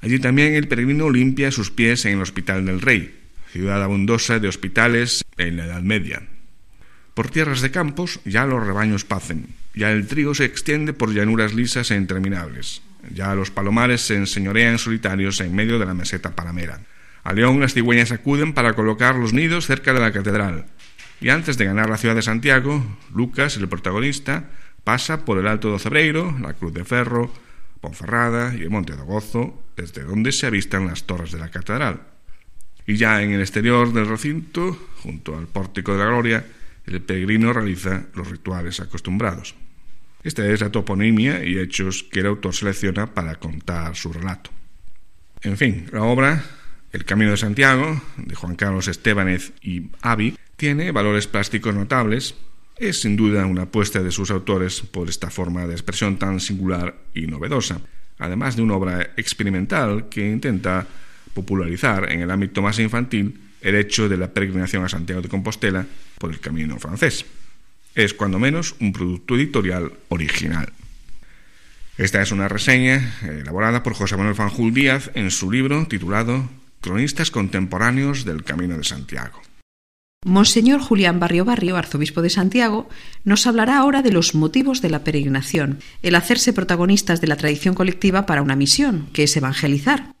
Allí 0.00 0.20
también 0.20 0.54
el 0.54 0.68
peregrino 0.68 1.10
limpia 1.10 1.50
sus 1.50 1.70
pies 1.70 2.04
en 2.04 2.12
el 2.14 2.22
Hospital 2.22 2.64
del 2.64 2.80
Rey, 2.80 3.14
ciudad 3.50 3.82
abundosa 3.82 4.38
de 4.38 4.48
hospitales 4.48 5.24
en 5.38 5.56
la 5.56 5.64
Edad 5.64 5.82
Media. 5.82 6.22
Por 7.14 7.30
tierras 7.30 7.60
de 7.60 7.70
campos 7.72 8.20
ya 8.24 8.46
los 8.46 8.64
rebaños 8.64 9.04
pacen, 9.04 9.46
ya 9.74 9.90
el 9.90 10.06
trigo 10.06 10.34
se 10.34 10.44
extiende 10.44 10.92
por 10.92 11.12
llanuras 11.12 11.54
lisas 11.54 11.90
e 11.90 11.96
interminables, 11.96 12.82
ya 13.12 13.34
los 13.34 13.50
palomares 13.50 14.02
se 14.02 14.16
enseñorean 14.16 14.78
solitarios 14.78 15.40
en 15.40 15.54
medio 15.54 15.80
de 15.80 15.86
la 15.86 15.94
meseta 15.94 16.36
paramera. 16.36 16.80
A 17.24 17.32
León 17.32 17.58
las 17.58 17.72
cigüeñas 17.72 18.12
acuden 18.12 18.52
para 18.52 18.74
colocar 18.74 19.16
los 19.16 19.32
nidos 19.32 19.64
cerca 19.64 19.94
de 19.94 20.00
la 20.00 20.12
catedral. 20.12 20.66
Y 21.22 21.30
antes 21.30 21.56
de 21.56 21.64
ganar 21.64 21.88
la 21.88 21.96
ciudad 21.96 22.14
de 22.14 22.20
Santiago, 22.20 22.84
Lucas, 23.14 23.56
el 23.56 23.66
protagonista, 23.66 24.50
pasa 24.84 25.24
por 25.24 25.38
el 25.38 25.46
Alto 25.46 25.72
de 25.72 25.78
Cebreiro, 25.78 26.36
la 26.38 26.52
Cruz 26.52 26.74
de 26.74 26.84
Ferro, 26.84 27.32
Ponferrada 27.80 28.54
y 28.54 28.60
el 28.60 28.70
Monte 28.70 28.94
de 28.94 29.02
Gozo, 29.02 29.62
desde 29.74 30.04
donde 30.04 30.32
se 30.32 30.46
avistan 30.46 30.86
las 30.86 31.04
torres 31.04 31.32
de 31.32 31.38
la 31.38 31.50
catedral. 31.50 32.02
Y 32.86 32.96
ya 32.96 33.22
en 33.22 33.32
el 33.32 33.40
exterior 33.40 33.90
del 33.94 34.06
recinto, 34.06 34.76
junto 35.02 35.38
al 35.38 35.46
pórtico 35.46 35.92
de 35.92 35.98
la 36.00 36.06
Gloria, 36.06 36.44
el 36.84 37.00
peregrino 37.00 37.54
realiza 37.54 38.04
los 38.14 38.30
rituales 38.30 38.80
acostumbrados. 38.80 39.54
Esta 40.22 40.46
es 40.46 40.60
la 40.60 40.70
toponimia 40.70 41.42
y 41.42 41.58
hechos 41.58 42.02
que 42.02 42.20
el 42.20 42.26
autor 42.26 42.54
selecciona 42.54 43.14
para 43.14 43.36
contar 43.36 43.96
su 43.96 44.12
relato. 44.12 44.50
En 45.40 45.56
fin, 45.56 45.86
la 45.90 46.02
obra 46.02 46.44
El 46.94 47.04
Camino 47.04 47.32
de 47.32 47.36
Santiago, 47.36 48.00
de 48.18 48.36
Juan 48.36 48.54
Carlos 48.54 48.86
Estebanez 48.86 49.50
y 49.60 49.88
Avi, 50.00 50.38
tiene 50.56 50.92
valores 50.92 51.26
plásticos 51.26 51.74
notables. 51.74 52.36
Es 52.76 53.00
sin 53.00 53.16
duda 53.16 53.46
una 53.46 53.62
apuesta 53.62 54.00
de 54.00 54.12
sus 54.12 54.30
autores 54.30 54.80
por 54.80 55.08
esta 55.08 55.28
forma 55.28 55.66
de 55.66 55.72
expresión 55.72 56.20
tan 56.20 56.38
singular 56.38 56.94
y 57.12 57.26
novedosa, 57.26 57.80
además 58.20 58.54
de 58.54 58.62
una 58.62 58.76
obra 58.76 59.10
experimental 59.16 60.08
que 60.08 60.30
intenta 60.30 60.86
popularizar 61.34 62.12
en 62.12 62.20
el 62.20 62.30
ámbito 62.30 62.62
más 62.62 62.78
infantil 62.78 63.40
el 63.60 63.74
hecho 63.74 64.08
de 64.08 64.16
la 64.16 64.32
peregrinación 64.32 64.84
a 64.84 64.88
Santiago 64.88 65.20
de 65.20 65.28
Compostela 65.28 65.84
por 66.20 66.30
el 66.30 66.38
camino 66.38 66.78
francés 66.78 67.26
es 67.96 68.14
cuando 68.14 68.38
menos 68.38 68.76
un 68.78 68.92
producto 68.92 69.34
editorial 69.34 69.92
original. 70.10 70.72
Esta 71.98 72.22
es 72.22 72.30
una 72.30 72.46
reseña 72.46 73.16
elaborada 73.22 73.82
por 73.82 73.94
José 73.94 74.16
Manuel 74.16 74.36
Fanjul 74.36 74.72
Díaz 74.72 75.10
en 75.14 75.32
su 75.32 75.50
libro 75.50 75.86
titulado 75.88 76.48
Cronistas 76.84 77.30
contemporáneos 77.30 78.26
del 78.26 78.44
Camino 78.44 78.76
de 78.76 78.84
Santiago. 78.84 79.40
Monseñor 80.22 80.82
Julián 80.82 81.18
Barrio 81.18 81.46
Barrio, 81.46 81.78
arzobispo 81.78 82.20
de 82.20 82.28
Santiago, 82.28 82.90
nos 83.24 83.46
hablará 83.46 83.78
ahora 83.78 84.02
de 84.02 84.12
los 84.12 84.34
motivos 84.34 84.82
de 84.82 84.90
la 84.90 85.02
peregrinación, 85.02 85.78
el 86.02 86.14
hacerse 86.14 86.52
protagonistas 86.52 87.22
de 87.22 87.26
la 87.26 87.36
tradición 87.36 87.74
colectiva 87.74 88.26
para 88.26 88.42
una 88.42 88.54
misión, 88.54 89.08
que 89.14 89.22
es 89.22 89.34
evangelizar. 89.34 90.14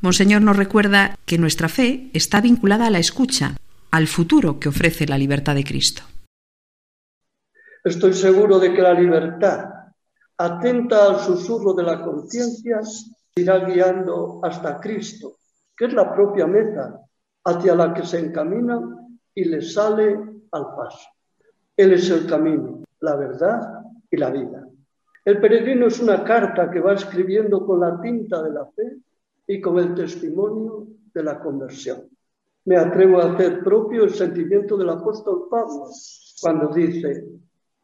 Monseñor 0.00 0.40
nos 0.42 0.56
recuerda 0.56 1.18
que 1.26 1.36
nuestra 1.36 1.68
fe 1.68 2.10
está 2.12 2.40
vinculada 2.40 2.86
a 2.86 2.90
la 2.90 3.00
escucha, 3.00 3.56
al 3.90 4.06
futuro 4.06 4.60
que 4.60 4.68
ofrece 4.68 5.04
la 5.08 5.18
libertad 5.18 5.56
de 5.56 5.64
Cristo. 5.64 6.04
Estoy 7.82 8.14
seguro 8.14 8.60
de 8.60 8.72
que 8.72 8.82
la 8.82 8.94
libertad, 8.94 9.64
atenta 10.36 11.06
al 11.06 11.18
susurro 11.18 11.74
de 11.74 11.82
la 11.82 12.00
conciencia, 12.04 12.82
irá 13.34 13.58
guiando 13.66 14.40
hasta 14.44 14.78
Cristo, 14.78 15.37
que 15.78 15.86
es 15.86 15.92
la 15.94 16.12
propia 16.12 16.46
meta 16.46 17.00
hacia 17.44 17.74
la 17.74 17.94
que 17.94 18.04
se 18.04 18.18
encamina 18.18 18.80
y 19.34 19.44
le 19.44 19.62
sale 19.62 20.18
al 20.50 20.74
paso. 20.74 21.08
Él 21.76 21.92
es 21.92 22.10
el 22.10 22.26
camino, 22.26 22.82
la 23.00 23.14
verdad 23.14 23.82
y 24.10 24.16
la 24.16 24.30
vida. 24.30 24.66
El 25.24 25.40
peregrino 25.40 25.86
es 25.86 26.00
una 26.00 26.24
carta 26.24 26.70
que 26.70 26.80
va 26.80 26.94
escribiendo 26.94 27.64
con 27.64 27.80
la 27.80 28.00
tinta 28.00 28.42
de 28.42 28.50
la 28.50 28.66
fe 28.66 28.96
y 29.46 29.60
con 29.60 29.78
el 29.78 29.94
testimonio 29.94 30.88
de 31.14 31.22
la 31.22 31.38
conversión. 31.38 32.08
Me 32.64 32.76
atrevo 32.76 33.20
a 33.20 33.32
hacer 33.32 33.62
propio 33.62 34.04
el 34.04 34.10
sentimiento 34.10 34.76
del 34.76 34.90
apóstol 34.90 35.46
Pablo 35.48 35.88
cuando 36.40 36.68
dice, 36.68 37.24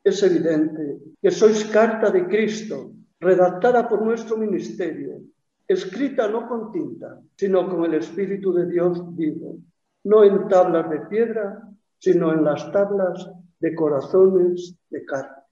es 0.02 0.22
evidente 0.22 0.98
que 1.22 1.30
sois 1.30 1.64
carta 1.66 2.10
de 2.10 2.26
Cristo, 2.26 2.92
redactada 3.20 3.88
por 3.88 4.02
nuestro 4.02 4.36
ministerio, 4.36 5.20
escrita 5.66 6.28
no 6.28 6.48
con 6.48 6.72
tinta, 6.72 7.20
sino 7.36 7.68
con 7.68 7.84
el 7.84 7.94
Espíritu 7.94 8.52
de 8.52 8.66
Dios 8.66 9.00
vivo, 9.16 9.56
no 10.04 10.24
en 10.24 10.48
tablas 10.48 10.90
de 10.90 11.00
piedra, 11.00 11.62
sino 11.98 12.32
en 12.32 12.44
las 12.44 12.70
tablas 12.72 13.30
de 13.60 13.74
corazones 13.74 14.76
de 14.90 15.04
carne. 15.04 15.42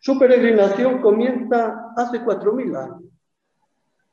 Su 0.00 0.18
peregrinación 0.18 1.00
comienza 1.00 1.92
hace 1.96 2.22
cuatro 2.22 2.52
mil 2.52 2.74
años. 2.76 3.02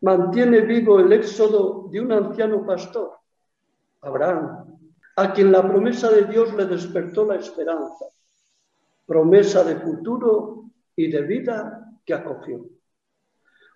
Mantiene 0.02 0.62
vivo 0.62 1.00
el 1.00 1.12
éxodo 1.14 1.88
de 1.90 2.02
un 2.02 2.12
anciano 2.12 2.66
pastor, 2.66 3.12
Abraham, 4.02 4.66
a 5.16 5.34
quien 5.34 5.52
la 5.52 5.68
promesa 5.68 6.10
de 6.10 6.26
Dios 6.26 6.54
le 6.54 6.66
despertó 6.66 7.26
la 7.26 7.36
esperanza 7.36 8.06
promesa 9.06 9.64
de 9.64 9.76
futuro 9.76 10.66
y 10.96 11.12
de 11.12 11.22
vida 11.22 11.92
que 12.06 12.14
acogió. 12.14 12.66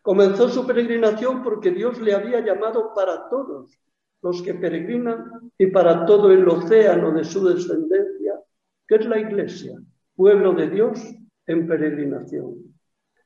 Comenzó 0.08 0.48
su 0.48 0.66
peregrinación 0.66 1.44
porque 1.44 1.70
Dios 1.70 2.00
le 2.00 2.14
había 2.14 2.40
llamado 2.40 2.94
para 2.96 3.28
todos 3.28 3.78
los 4.22 4.42
que 4.42 4.54
peregrinan 4.54 5.52
y 5.58 5.68
para 5.68 6.06
todo 6.06 6.32
el 6.32 6.48
océano 6.48 7.12
de 7.12 7.26
su 7.26 7.46
descendencia, 7.46 8.40
que 8.88 8.96
es 8.96 9.06
la 9.06 9.20
Iglesia, 9.20 9.78
pueblo 10.16 10.54
de 10.54 10.70
Dios 10.70 11.14
en 11.46 11.68
peregrinación. 11.68 12.56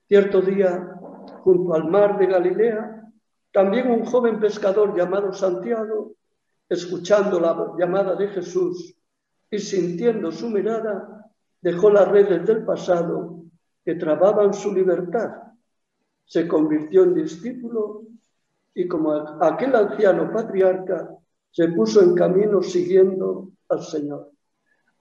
Cierto 0.08 0.42
día, 0.42 0.96
junto 1.44 1.76
al 1.76 1.88
mar 1.88 2.18
de 2.18 2.26
Galilea, 2.26 3.04
también 3.52 3.92
un 3.92 4.04
joven 4.04 4.40
pescador 4.40 4.98
llamado 4.98 5.32
Santiago, 5.34 6.16
escuchando 6.68 7.40
la 7.40 7.74
llamada 7.78 8.16
de 8.16 8.28
Jesús 8.30 8.98
y 9.52 9.60
sintiendo 9.60 10.32
su 10.32 10.50
mirada, 10.50 11.30
dejó 11.62 11.92
las 11.92 12.08
redes 12.08 12.44
del 12.48 12.66
pasado 12.66 13.44
que 13.86 13.94
trababan 13.94 14.52
su 14.52 14.74
libertad, 14.74 15.51
se 16.32 16.48
convirtió 16.48 17.04
en 17.04 17.14
discípulo 17.14 18.04
y 18.74 18.88
como 18.88 19.12
aquel 19.42 19.76
anciano 19.76 20.32
patriarca 20.32 21.10
se 21.52 21.68
puso 21.68 22.02
en 22.02 22.16
camino 22.16 22.64
siguiendo 22.64 23.50
al 23.68 23.84
Señor. 23.84 24.32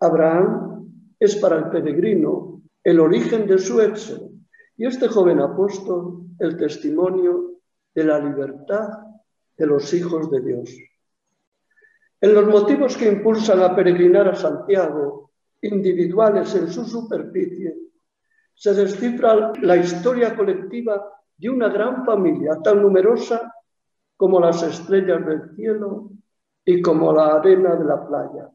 Abraham 0.01 0.93
es 1.21 1.37
para 1.37 1.59
el 1.59 1.69
peregrino 1.69 2.63
el 2.83 2.99
origen 2.99 3.47
de 3.47 3.59
su 3.59 3.81
éxodo 3.81 4.31
y 4.77 4.87
este 4.87 5.07
joven 5.07 5.39
apóstol 5.39 6.25
el 6.41 6.57
testimonio 6.57 7.61
de 7.95 8.03
la 8.03 8.19
libertad 8.19 8.89
de 9.57 9.67
los 9.67 9.95
hijos 9.95 10.33
de 10.33 10.41
Dios. 10.41 10.77
En 12.21 12.35
los 12.35 12.49
motivos 12.49 12.97
que 12.97 13.07
impulsan 13.07 13.63
a 13.63 13.77
peregrinar 13.77 14.27
a 14.27 14.35
Santiago 14.35 15.31
individuales 15.63 16.53
en 16.57 16.73
su 16.73 16.85
superficie, 16.85 17.77
se 18.53 18.75
descifra 18.75 19.53
la 19.63 19.77
historia 19.77 20.37
colectiva 20.37 21.19
de 21.41 21.49
una 21.49 21.71
gran 21.71 22.05
familia 22.05 22.59
tan 22.63 22.83
numerosa 22.83 23.55
como 24.17 24.39
las 24.39 24.63
estrellas 24.63 25.25
del 25.25 25.57
cielo 25.57 26.11
y 26.67 26.83
como 26.83 27.15
la 27.15 27.37
arena 27.37 27.75
de 27.77 27.85
la 27.87 28.07
playa. 28.07 28.51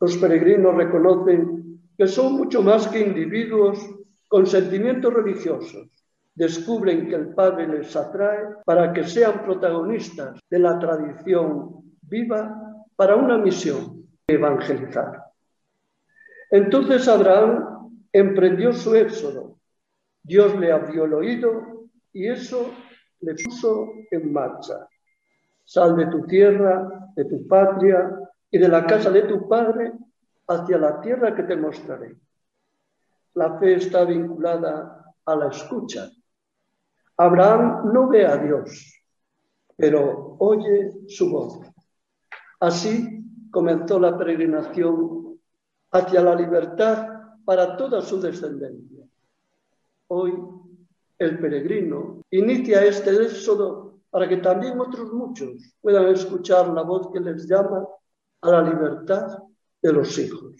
Los 0.00 0.16
peregrinos 0.16 0.74
reconocen 0.74 1.78
que 1.96 2.06
son 2.06 2.32
mucho 2.38 2.62
más 2.62 2.88
que 2.88 3.00
individuos 3.00 3.78
con 4.28 4.46
sentimientos 4.46 5.12
religiosos. 5.12 5.90
Descubren 6.34 7.06
que 7.06 7.16
el 7.16 7.34
Padre 7.34 7.68
les 7.68 7.94
atrae 7.94 8.56
para 8.64 8.94
que 8.94 9.04
sean 9.04 9.44
protagonistas 9.44 10.40
de 10.48 10.58
la 10.58 10.78
tradición 10.78 11.82
viva 12.00 12.58
para 12.96 13.14
una 13.14 13.36
misión 13.36 14.06
evangelizar. 14.26 15.22
Entonces 16.50 17.06
Abraham 17.08 17.90
emprendió 18.10 18.72
su 18.72 18.94
éxodo. 18.94 19.58
Dios 20.22 20.58
le 20.58 20.72
abrió 20.72 21.04
el 21.04 21.12
oído 21.12 21.71
y 22.12 22.28
eso 22.28 22.70
le 23.20 23.34
puso 23.34 23.92
en 24.10 24.32
marcha. 24.32 24.88
Sal 25.64 25.96
de 25.96 26.06
tu 26.06 26.26
tierra, 26.26 27.10
de 27.14 27.24
tu 27.24 27.46
patria 27.46 28.18
y 28.50 28.58
de 28.58 28.68
la 28.68 28.84
casa 28.84 29.10
de 29.10 29.22
tu 29.22 29.48
padre 29.48 29.92
hacia 30.48 30.78
la 30.78 31.00
tierra 31.00 31.34
que 31.34 31.44
te 31.44 31.56
mostraré. 31.56 32.16
La 33.34 33.58
fe 33.58 33.74
está 33.74 34.04
vinculada 34.04 35.14
a 35.24 35.36
la 35.36 35.48
escucha. 35.48 36.10
Abraham 37.16 37.92
no 37.92 38.08
ve 38.08 38.26
a 38.26 38.36
Dios, 38.36 39.00
pero 39.76 40.36
oye 40.38 40.92
su 41.08 41.30
voz. 41.30 41.60
Así 42.60 43.24
comenzó 43.50 43.98
la 43.98 44.18
peregrinación 44.18 45.38
hacia 45.92 46.22
la 46.22 46.34
libertad 46.34 47.08
para 47.44 47.76
toda 47.76 48.00
su 48.02 48.20
descendencia. 48.20 49.04
Hoy 50.08 50.32
el 51.24 51.38
peregrino 51.38 52.22
inicia 52.30 52.84
este 52.84 53.10
éxodo 53.10 54.00
para 54.10 54.28
que 54.28 54.38
también 54.38 54.78
otros 54.78 55.12
muchos 55.12 55.74
puedan 55.80 56.08
escuchar 56.08 56.68
la 56.68 56.82
voz 56.82 57.10
que 57.12 57.20
les 57.20 57.48
llama 57.48 57.86
a 58.42 58.50
la 58.50 58.62
libertad 58.62 59.38
de 59.80 59.92
los 59.92 60.18
hijos. 60.18 60.54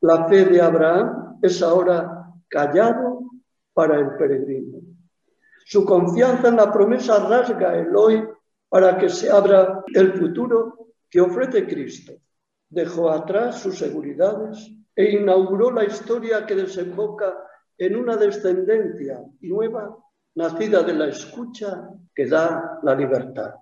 La 0.00 0.26
fe 0.28 0.44
de 0.44 0.60
Abraham 0.60 1.38
es 1.42 1.62
ahora 1.62 2.32
callado 2.48 3.20
para 3.72 3.98
el 3.98 4.16
peregrino. 4.16 4.78
Su 5.64 5.84
confianza 5.84 6.48
en 6.48 6.56
la 6.56 6.72
promesa 6.72 7.28
rasga 7.28 7.76
el 7.76 7.94
hoy 7.94 8.26
para 8.68 8.96
que 8.96 9.08
se 9.08 9.30
abra 9.30 9.82
el 9.94 10.12
futuro 10.12 10.88
que 11.10 11.20
ofrece 11.20 11.66
Cristo. 11.66 12.12
Dejó 12.68 13.10
atrás 13.10 13.60
sus 13.60 13.78
seguridades 13.78 14.70
e 14.94 15.12
inauguró 15.12 15.70
la 15.70 15.84
historia 15.84 16.46
que 16.46 16.54
desemboca 16.54 17.36
en 17.78 17.96
una 17.96 18.16
descendencia 18.16 19.22
nueva, 19.40 19.96
nacida 20.34 20.82
de 20.82 20.94
la 20.94 21.08
escucha 21.08 21.90
que 22.14 22.26
da 22.26 22.78
la 22.82 22.94
libertad. 22.94 23.54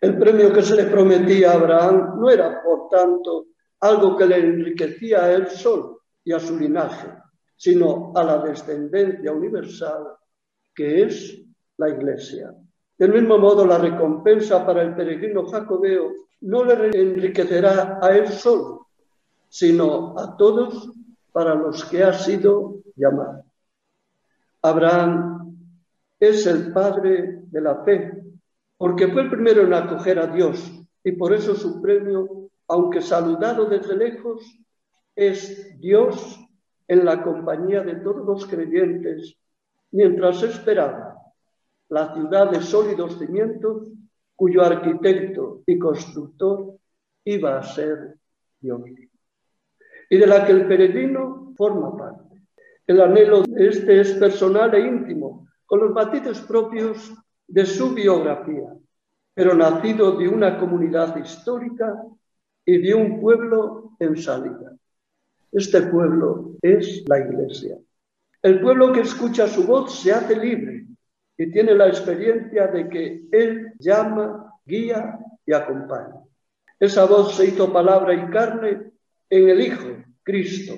El 0.00 0.18
premio 0.18 0.52
que 0.52 0.62
se 0.62 0.74
le 0.74 0.84
prometía 0.84 1.52
a 1.52 1.54
Abraham 1.54 2.18
no 2.18 2.30
era, 2.30 2.62
por 2.62 2.88
tanto, 2.88 3.46
algo 3.80 4.16
que 4.16 4.26
le 4.26 4.38
enriquecía 4.38 5.24
a 5.24 5.32
él 5.32 5.48
solo 5.48 6.02
y 6.24 6.32
a 6.32 6.40
su 6.40 6.58
linaje, 6.58 7.08
sino 7.56 8.12
a 8.14 8.24
la 8.24 8.38
descendencia 8.38 9.32
universal 9.32 10.06
que 10.74 11.02
es 11.02 11.38
la 11.76 11.88
Iglesia. 11.88 12.54
Del 12.98 13.12
mismo 13.12 13.38
modo, 13.38 13.66
la 13.66 13.78
recompensa 13.78 14.64
para 14.64 14.82
el 14.82 14.94
peregrino 14.94 15.46
jacobeo 15.46 16.12
no 16.42 16.64
le 16.64 16.90
enriquecerá 17.00 17.98
a 18.00 18.16
él 18.16 18.28
solo, 18.28 18.88
sino 19.48 20.18
a 20.18 20.36
todos 20.36 20.90
para 21.32 21.54
los 21.54 21.84
que 21.86 22.02
ha 22.02 22.12
sido 22.12 22.82
llamado. 22.94 23.44
Abraham 24.62 25.56
es 26.20 26.46
el 26.46 26.72
padre 26.72 27.40
de 27.50 27.60
la 27.60 27.82
fe, 27.82 28.22
porque 28.76 29.08
fue 29.08 29.22
el 29.22 29.30
primero 29.30 29.62
en 29.62 29.74
acoger 29.74 30.18
a 30.18 30.26
Dios 30.26 30.72
y 31.02 31.12
por 31.12 31.32
eso 31.34 31.54
su 31.54 31.80
premio, 31.80 32.50
aunque 32.68 33.00
saludado 33.00 33.66
desde 33.66 33.96
lejos, 33.96 34.42
es 35.16 35.78
Dios 35.80 36.38
en 36.86 37.04
la 37.04 37.22
compañía 37.22 37.82
de 37.82 37.96
todos 37.96 38.24
los 38.24 38.46
creyentes, 38.46 39.36
mientras 39.90 40.42
esperaba 40.42 41.16
la 41.88 42.14
ciudad 42.14 42.50
de 42.50 42.62
sólidos 42.62 43.18
cimientos 43.18 43.88
cuyo 44.34 44.62
arquitecto 44.62 45.62
y 45.66 45.78
constructor 45.78 46.76
iba 47.24 47.58
a 47.58 47.62
ser 47.62 48.16
Dios, 48.60 48.80
y 50.12 50.18
de 50.18 50.26
la 50.26 50.44
que 50.44 50.52
el 50.52 50.66
peregrino 50.66 51.54
forma 51.56 51.96
parte. 51.96 52.42
El 52.86 53.00
anhelo 53.00 53.44
este 53.56 54.02
es 54.02 54.12
personal 54.12 54.74
e 54.74 54.80
íntimo, 54.80 55.48
con 55.64 55.80
los 55.80 55.92
matices 55.92 56.38
propios 56.40 57.14
de 57.48 57.64
su 57.64 57.94
biografía, 57.94 58.74
pero 59.32 59.54
nacido 59.54 60.12
de 60.18 60.28
una 60.28 60.58
comunidad 60.58 61.16
histórica 61.16 61.96
y 62.66 62.76
de 62.76 62.92
un 62.92 63.22
pueblo 63.22 63.92
en 63.98 64.14
salida. 64.18 64.76
Este 65.50 65.80
pueblo 65.80 66.56
es 66.60 67.08
la 67.08 67.18
Iglesia. 67.18 67.78
El 68.42 68.60
pueblo 68.60 68.92
que 68.92 69.00
escucha 69.00 69.48
su 69.48 69.66
voz 69.66 69.98
se 69.98 70.12
hace 70.12 70.36
libre 70.36 70.88
y 71.38 71.50
tiene 71.50 71.74
la 71.74 71.88
experiencia 71.88 72.66
de 72.66 72.86
que 72.90 73.28
Él 73.32 73.72
llama, 73.78 74.60
guía 74.66 75.18
y 75.46 75.54
acompaña. 75.54 76.20
Esa 76.78 77.06
voz 77.06 77.34
se 77.34 77.46
hizo 77.46 77.72
palabra 77.72 78.12
y 78.12 78.30
carne 78.30 78.91
en 79.32 79.48
el 79.48 79.62
Hijo, 79.62 79.88
Cristo. 80.22 80.74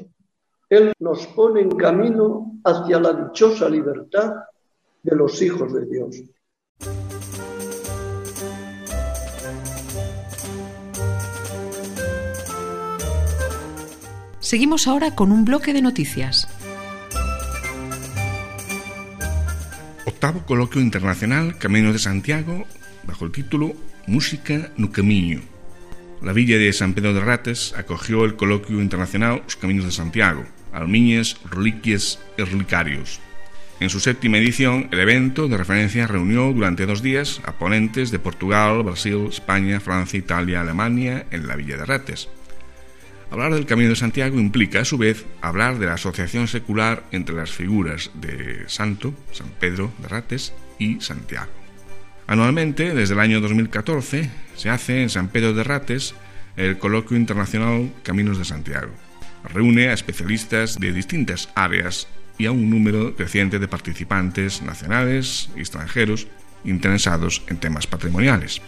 Él 0.71 0.93
nos 1.01 1.27
pone 1.27 1.61
en 1.61 1.71
camino 1.71 2.61
hacia 2.63 3.01
la 3.01 3.13
dichosa 3.13 3.69
libertad 3.69 4.33
de 5.03 5.17
los 5.17 5.43
hijos 5.43 5.75
de 5.75 5.87
Dios. 5.87 6.23
Seguimos 14.39 14.87
ahora 14.87 15.17
con 15.17 15.33
un 15.33 15.45
bloque 15.45 15.73
de 15.73 15.83
noticias. 15.83 16.47
Octavo 20.07 20.47
coloquio 20.47 20.81
internacional 20.81 21.59
Camino 21.59 21.93
de 21.93 21.99
Santiago 21.99 22.65
bajo 23.05 23.25
el 23.25 23.33
título 23.33 23.73
Música 24.07 24.71
no 24.77 24.93
Camiño. 24.93 25.54
La 26.25 26.33
villa 26.33 26.57
de 26.57 26.73
San 26.73 26.95
Pedro 26.95 27.13
de 27.13 27.21
Rates 27.21 27.75
acogió 27.77 28.25
el 28.25 28.35
coloquio 28.35 28.81
internacional 28.81 29.43
Los 29.45 29.57
Caminos 29.57 29.85
de 29.85 29.91
Santiago, 29.91 30.47
Almiñes, 30.73 31.37
Reliquias 31.51 32.19
y 32.39 32.43
Relicarios. 32.45 33.21
En 33.79 33.91
su 33.91 34.01
séptima 34.01 34.39
edición, 34.39 34.89
el 34.91 35.01
evento 35.01 35.49
de 35.49 35.59
referencia 35.59 36.07
reunió 36.07 36.51
durante 36.55 36.87
dos 36.87 37.03
días 37.03 37.43
a 37.45 37.53
ponentes 37.53 38.11
de 38.11 38.19
Portugal, 38.19 38.83
Brasil, 38.85 39.27
España, 39.29 39.81
Francia, 39.81 40.19
Italia, 40.19 40.63
Alemania 40.63 41.27
en 41.31 41.47
la 41.47 41.57
Villa 41.57 41.77
de 41.77 41.85
Rates. 41.85 42.31
Hablar 43.31 43.53
del 43.53 43.67
Camino 43.67 43.91
de 43.91 43.97
Santiago 43.97 44.41
implica, 44.41 44.81
a 44.81 44.85
su 44.87 44.97
vez, 44.97 45.27
hablar 45.43 45.79
de 45.79 45.87
la 45.87 45.95
asociación 45.95 46.49
secular 46.49 47.05
entre 47.13 47.37
las 47.37 47.51
figuras 47.51 48.11
de 48.15 48.65
Santo, 48.69 49.13
San 49.31 49.51
Pedro 49.61 49.93
de 49.99 50.09
Rates 50.09 50.55
y 50.79 51.03
Santiago. 51.03 51.64
Anualmente, 52.27 52.95
desde 52.95 53.15
el 53.15 53.21
año 53.21 53.41
2014, 53.41 54.31
se 54.57 54.71
hace 54.71 55.03
en 55.03 55.11
San 55.11 55.29
Pedro 55.29 55.53
de 55.53 55.65
Rates 55.65 56.15
el 56.57 56.79
Coloquio 56.79 57.17
Internacional 57.17 57.93
Caminos 58.03 58.39
de 58.39 58.45
Santiago. 58.45 58.93
Reúne 59.53 59.89
a 59.89 59.93
especialistas 59.93 60.79
de 60.81 60.93
distintas 60.93 61.51
áreas 61.55 62.09
y 62.39 62.47
a 62.47 62.53
un 62.53 62.71
número 62.71 63.15
creciente 63.15 63.59
de 63.59 63.69
participantes 63.69 64.63
nacionales 64.63 65.51
y 65.55 65.61
extranjeros 65.61 66.27
interesados 66.65 67.43
en 67.49 67.59
temas 67.59 67.87
patrimoniales. 67.87 68.63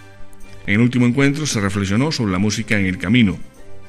En 0.66 0.74
el 0.74 0.80
último 0.80 1.06
encuentro 1.06 1.46
se 1.46 1.60
reflexionó 1.60 2.12
sobre 2.12 2.32
la 2.32 2.38
música 2.38 2.78
en 2.78 2.86
el 2.86 2.98
camino, 2.98 3.38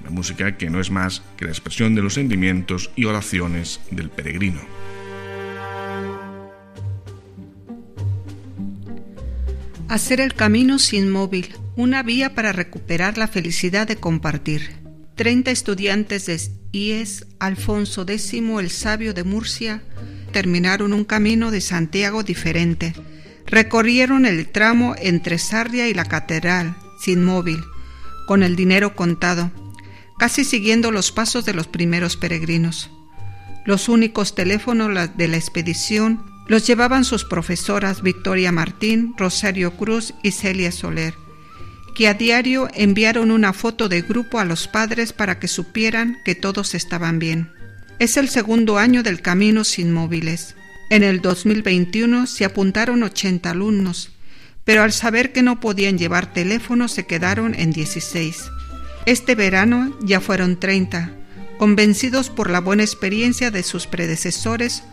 la 0.03 0.11
música 0.11 0.55
que 0.57 0.69
no 0.69 0.79
es 0.79 0.91
más 0.91 1.23
que 1.35 1.45
la 1.45 1.51
expresión 1.51 1.93
de 1.93 2.03
los 2.03 2.13
sentimientos 2.13 2.91
y 2.95 3.05
oraciones 3.05 3.81
del 3.91 4.09
peregrino. 4.09 4.61
Hacer 9.89 10.19
el 10.19 10.33
camino 10.33 10.79
sin 10.79 11.09
móvil, 11.09 11.55
una 11.77 12.03
vía 12.03 12.35
para 12.35 12.51
recuperar 12.51 13.17
la 13.17 13.29
felicidad 13.29 13.87
de 13.87 13.95
compartir. 13.95 14.81
30 15.15 15.49
estudiantes 15.49 16.25
de 16.25 16.41
IES 16.73 17.25
Alfonso 17.39 18.01
X 18.01 18.33
el 18.33 18.69
Sabio 18.69 19.13
de 19.13 19.23
Murcia 19.23 19.81
terminaron 20.33 20.91
un 20.91 21.05
camino 21.05 21.51
de 21.51 21.61
Santiago 21.61 22.23
diferente. 22.23 22.93
Recorrieron 23.45 24.25
el 24.25 24.49
tramo 24.49 24.93
entre 24.99 25.37
Sarria 25.37 25.87
y 25.87 25.93
la 25.93 26.03
Catedral, 26.03 26.75
sin 26.99 27.23
móvil, 27.23 27.63
con 28.27 28.43
el 28.43 28.57
dinero 28.57 28.93
contado, 28.93 29.51
casi 30.19 30.43
siguiendo 30.43 30.91
los 30.91 31.13
pasos 31.13 31.45
de 31.45 31.53
los 31.53 31.67
primeros 31.67 32.17
peregrinos. 32.17 32.91
Los 33.65 33.87
únicos 33.87 34.35
teléfonos 34.35 35.15
de 35.15 35.27
la 35.29 35.37
expedición 35.37 36.36
los 36.47 36.65
llevaban 36.65 37.03
sus 37.03 37.25
profesoras 37.25 38.01
Victoria 38.01 38.51
Martín, 38.51 39.13
Rosario 39.17 39.71
Cruz 39.75 40.13
y 40.23 40.31
Celia 40.31 40.71
Soler, 40.71 41.13
que 41.95 42.07
a 42.07 42.13
diario 42.13 42.69
enviaron 42.73 43.31
una 43.31 43.53
foto 43.53 43.89
de 43.89 44.01
grupo 44.01 44.39
a 44.39 44.45
los 44.45 44.67
padres 44.67 45.13
para 45.13 45.39
que 45.39 45.47
supieran 45.47 46.19
que 46.23 46.35
todos 46.35 46.73
estaban 46.75 47.19
bien. 47.19 47.51
Es 47.99 48.17
el 48.17 48.29
segundo 48.29 48.77
año 48.77 49.03
del 49.03 49.21
Camino 49.21 49.63
sin 49.63 49.91
móviles. 49.91 50.55
En 50.89 51.03
el 51.03 51.21
2021 51.21 52.27
se 52.27 52.45
apuntaron 52.45 53.03
80 53.03 53.49
alumnos, 53.49 54.11
pero 54.63 54.83
al 54.83 54.93
saber 54.93 55.33
que 55.33 55.41
no 55.41 55.59
podían 55.59 55.97
llevar 55.97 56.31
teléfono 56.31 56.87
se 56.87 57.05
quedaron 57.05 57.55
en 57.55 57.71
16. 57.71 58.51
Este 59.05 59.35
verano 59.35 59.97
ya 60.01 60.21
fueron 60.21 60.59
30, 60.59 61.11
convencidos 61.57 62.29
por 62.29 62.51
la 62.51 62.59
buena 62.59 62.83
experiencia 62.83 63.49
de 63.49 63.63
sus 63.63 63.87
predecesores, 63.87 64.83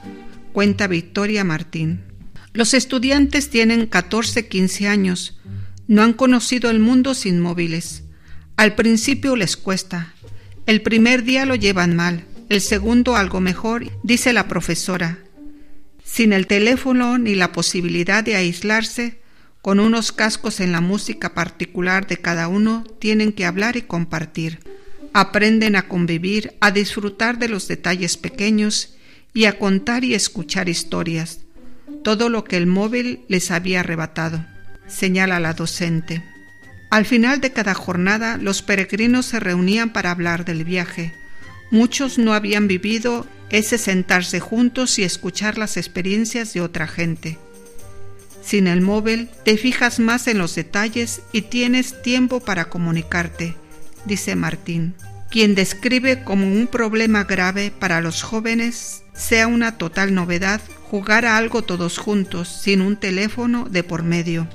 cuenta 0.55 0.87
Victoria 0.87 1.43
Martín. 1.43 2.05
Los 2.53 2.75
estudiantes 2.75 3.51
tienen 3.51 3.91
14-15 3.91 4.87
años, 4.87 5.41
no 5.89 6.05
han 6.05 6.13
conocido 6.13 6.71
el 6.71 6.79
mundo 6.79 7.15
sin 7.15 7.41
móviles. 7.41 8.05
Al 8.57 8.77
principio 8.77 9.35
les 9.35 9.57
cuesta. 9.57 10.15
El 10.67 10.81
primer 10.81 11.25
día 11.25 11.45
lo 11.45 11.57
llevan 11.57 11.97
mal, 11.97 12.25
el 12.51 12.61
segundo 12.61 13.17
algo 13.17 13.41
mejor, 13.41 13.91
dice 14.05 14.33
la 14.33 14.47
profesora. 14.47 15.19
Sin 16.05 16.33
el 16.33 16.47
teléfono 16.47 17.19
ni 17.19 17.35
la 17.35 17.51
posibilidad 17.51 18.23
de 18.23 18.37
aislarse, 18.37 19.19
con 19.61 19.81
unos 19.81 20.13
cascos 20.13 20.61
en 20.61 20.71
la 20.71 20.81
música 20.81 21.35
particular 21.35 22.07
de 22.07 22.19
cada 22.19 22.47
uno, 22.47 22.85
tienen 23.01 23.33
que 23.33 23.45
hablar 23.45 23.77
y 23.77 23.83
compartir. 23.83 24.61
Aprenden 25.15 25.75
a 25.75 25.89
convivir, 25.89 26.55
a 26.61 26.71
disfrutar 26.71 27.41
de 27.41 27.49
los 27.49 27.67
detalles 27.67 28.17
pequeños 28.17 28.95
y 29.35 29.47
a 29.47 29.59
contar 29.59 30.05
y 30.05 30.15
escuchar 30.15 30.69
historias, 30.69 31.41
todo 32.05 32.29
lo 32.29 32.45
que 32.45 32.57
el 32.57 32.67
móvil 32.67 33.25
les 33.29 33.51
había 33.51 33.81
arrebatado, 33.81 34.47
señala 34.87 35.41
la 35.41 35.53
docente. 35.53 36.23
Al 36.91 37.05
final 37.05 37.41
de 37.41 37.53
cada 37.53 37.75
jornada, 37.75 38.37
los 38.37 38.63
peregrinos 38.63 39.27
se 39.27 39.41
reunían 39.41 39.93
para 39.93 40.13
hablar 40.13 40.45
del 40.45 40.65
viaje. 40.65 41.13
Muchos 41.73 42.19
no 42.19 42.33
habían 42.33 42.69
vivido 42.69 43.27
ese 43.51 43.79
sentarse 43.79 44.39
juntos 44.39 44.99
y 45.01 45.03
escuchar 45.03 45.59
las 45.59 45.77
experiencias 45.77 46.55
de 46.55 46.61
otra 46.61 46.87
gente. 46.87 47.37
Sin 48.45 48.69
el 48.69 48.83
móvil, 48.83 49.31
te 49.45 49.57
fijas 49.57 49.99
más 49.99 50.29
en 50.29 50.39
los 50.39 50.55
detalles 50.55 51.23
y 51.33 51.43
tienes 51.43 52.03
tiempo 52.03 52.41
para 52.41 52.67
comunicarte, 52.67 53.57
dice 54.05 54.37
Martín, 54.37 54.95
quien 55.31 55.55
describe 55.55 56.23
como 56.23 56.47
un 56.47 56.69
problema 56.69 57.25
grave 57.25 57.73
para 57.77 58.01
los 58.01 58.23
jóvenes 58.23 59.04
sea 59.15 59.47
una 59.47 59.79
total 59.79 60.15
novedad 60.15 60.61
jugar 60.91 61.25
a 61.25 61.37
algo 61.37 61.63
todos 61.63 61.99
juntos, 61.99 62.49
sin 62.49 62.81
un 62.81 62.97
teléfono 62.97 63.67
de 63.69 63.83
por 63.83 64.03
medio. 64.03 64.47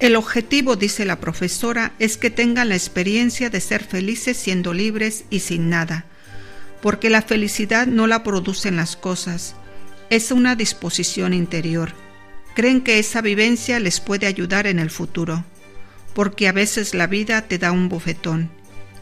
El 0.00 0.16
objetivo, 0.16 0.74
dice 0.74 1.04
la 1.04 1.20
profesora, 1.20 1.92
es 1.98 2.16
que 2.16 2.30
tengan 2.30 2.70
la 2.70 2.74
experiencia 2.74 3.50
de 3.50 3.60
ser 3.60 3.84
felices 3.84 4.36
siendo 4.36 4.72
libres 4.72 5.24
y 5.30 5.40
sin 5.40 5.70
nada, 5.70 6.06
porque 6.80 7.10
la 7.10 7.22
felicidad 7.22 7.86
no 7.86 8.08
la 8.08 8.24
producen 8.24 8.76
las 8.76 8.96
cosas, 8.96 9.54
es 10.10 10.32
una 10.32 10.56
disposición 10.56 11.34
interior. 11.34 11.92
Creen 12.54 12.80
que 12.80 12.98
esa 12.98 13.20
vivencia 13.20 13.78
les 13.78 14.00
puede 14.00 14.26
ayudar 14.26 14.66
en 14.66 14.78
el 14.80 14.90
futuro, 14.90 15.44
porque 16.14 16.48
a 16.48 16.52
veces 16.52 16.94
la 16.94 17.06
vida 17.06 17.42
te 17.42 17.58
da 17.58 17.70
un 17.70 17.88
bofetón, 17.88 18.50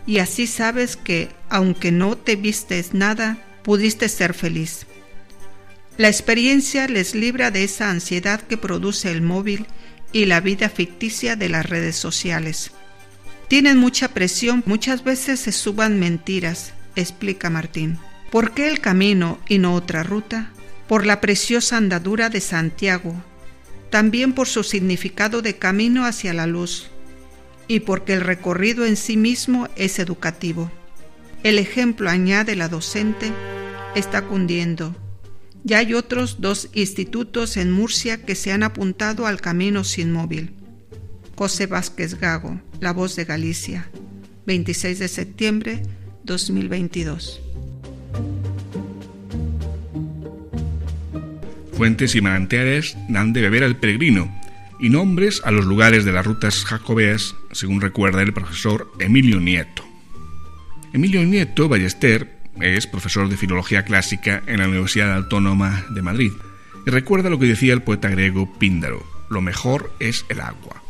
y 0.06 0.18
así 0.18 0.46
sabes 0.46 0.96
que, 0.96 1.30
aunque 1.48 1.92
no 1.92 2.16
te 2.18 2.36
vistes 2.36 2.92
nada, 2.92 3.38
pudiste 3.62 4.08
ser 4.08 4.34
feliz. 4.34 4.86
La 5.96 6.08
experiencia 6.08 6.88
les 6.88 7.14
libra 7.14 7.50
de 7.50 7.64
esa 7.64 7.90
ansiedad 7.90 8.40
que 8.40 8.56
produce 8.56 9.10
el 9.10 9.22
móvil 9.22 9.66
y 10.12 10.24
la 10.24 10.40
vida 10.40 10.68
ficticia 10.68 11.36
de 11.36 11.48
las 11.48 11.66
redes 11.66 11.96
sociales. 11.96 12.72
Tienen 13.48 13.78
mucha 13.78 14.08
presión, 14.08 14.62
muchas 14.66 15.04
veces 15.04 15.40
se 15.40 15.52
suban 15.52 15.98
mentiras, 15.98 16.72
explica 16.96 17.50
Martín. 17.50 17.98
¿Por 18.30 18.54
qué 18.54 18.68
el 18.68 18.80
camino 18.80 19.40
y 19.48 19.58
no 19.58 19.74
otra 19.74 20.02
ruta? 20.02 20.52
Por 20.88 21.04
la 21.04 21.20
preciosa 21.20 21.76
andadura 21.76 22.30
de 22.30 22.40
Santiago, 22.40 23.14
también 23.90 24.32
por 24.32 24.46
su 24.46 24.62
significado 24.62 25.42
de 25.42 25.56
camino 25.56 26.04
hacia 26.06 26.32
la 26.32 26.46
luz 26.46 26.90
y 27.68 27.80
porque 27.80 28.14
el 28.14 28.20
recorrido 28.20 28.86
en 28.86 28.96
sí 28.96 29.16
mismo 29.16 29.68
es 29.76 29.98
educativo. 29.98 30.70
El 31.42 31.58
ejemplo, 31.58 32.10
añade 32.10 32.56
la 32.56 32.68
docente, 32.68 33.32
está 33.94 34.22
cundiendo 34.22 34.94
ya 35.62 35.78
hay 35.78 35.94
otros 35.94 36.40
dos 36.40 36.70
institutos 36.72 37.56
en 37.56 37.70
Murcia 37.70 38.24
que 38.24 38.34
se 38.34 38.52
han 38.52 38.62
apuntado 38.62 39.26
al 39.26 39.40
camino 39.40 39.84
sin 39.84 40.12
móvil. 40.12 40.52
José 41.36 41.66
Vázquez 41.66 42.18
Gago, 42.18 42.60
La 42.80 42.92
Voz 42.92 43.16
de 43.16 43.24
Galicia, 43.24 43.90
26 44.46 44.98
de 44.98 45.08
septiembre 45.08 45.82
2022. 46.24 47.42
Fuentes 51.72 52.14
y 52.14 52.20
manantiales 52.20 52.96
dan 53.08 53.32
de 53.32 53.42
beber 53.42 53.64
al 53.64 53.76
peregrino 53.76 54.34
y 54.78 54.88
nombres 54.88 55.42
a 55.44 55.50
los 55.50 55.64
lugares 55.66 56.04
de 56.04 56.12
las 56.12 56.24
rutas 56.24 56.64
jacobeas, 56.64 57.34
según 57.52 57.80
recuerda 57.80 58.22
el 58.22 58.32
profesor 58.32 58.90
Emilio 58.98 59.40
Nieto. 59.40 59.89
Emilio 60.92 61.22
Nieto 61.22 61.68
Ballester 61.68 62.40
es 62.60 62.88
profesor 62.88 63.28
de 63.28 63.36
Filología 63.36 63.84
Clásica 63.84 64.42
en 64.46 64.58
la 64.58 64.66
Universidad 64.66 65.14
Autónoma 65.14 65.84
de 65.90 66.02
Madrid 66.02 66.32
y 66.84 66.90
recuerda 66.90 67.30
lo 67.30 67.38
que 67.38 67.46
decía 67.46 67.72
el 67.72 67.82
poeta 67.82 68.08
griego 68.08 68.52
Píndaro, 68.58 69.04
lo 69.28 69.40
mejor 69.40 69.94
es 70.00 70.24
el 70.28 70.40
agua. 70.40 70.82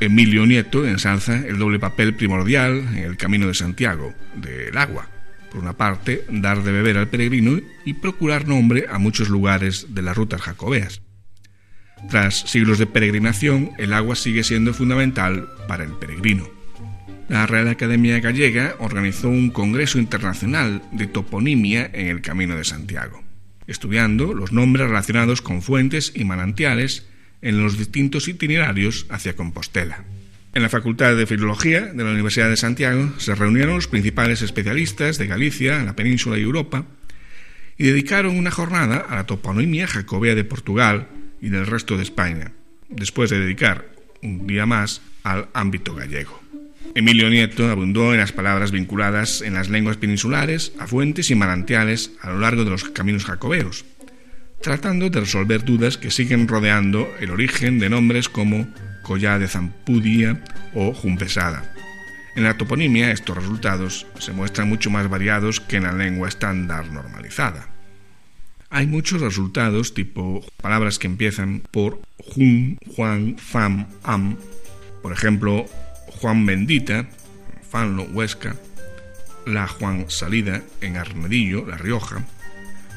Emilio 0.00 0.44
Nieto 0.44 0.84
ensalza 0.86 1.46
el 1.46 1.58
doble 1.58 1.78
papel 1.78 2.16
primordial 2.16 2.78
en 2.78 2.98
el 2.98 3.16
Camino 3.16 3.46
de 3.46 3.54
Santiago, 3.54 4.12
del 4.34 4.76
agua. 4.76 5.08
Por 5.52 5.60
una 5.62 5.74
parte, 5.74 6.24
dar 6.28 6.64
de 6.64 6.72
beber 6.72 6.98
al 6.98 7.08
peregrino 7.08 7.60
y 7.84 7.94
procurar 7.94 8.48
nombre 8.48 8.86
a 8.90 8.98
muchos 8.98 9.28
lugares 9.28 9.94
de 9.94 10.02
las 10.02 10.16
rutas 10.16 10.42
jacobeas. 10.42 11.00
Tras 12.10 12.40
siglos 12.40 12.78
de 12.78 12.86
peregrinación, 12.86 13.70
el 13.78 13.92
agua 13.92 14.16
sigue 14.16 14.42
siendo 14.42 14.74
fundamental 14.74 15.48
para 15.68 15.84
el 15.84 15.92
peregrino. 15.92 16.63
La 17.28 17.46
Real 17.46 17.68
Academia 17.68 18.20
Gallega 18.20 18.76
organizó 18.78 19.30
un 19.30 19.50
Congreso 19.50 19.98
Internacional 19.98 20.82
de 20.92 21.06
Toponimia 21.06 21.90
en 21.94 22.08
el 22.08 22.20
Camino 22.20 22.54
de 22.54 22.64
Santiago, 22.64 23.24
estudiando 23.66 24.34
los 24.34 24.52
nombres 24.52 24.88
relacionados 24.88 25.40
con 25.40 25.62
fuentes 25.62 26.12
y 26.14 26.24
manantiales 26.24 27.06
en 27.40 27.62
los 27.62 27.78
distintos 27.78 28.28
itinerarios 28.28 29.06
hacia 29.08 29.36
Compostela. 29.36 30.04
En 30.52 30.62
la 30.62 30.68
Facultad 30.68 31.16
de 31.16 31.26
Filología 31.26 31.80
de 31.80 32.04
la 32.04 32.12
Universidad 32.12 32.50
de 32.50 32.58
Santiago 32.58 33.14
se 33.16 33.34
reunieron 33.34 33.76
los 33.76 33.88
principales 33.88 34.42
especialistas 34.42 35.16
de 35.16 35.26
Galicia, 35.26 35.82
la 35.82 35.96
península 35.96 36.38
y 36.38 36.42
Europa 36.42 36.84
y 37.78 37.84
dedicaron 37.84 38.36
una 38.36 38.50
jornada 38.50 38.98
a 38.98 39.16
la 39.16 39.26
toponimia 39.26 39.86
jacobea 39.86 40.34
de 40.34 40.44
Portugal 40.44 41.08
y 41.40 41.48
del 41.48 41.66
resto 41.66 41.96
de 41.96 42.02
España, 42.02 42.52
después 42.88 43.30
de 43.30 43.40
dedicar 43.40 43.88
un 44.22 44.46
día 44.46 44.66
más 44.66 45.00
al 45.22 45.48
ámbito 45.54 45.94
gallego. 45.94 46.43
Emilio 46.94 47.28
Nieto 47.28 47.68
abundó 47.70 48.12
en 48.12 48.20
las 48.20 48.32
palabras 48.32 48.70
vinculadas 48.70 49.42
en 49.42 49.54
las 49.54 49.68
lenguas 49.68 49.96
peninsulares 49.96 50.72
a 50.78 50.86
fuentes 50.86 51.30
y 51.30 51.34
manantiales 51.34 52.12
a 52.20 52.30
lo 52.30 52.38
largo 52.38 52.64
de 52.64 52.70
los 52.70 52.84
caminos 52.84 53.24
jacobeos, 53.24 53.84
tratando 54.62 55.10
de 55.10 55.20
resolver 55.20 55.64
dudas 55.64 55.98
que 55.98 56.10
siguen 56.10 56.46
rodeando 56.46 57.08
el 57.20 57.30
origen 57.30 57.78
de 57.78 57.90
nombres 57.90 58.28
como 58.28 58.66
Collá 59.02 59.38
de 59.38 59.48
Zampudia 59.48 60.42
o 60.74 60.94
Jumpesada. 60.94 61.74
En 62.36 62.44
la 62.44 62.56
toponimia 62.56 63.12
estos 63.12 63.36
resultados 63.36 64.06
se 64.18 64.32
muestran 64.32 64.68
mucho 64.68 64.90
más 64.90 65.08
variados 65.08 65.60
que 65.60 65.76
en 65.76 65.84
la 65.84 65.92
lengua 65.92 66.28
estándar 66.28 66.90
normalizada. 66.90 67.68
Hay 68.70 68.88
muchos 68.88 69.20
resultados 69.20 69.94
tipo 69.94 70.44
palabras 70.60 70.98
que 70.98 71.06
empiezan 71.06 71.62
por 71.70 72.00
jun, 72.18 72.76
juan, 72.96 73.36
fam, 73.38 73.86
am, 74.02 74.36
por 75.00 75.12
ejemplo, 75.12 75.66
Juan 76.24 76.46
Bendita, 76.46 77.04
Fanlo, 77.68 78.04
Huesca, 78.04 78.56
La 79.44 79.68
Juan 79.68 80.06
Salida 80.08 80.62
en 80.80 80.96
Armedillo, 80.96 81.66
La 81.66 81.76
Rioja, 81.76 82.24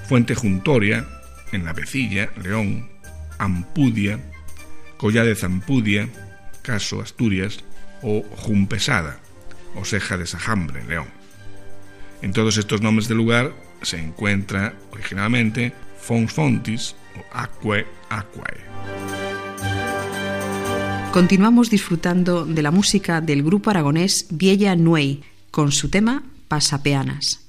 Fuente 0.08 0.34
Juntoria 0.34 1.06
en 1.52 1.66
La 1.66 1.74
Becilla, 1.74 2.30
León, 2.42 2.90
Ampudia, 3.38 4.18
Collá 4.96 5.26
de 5.26 5.36
Zampudia, 5.36 6.08
Caso 6.62 7.02
Asturias 7.02 7.66
o 8.02 8.24
Jumpesada, 8.38 9.20
Oseja 9.76 10.16
de 10.16 10.26
Sajambre, 10.26 10.86
León. 10.86 11.08
En 12.22 12.32
todos 12.32 12.56
estos 12.56 12.82
nombres 12.82 13.10
de 13.10 13.16
lugar 13.16 13.52
se 13.82 14.00
encuentra 14.00 14.74
originalmente 14.92 15.74
Fons 16.00 16.32
Fontis 16.32 16.96
o 17.18 17.38
Aquae 17.38 17.86
Aquae. 18.10 18.67
Continuamos 21.12 21.70
disfrutando 21.70 22.46
de 22.46 22.62
la 22.62 22.70
música 22.70 23.22
del 23.22 23.42
grupo 23.42 23.70
aragonés 23.70 24.28
Viella 24.30 24.76
Nuey 24.76 25.24
con 25.52 25.72
su 25.72 25.90
tema 25.90 26.24
Pasapeanas. 26.48 27.47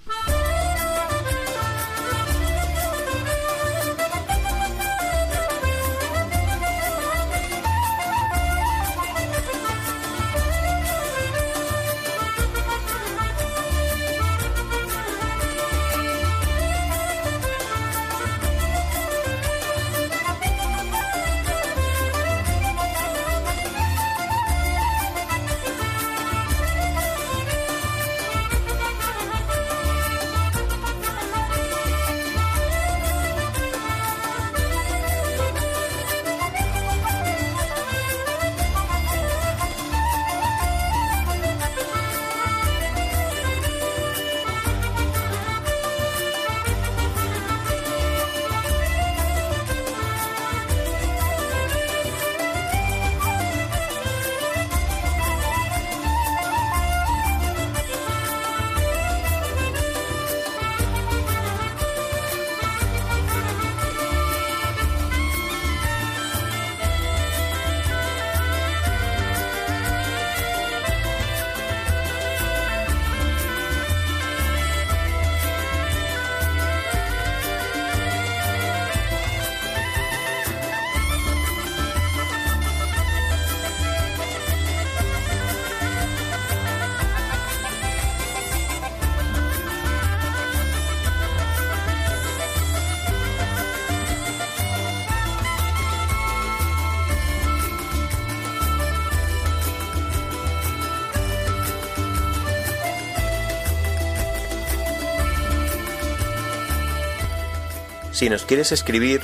Si 108.19 108.29
nos 108.29 108.45
quieres 108.45 108.73
escribir, 108.73 109.21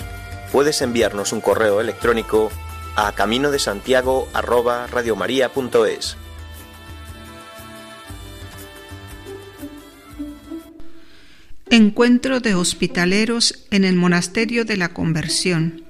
puedes 0.53 0.81
enviarnos 0.81 1.33
un 1.33 1.41
correo 1.41 1.81
electrónico 1.81 2.53
a 2.95 3.11
camino 3.11 3.51
de 3.51 3.59
Santiago 3.59 4.29
Encuentro 11.71 12.39
de 12.39 12.55
hospitaleros 12.55 13.67
en 13.73 13.83
el 13.83 13.97
Monasterio 13.97 14.65
de 14.65 14.77
la 14.77 14.91
Conversión. 14.91 15.83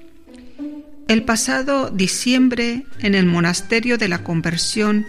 El 1.07 1.25
pasado 1.25 1.91
diciembre, 1.91 2.87
en 3.01 3.13
el 3.13 3.27
Monasterio 3.27 3.99
de 3.99 4.07
la 4.07 4.23
Conversión, 4.23 5.05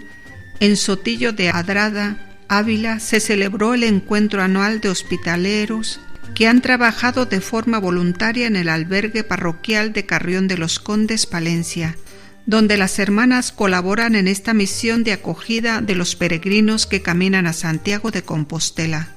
en 0.59 0.77
Sotillo 0.77 1.33
de 1.33 1.49
Adrada, 1.49 2.35
Ávila, 2.47 2.99
se 2.99 3.19
celebró 3.19 3.73
el 3.73 3.83
encuentro 3.83 4.43
anual 4.43 4.81
de 4.81 4.89
hospitaleros 4.89 5.99
que 6.35 6.47
han 6.47 6.61
trabajado 6.61 7.25
de 7.25 7.41
forma 7.41 7.79
voluntaria 7.79 8.47
en 8.47 8.55
el 8.55 8.69
albergue 8.69 9.23
parroquial 9.23 9.93
de 9.93 10.05
Carrión 10.05 10.47
de 10.47 10.57
los 10.57 10.79
Condes, 10.79 11.25
Palencia, 11.25 11.95
donde 12.45 12.77
las 12.77 12.99
hermanas 12.99 13.51
colaboran 13.51 14.15
en 14.15 14.27
esta 14.27 14.53
misión 14.53 15.03
de 15.03 15.11
acogida 15.11 15.81
de 15.81 15.95
los 15.95 16.15
peregrinos 16.15 16.85
que 16.85 17.01
caminan 17.01 17.47
a 17.47 17.53
Santiago 17.53 18.11
de 18.11 18.23
Compostela. 18.23 19.09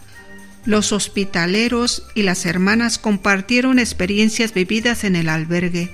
Los 0.65 0.93
hospitaleros 0.93 2.05
y 2.15 2.23
las 2.23 2.45
hermanas 2.45 2.99
compartieron 2.99 3.79
experiencias 3.79 4.53
vividas 4.53 5.05
en 5.05 5.17
el 5.17 5.29
albergue 5.29 5.91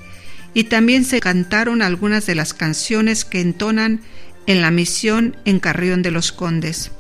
y 0.55 0.65
también 0.65 1.05
se 1.05 1.21
cantaron 1.21 1.83
algunas 1.83 2.25
de 2.25 2.35
las 2.35 2.55
canciones 2.55 3.25
que 3.25 3.41
entonan 3.41 4.01
en 4.47 4.63
la 4.63 4.71
misión 4.71 5.37
en 5.45 5.61
Carrión 5.61 6.03
de 6.03 6.11
los 6.11 6.33
Condes. 6.33 6.91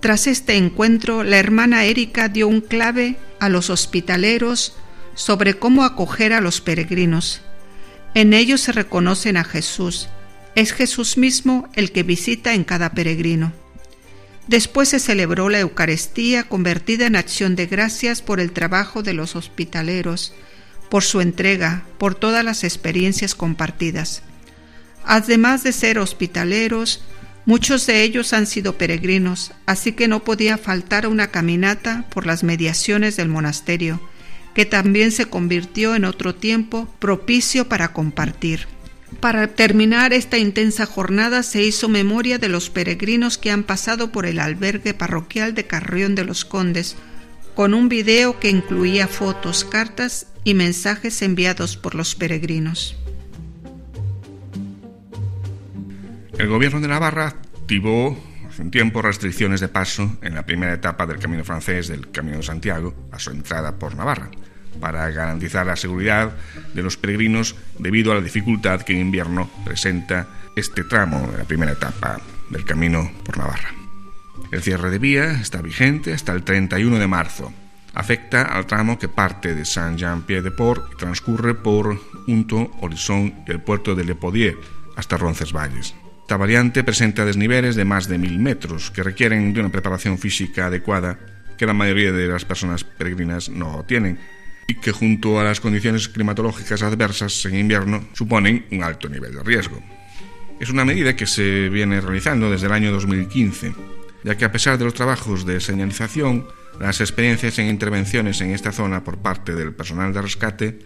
Tras 0.00 0.28
este 0.28 0.54
encuentro, 0.54 1.24
la 1.24 1.38
hermana 1.38 1.84
Erika 1.84 2.28
dio 2.28 2.46
un 2.46 2.60
clave 2.60 3.16
a 3.40 3.48
los 3.48 3.68
hospitaleros 3.68 4.76
sobre 5.14 5.54
cómo 5.54 5.84
acoger 5.84 6.32
a 6.32 6.40
los 6.40 6.60
peregrinos. 6.60 7.40
En 8.14 8.32
ellos 8.32 8.60
se 8.60 8.72
reconocen 8.72 9.36
a 9.36 9.44
Jesús. 9.44 10.08
Es 10.54 10.72
Jesús 10.72 11.18
mismo 11.18 11.68
el 11.74 11.90
que 11.90 12.04
visita 12.04 12.54
en 12.54 12.64
cada 12.64 12.92
peregrino. 12.92 13.52
Después 14.46 14.88
se 14.88 15.00
celebró 15.00 15.48
la 15.48 15.60
Eucaristía 15.60 16.44
convertida 16.44 17.06
en 17.06 17.16
acción 17.16 17.54
de 17.54 17.66
gracias 17.66 18.22
por 18.22 18.40
el 18.40 18.52
trabajo 18.52 19.02
de 19.02 19.12
los 19.12 19.36
hospitaleros, 19.36 20.32
por 20.88 21.02
su 21.02 21.20
entrega, 21.20 21.84
por 21.98 22.14
todas 22.14 22.44
las 22.44 22.64
experiencias 22.64 23.34
compartidas. 23.34 24.22
Además 25.04 25.64
de 25.64 25.72
ser 25.72 25.98
hospitaleros, 25.98 27.02
muchos 27.46 27.86
de 27.86 28.02
ellos 28.02 28.32
han 28.32 28.46
sido 28.46 28.76
peregrinos, 28.76 29.52
así 29.66 29.92
que 29.92 30.08
no 30.08 30.24
podía 30.24 30.58
faltar 30.58 31.06
una 31.06 31.28
caminata 31.28 32.04
por 32.10 32.26
las 32.26 32.42
mediaciones 32.44 33.16
del 33.16 33.28
monasterio, 33.28 34.00
que 34.54 34.66
también 34.66 35.12
se 35.12 35.26
convirtió 35.26 35.94
en 35.94 36.04
otro 36.04 36.34
tiempo 36.34 36.88
propicio 36.98 37.68
para 37.68 37.92
compartir. 37.92 38.66
Para 39.20 39.48
terminar 39.48 40.12
esta 40.12 40.36
intensa 40.36 40.84
jornada 40.84 41.42
se 41.42 41.62
hizo 41.62 41.88
memoria 41.88 42.38
de 42.38 42.48
los 42.48 42.68
peregrinos 42.68 43.38
que 43.38 43.50
han 43.50 43.64
pasado 43.64 44.12
por 44.12 44.26
el 44.26 44.38
albergue 44.38 44.94
parroquial 44.94 45.54
de 45.54 45.66
Carrión 45.66 46.14
de 46.14 46.24
los 46.24 46.44
Condes, 46.44 46.96
con 47.54 47.74
un 47.74 47.88
video 47.88 48.38
que 48.38 48.50
incluía 48.50 49.08
fotos, 49.08 49.64
cartas 49.64 50.26
y 50.44 50.54
mensajes 50.54 51.22
enviados 51.22 51.76
por 51.76 51.94
los 51.94 52.14
peregrinos. 52.14 52.97
El 56.38 56.46
gobierno 56.46 56.80
de 56.80 56.86
Navarra 56.86 57.34
activó 57.60 58.16
hace 58.48 58.62
un 58.62 58.70
tiempo 58.70 59.02
restricciones 59.02 59.60
de 59.60 59.66
paso 59.66 60.16
en 60.22 60.36
la 60.36 60.46
primera 60.46 60.72
etapa 60.72 61.04
del 61.04 61.18
camino 61.18 61.42
francés 61.42 61.88
del 61.88 62.12
Camino 62.12 62.36
de 62.36 62.44
Santiago 62.44 62.94
a 63.10 63.18
su 63.18 63.30
entrada 63.30 63.76
por 63.76 63.96
Navarra 63.96 64.30
para 64.80 65.10
garantizar 65.10 65.66
la 65.66 65.74
seguridad 65.74 66.32
de 66.74 66.82
los 66.82 66.96
peregrinos 66.96 67.56
debido 67.80 68.12
a 68.12 68.14
la 68.14 68.20
dificultad 68.20 68.82
que 68.82 68.92
en 68.92 69.00
invierno 69.00 69.50
presenta 69.64 70.28
este 70.54 70.84
tramo 70.84 71.28
de 71.32 71.38
la 71.38 71.44
primera 71.44 71.72
etapa 71.72 72.20
del 72.50 72.64
camino 72.64 73.10
por 73.24 73.36
Navarra. 73.36 73.74
El 74.52 74.62
cierre 74.62 74.90
de 74.90 75.00
vía 75.00 75.32
está 75.32 75.60
vigente 75.60 76.12
hasta 76.12 76.32
el 76.34 76.44
31 76.44 77.00
de 77.00 77.06
marzo. 77.08 77.52
Afecta 77.94 78.42
al 78.42 78.66
tramo 78.66 78.96
que 78.96 79.08
parte 79.08 79.56
de 79.56 79.64
Saint-Jean-Pied-de-Port 79.64 80.92
y 80.92 80.96
transcurre 80.98 81.54
por 81.54 82.00
Unto, 82.28 82.70
Horizon 82.80 83.42
y 83.44 83.50
el 83.50 83.60
puerto 83.60 83.96
de 83.96 84.04
Le 84.04 84.14
Podier 84.14 84.56
hasta 84.94 85.16
Roncesvalles. 85.16 85.96
Esta 86.28 86.36
variante 86.36 86.84
presenta 86.84 87.24
desniveles 87.24 87.74
de 87.74 87.86
más 87.86 88.06
de 88.06 88.18
mil 88.18 88.38
metros 88.38 88.90
que 88.90 89.02
requieren 89.02 89.54
de 89.54 89.60
una 89.60 89.72
preparación 89.72 90.18
física 90.18 90.66
adecuada 90.66 91.18
que 91.56 91.64
la 91.64 91.72
mayoría 91.72 92.12
de 92.12 92.28
las 92.28 92.44
personas 92.44 92.84
peregrinas 92.84 93.48
no 93.48 93.82
tienen 93.88 94.18
y 94.66 94.74
que 94.74 94.92
junto 94.92 95.40
a 95.40 95.44
las 95.44 95.58
condiciones 95.58 96.06
climatológicas 96.06 96.82
adversas 96.82 97.46
en 97.46 97.56
invierno 97.56 98.04
suponen 98.12 98.66
un 98.70 98.82
alto 98.82 99.08
nivel 99.08 99.36
de 99.36 99.42
riesgo. 99.42 99.82
Es 100.60 100.68
una 100.68 100.84
medida 100.84 101.16
que 101.16 101.26
se 101.26 101.70
viene 101.70 101.98
realizando 101.98 102.50
desde 102.50 102.66
el 102.66 102.74
año 102.74 102.92
2015, 102.92 103.72
ya 104.22 104.36
que 104.36 104.44
a 104.44 104.52
pesar 104.52 104.76
de 104.76 104.84
los 104.84 104.92
trabajos 104.92 105.46
de 105.46 105.60
señalización, 105.60 106.46
las 106.78 107.00
experiencias 107.00 107.58
en 107.58 107.70
intervenciones 107.70 108.42
en 108.42 108.50
esta 108.50 108.72
zona 108.72 109.02
por 109.02 109.16
parte 109.16 109.54
del 109.54 109.72
personal 109.72 110.12
de 110.12 110.20
rescate 110.20 110.78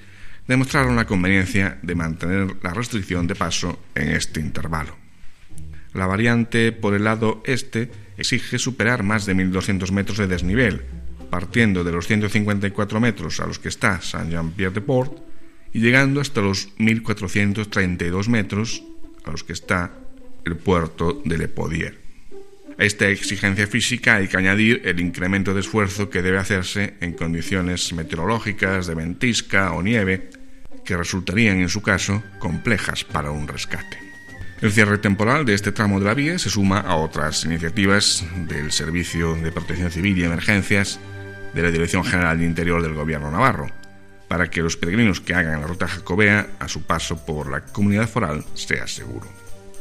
demostraron 0.47 0.95
la 0.95 1.05
conveniencia 1.05 1.81
de 1.83 1.97
mantener 1.97 2.59
la 2.63 2.73
restricción 2.73 3.27
de 3.27 3.35
paso 3.35 3.81
en 3.97 4.11
este 4.11 4.39
intervalo. 4.39 5.02
La 5.95 6.07
variante 6.07 6.73
por 6.73 6.95
el 6.95 7.05
lado 7.05 7.43
este 7.45 7.91
exige 8.17 8.59
superar 8.59 9.03
más 9.03 9.27
de 9.27 9.35
1.200 9.35 9.91
metros 9.91 10.19
de 10.19 10.27
desnivel, 10.27 10.83
partiendo 11.31 11.85
de 11.85 11.93
los 11.93 12.07
154 12.07 13.01
metros 13.01 13.41
a 13.41 13.47
los 13.47 13.59
que 13.59 13.69
está 13.69 14.01
Saint-Jean-Pierre-de-Port 14.01 15.19
y 15.73 15.81
llegando 15.81 16.21
hasta 16.21 16.41
los 16.41 16.69
1432 16.79 18.29
metros 18.29 18.83
a 19.25 19.31
los 19.31 19.45
que 19.45 19.53
está 19.53 19.93
el 20.45 20.57
puerto 20.57 21.23
de 21.25 21.39
Le 21.39 21.49
Podier. 21.49 21.99
A 22.79 22.85
esta 22.85 23.09
exigencia 23.09 23.67
física 23.67 24.17
hay 24.17 24.29
que 24.29 24.37
añadir 24.37 24.83
el 24.85 24.99
incremento 25.01 25.55
de 25.55 25.61
esfuerzo 25.61 26.11
que 26.11 26.23
debe 26.23 26.39
hacerse 26.39 26.95
en 27.01 27.13
condiciones 27.13 27.93
meteorológicas 27.93 28.87
de 28.87 28.95
ventisca 28.95 29.73
o 29.73 29.83
nieve, 29.83 30.31
que 30.85 30.97
resultarían 30.97 31.61
en 31.61 31.69
su 31.69 31.81
caso 31.81 32.23
complejas 32.39 33.05
para 33.05 33.31
un 33.31 33.47
rescate. 33.47 34.12
El 34.63 34.71
cierre 34.71 34.99
temporal 34.99 35.45
de 35.45 35.55
este 35.55 35.73
tramo 35.73 35.99
de 35.99 36.07
la 36.07 36.15
vía 36.15 36.39
se 36.39 36.49
suma 36.49 36.79
a 36.79 36.95
otras 36.95 37.45
iniciativas 37.45 38.25
del 38.47 38.71
Servicio 38.71 39.35
de 39.35 39.51
Protección 39.51 39.91
Civil 39.91 40.17
y 40.17 40.23
Emergencias 40.23 41.01
de 41.53 41.63
la 41.63 41.73
Dirección 41.73 42.05
General 42.05 42.39
de 42.39 42.45
Interior 42.45 42.81
del 42.81 42.95
Gobierno 42.95 43.29
Navarro, 43.33 43.67
para 44.29 44.51
que 44.51 44.63
los 44.63 44.77
peregrinos 44.77 45.21
que 45.21 45.35
hagan 45.35 45.61
la 45.61 45.67
ruta 45.67 45.89
jacobea 45.89 46.47
a 46.61 46.69
su 46.69 46.85
paso 46.85 47.27
por 47.27 47.51
la 47.51 47.65
comunidad 47.65 48.09
foral 48.09 48.45
sea 48.55 48.87
seguro. 48.87 49.27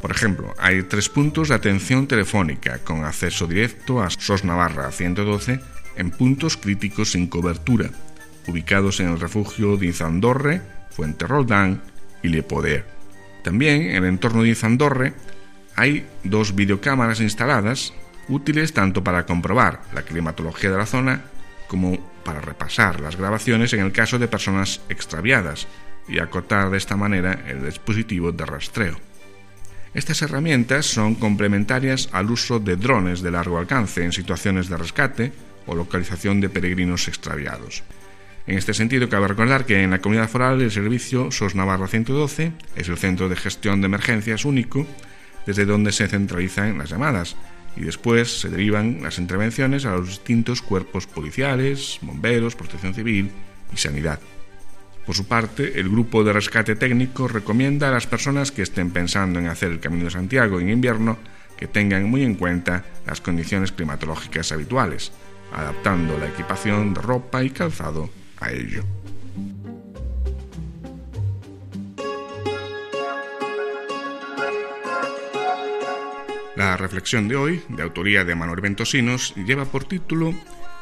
Por 0.01 0.09
ejemplo, 0.09 0.55
hay 0.57 0.81
tres 0.81 1.09
puntos 1.09 1.49
de 1.49 1.55
atención 1.55 2.07
telefónica 2.07 2.79
con 2.79 3.05
acceso 3.05 3.45
directo 3.45 4.01
a 4.01 4.09
SOS 4.09 4.45
Navarra 4.45 4.91
112 4.91 5.59
en 5.95 6.09
puntos 6.09 6.57
críticos 6.57 7.11
sin 7.11 7.27
cobertura, 7.27 7.91
ubicados 8.47 8.99
en 8.99 9.09
el 9.09 9.19
refugio 9.19 9.77
de 9.77 9.85
Izandorre, 9.85 10.63
Fuente 10.89 11.27
Roldán 11.27 11.83
y 12.23 12.29
Lepoder. 12.29 13.00
También 13.43 13.81
en 13.81 14.03
el 14.03 14.05
entorno 14.05 14.43
de 14.43 14.49
Izandorre 14.49 15.13
hay 15.75 16.05
dos 16.23 16.55
videocámaras 16.55 17.21
instaladas 17.21 17.93
útiles 18.27 18.73
tanto 18.73 19.03
para 19.03 19.25
comprobar 19.25 19.81
la 19.93 20.03
climatología 20.03 20.71
de 20.71 20.77
la 20.77 20.85
zona 20.85 21.21
como 21.67 21.97
para 22.23 22.41
repasar 22.41 22.99
las 22.99 23.15
grabaciones 23.15 23.73
en 23.73 23.79
el 23.79 23.91
caso 23.91 24.19
de 24.19 24.27
personas 24.27 24.81
extraviadas 24.89 25.67
y 26.07 26.19
acotar 26.19 26.69
de 26.69 26.77
esta 26.77 26.97
manera 26.97 27.39
el 27.47 27.65
dispositivo 27.65 28.31
de 28.31 28.45
rastreo. 28.45 28.97
Estas 29.93 30.21
herramientas 30.21 30.85
son 30.85 31.15
complementarias 31.15 32.09
al 32.13 32.31
uso 32.31 32.59
de 32.59 32.77
drones 32.77 33.21
de 33.21 33.31
largo 33.31 33.57
alcance 33.57 34.03
en 34.03 34.13
situaciones 34.13 34.69
de 34.69 34.77
rescate 34.77 35.33
o 35.65 35.75
localización 35.75 36.39
de 36.39 36.49
peregrinos 36.49 37.07
extraviados. 37.07 37.83
En 38.47 38.57
este 38.57 38.73
sentido, 38.73 39.07
cabe 39.07 39.27
recordar 39.27 39.65
que 39.65 39.83
en 39.83 39.91
la 39.91 39.99
comunidad 39.99 40.29
foral 40.29 40.61
el 40.61 40.71
servicio 40.71 41.31
SOS 41.31 41.55
Navarra 41.55 41.87
112 41.87 42.51
es 42.75 42.89
el 42.89 42.97
centro 42.97 43.29
de 43.29 43.35
gestión 43.35 43.81
de 43.81 43.85
emergencias 43.85 44.45
único 44.45 44.87
desde 45.45 45.65
donde 45.65 45.91
se 45.91 46.07
centralizan 46.07 46.77
las 46.77 46.89
llamadas 46.89 47.35
y 47.75 47.81
después 47.81 48.41
se 48.41 48.49
derivan 48.49 49.01
las 49.03 49.19
intervenciones 49.19 49.85
a 49.85 49.95
los 49.95 50.07
distintos 50.07 50.61
cuerpos 50.61 51.07
policiales, 51.07 51.99
bomberos, 52.01 52.55
protección 52.55 52.93
civil 52.93 53.31
y 53.73 53.77
sanidad. 53.77 54.19
Por 55.05 55.15
su 55.15 55.25
parte, 55.25 55.79
el 55.79 55.89
grupo 55.89 56.23
de 56.23 56.33
rescate 56.33 56.75
técnico 56.75 57.27
recomienda 57.27 57.89
a 57.89 57.91
las 57.91 58.07
personas 58.07 58.51
que 58.51 58.61
estén 58.61 58.91
pensando 58.91 59.39
en 59.39 59.47
hacer 59.47 59.71
el 59.71 59.79
Camino 59.79 60.05
de 60.05 60.11
Santiago 60.11 60.59
en 60.59 60.69
invierno 60.69 61.17
que 61.57 61.67
tengan 61.67 62.09
muy 62.09 62.23
en 62.23 62.35
cuenta 62.35 62.85
las 63.05 63.21
condiciones 63.21 63.71
climatológicas 63.71 64.51
habituales, 64.51 65.11
adaptando 65.53 66.17
la 66.17 66.27
equipación 66.27 66.93
de 66.93 67.01
ropa 67.01 67.43
y 67.43 67.51
calzado 67.51 68.09
a 68.41 68.51
ello. 68.51 68.83
La 76.55 76.77
reflexión 76.77 77.27
de 77.27 77.35
hoy, 77.35 77.63
de 77.69 77.81
autoría 77.81 78.23
de 78.23 78.35
Manuel 78.35 78.61
Ventosinos, 78.61 79.33
lleva 79.35 79.65
por 79.65 79.85
título 79.85 80.33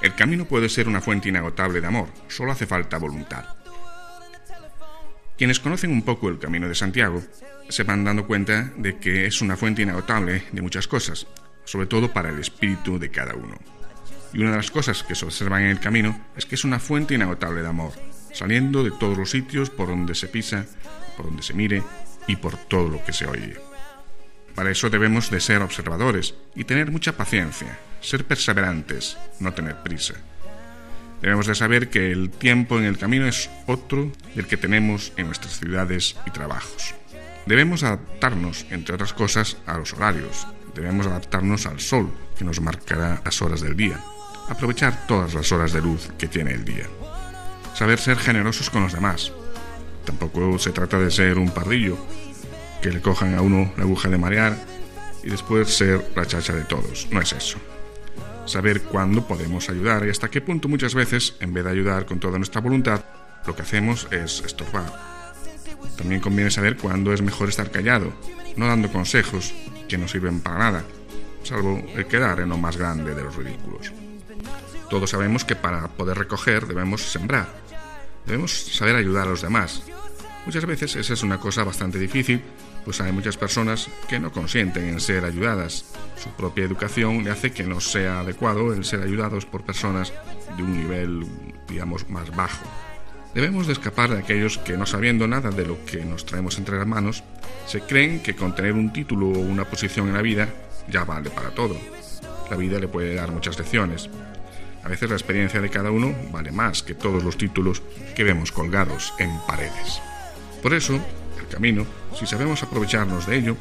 El 0.01 0.15
camino 0.15 0.45
puede 0.45 0.67
ser 0.67 0.87
una 0.87 0.99
fuente 0.99 1.29
inagotable 1.29 1.79
de 1.79 1.87
amor, 1.87 2.09
solo 2.27 2.51
hace 2.51 2.65
falta 2.65 2.97
voluntad. 2.97 3.45
Quienes 5.37 5.61
conocen 5.61 5.91
un 5.91 6.01
poco 6.01 6.27
el 6.27 6.37
Camino 6.37 6.67
de 6.67 6.75
Santiago 6.75 7.23
se 7.69 7.83
van 7.83 8.03
dando 8.03 8.27
cuenta 8.27 8.73
de 8.75 8.97
que 8.97 9.25
es 9.25 9.41
una 9.41 9.55
fuente 9.55 9.83
inagotable 9.83 10.43
de 10.51 10.61
muchas 10.61 10.87
cosas, 10.87 11.27
sobre 11.63 11.87
todo 11.87 12.11
para 12.11 12.29
el 12.29 12.39
espíritu 12.39 12.99
de 12.99 13.09
cada 13.09 13.35
uno. 13.35 13.57
Y 14.33 14.41
una 14.41 14.51
de 14.51 14.57
las 14.57 14.71
cosas 14.71 15.03
que 15.03 15.15
se 15.15 15.25
observan 15.25 15.63
en 15.63 15.69
el 15.69 15.79
camino 15.79 16.19
es 16.35 16.45
que 16.45 16.55
es 16.55 16.63
una 16.63 16.79
fuente 16.79 17.15
inagotable 17.15 17.61
de 17.61 17.67
amor, 17.67 17.93
saliendo 18.33 18.83
de 18.83 18.91
todos 18.91 19.17
los 19.17 19.31
sitios 19.31 19.69
por 19.69 19.87
donde 19.87 20.15
se 20.15 20.27
pisa, 20.27 20.65
por 21.17 21.25
donde 21.25 21.43
se 21.43 21.53
mire 21.53 21.83
y 22.27 22.35
por 22.35 22.55
todo 22.57 22.89
lo 22.89 23.03
que 23.03 23.13
se 23.13 23.25
oye. 23.25 23.55
Para 24.55 24.71
eso 24.71 24.89
debemos 24.89 25.29
de 25.29 25.39
ser 25.39 25.61
observadores 25.61 26.35
y 26.55 26.65
tener 26.65 26.91
mucha 26.91 27.15
paciencia, 27.15 27.79
ser 28.01 28.25
perseverantes, 28.25 29.17
no 29.39 29.53
tener 29.53 29.81
prisa. 29.83 30.15
Debemos 31.21 31.47
de 31.47 31.55
saber 31.55 31.89
que 31.89 32.11
el 32.11 32.29
tiempo 32.29 32.77
en 32.77 32.85
el 32.85 32.97
camino 32.97 33.25
es 33.25 33.49
otro 33.67 34.11
del 34.35 34.47
que 34.47 34.57
tenemos 34.57 35.11
en 35.17 35.27
nuestras 35.27 35.59
ciudades 35.59 36.15
y 36.25 36.31
trabajos. 36.31 36.95
Debemos 37.45 37.83
adaptarnos, 37.83 38.65
entre 38.69 38.95
otras 38.95 39.13
cosas, 39.13 39.57
a 39.65 39.77
los 39.77 39.93
horarios. 39.93 40.47
Debemos 40.75 41.07
adaptarnos 41.07 41.65
al 41.65 41.79
sol, 41.79 42.11
que 42.37 42.45
nos 42.45 42.61
marcará 42.61 43.21
las 43.25 43.41
horas 43.41 43.61
del 43.61 43.75
día. 43.75 43.99
Aprovechar 44.49 45.05
todas 45.07 45.33
las 45.33 45.51
horas 45.51 45.73
de 45.73 45.81
luz 45.81 46.09
que 46.17 46.27
tiene 46.27 46.51
el 46.51 46.65
día. 46.65 46.87
Saber 47.75 47.99
ser 47.99 48.17
generosos 48.17 48.69
con 48.69 48.83
los 48.83 48.93
demás. 48.93 49.31
Tampoco 50.05 50.57
se 50.57 50.71
trata 50.71 50.97
de 50.99 51.11
ser 51.11 51.37
un 51.37 51.51
pardillo 51.51 51.97
que 52.81 52.91
le 52.91 53.01
cojan 53.01 53.35
a 53.35 53.41
uno 53.41 53.71
la 53.77 53.83
aguja 53.83 54.09
de 54.09 54.17
marear 54.17 54.57
y 55.23 55.29
después 55.29 55.73
ser 55.73 56.11
la 56.15 56.25
chacha 56.25 56.53
de 56.53 56.63
todos. 56.63 57.07
No 57.11 57.21
es 57.21 57.31
eso. 57.33 57.57
Saber 58.45 58.81
cuándo 58.81 59.27
podemos 59.27 59.69
ayudar 59.69 60.05
y 60.05 60.09
hasta 60.09 60.29
qué 60.29 60.41
punto 60.41 60.67
muchas 60.67 60.95
veces, 60.95 61.35
en 61.39 61.53
vez 61.53 61.63
de 61.63 61.71
ayudar 61.71 62.05
con 62.05 62.19
toda 62.19 62.37
nuestra 62.37 62.61
voluntad, 62.61 63.05
lo 63.45 63.55
que 63.55 63.61
hacemos 63.61 64.07
es 64.11 64.41
estorbar. 64.41 64.91
También 65.95 66.21
conviene 66.21 66.49
saber 66.49 66.77
cuándo 66.77 67.13
es 67.13 67.21
mejor 67.21 67.49
estar 67.49 67.69
callado, 67.69 68.11
no 68.55 68.67
dando 68.67 68.91
consejos 68.91 69.53
que 69.87 69.97
no 69.97 70.07
sirven 70.07 70.41
para 70.41 70.57
nada, 70.57 70.83
salvo 71.43 71.83
el 71.95 72.07
quedar 72.07 72.39
en 72.39 72.49
lo 72.49 72.57
más 72.57 72.77
grande 72.77 73.13
de 73.13 73.23
los 73.23 73.35
ridículos. 73.35 73.91
Todos 74.89 75.09
sabemos 75.09 75.45
que 75.45 75.55
para 75.55 75.87
poder 75.87 76.17
recoger 76.17 76.67
debemos 76.67 77.01
sembrar. 77.01 77.47
Debemos 78.25 78.51
saber 78.51 78.95
ayudar 78.95 79.27
a 79.27 79.31
los 79.31 79.41
demás. 79.41 79.83
Muchas 80.45 80.65
veces 80.65 80.95
esa 80.95 81.13
es 81.13 81.23
una 81.23 81.39
cosa 81.39 81.63
bastante 81.63 81.99
difícil 81.99 82.41
pues 82.89 83.01
hay 83.01 83.11
muchas 83.11 83.37
personas 83.37 83.87
que 84.07 84.19
no 84.19 84.31
consienten 84.31 84.85
en 84.89 84.99
ser 84.99 85.25
ayudadas. 85.25 85.85
Su 86.17 86.29
propia 86.31 86.65
educación 86.65 87.23
le 87.23 87.31
hace 87.31 87.51
que 87.51 87.63
no 87.63 87.79
sea 87.79 88.21
adecuado 88.21 88.73
el 88.73 88.83
ser 88.85 89.01
ayudados 89.01 89.45
por 89.45 89.63
personas 89.63 90.13
de 90.57 90.63
un 90.63 90.75
nivel, 90.75 91.25
digamos, 91.67 92.09
más 92.09 92.35
bajo. 92.35 92.65
Debemos 93.33 93.67
de 93.67 93.73
escapar 93.73 94.09
de 94.09 94.17
aquellos 94.17 94.57
que, 94.57 94.75
no 94.75 94.87
sabiendo 94.87 95.27
nada 95.27 95.51
de 95.51 95.67
lo 95.67 95.85
que 95.85 96.03
nos 96.03 96.25
traemos 96.25 96.57
entre 96.57 96.77
las 96.77 96.87
manos, 96.87 97.23
se 97.67 97.81
creen 97.81 98.23
que 98.23 98.35
con 98.35 98.55
tener 98.55 98.73
un 98.73 98.91
título 98.91 99.27
o 99.27 99.39
una 99.39 99.65
posición 99.65 100.07
en 100.07 100.15
la 100.15 100.23
vida 100.23 100.49
ya 100.89 101.03
vale 101.03 101.29
para 101.29 101.51
todo. 101.51 101.77
La 102.49 102.57
vida 102.57 102.79
le 102.79 102.87
puede 102.87 103.13
dar 103.13 103.31
muchas 103.31 103.59
lecciones. 103.59 104.09
A 104.83 104.89
veces 104.89 105.09
la 105.09 105.15
experiencia 105.15 105.61
de 105.61 105.69
cada 105.69 105.91
uno 105.91 106.15
vale 106.31 106.51
más 106.51 106.83
que 106.83 106.95
todos 106.95 107.23
los 107.23 107.37
títulos 107.37 107.81
que 108.15 108.23
vemos 108.23 108.51
colgados 108.51 109.13
en 109.19 109.37
paredes. 109.47 110.01
Por 110.61 110.73
eso, 110.73 110.99
camino, 111.49 111.85
si 112.17 112.25
sabemos 112.25 112.63
aprovecharnos 112.63 113.27
de 113.27 113.37
ello, 113.37 113.57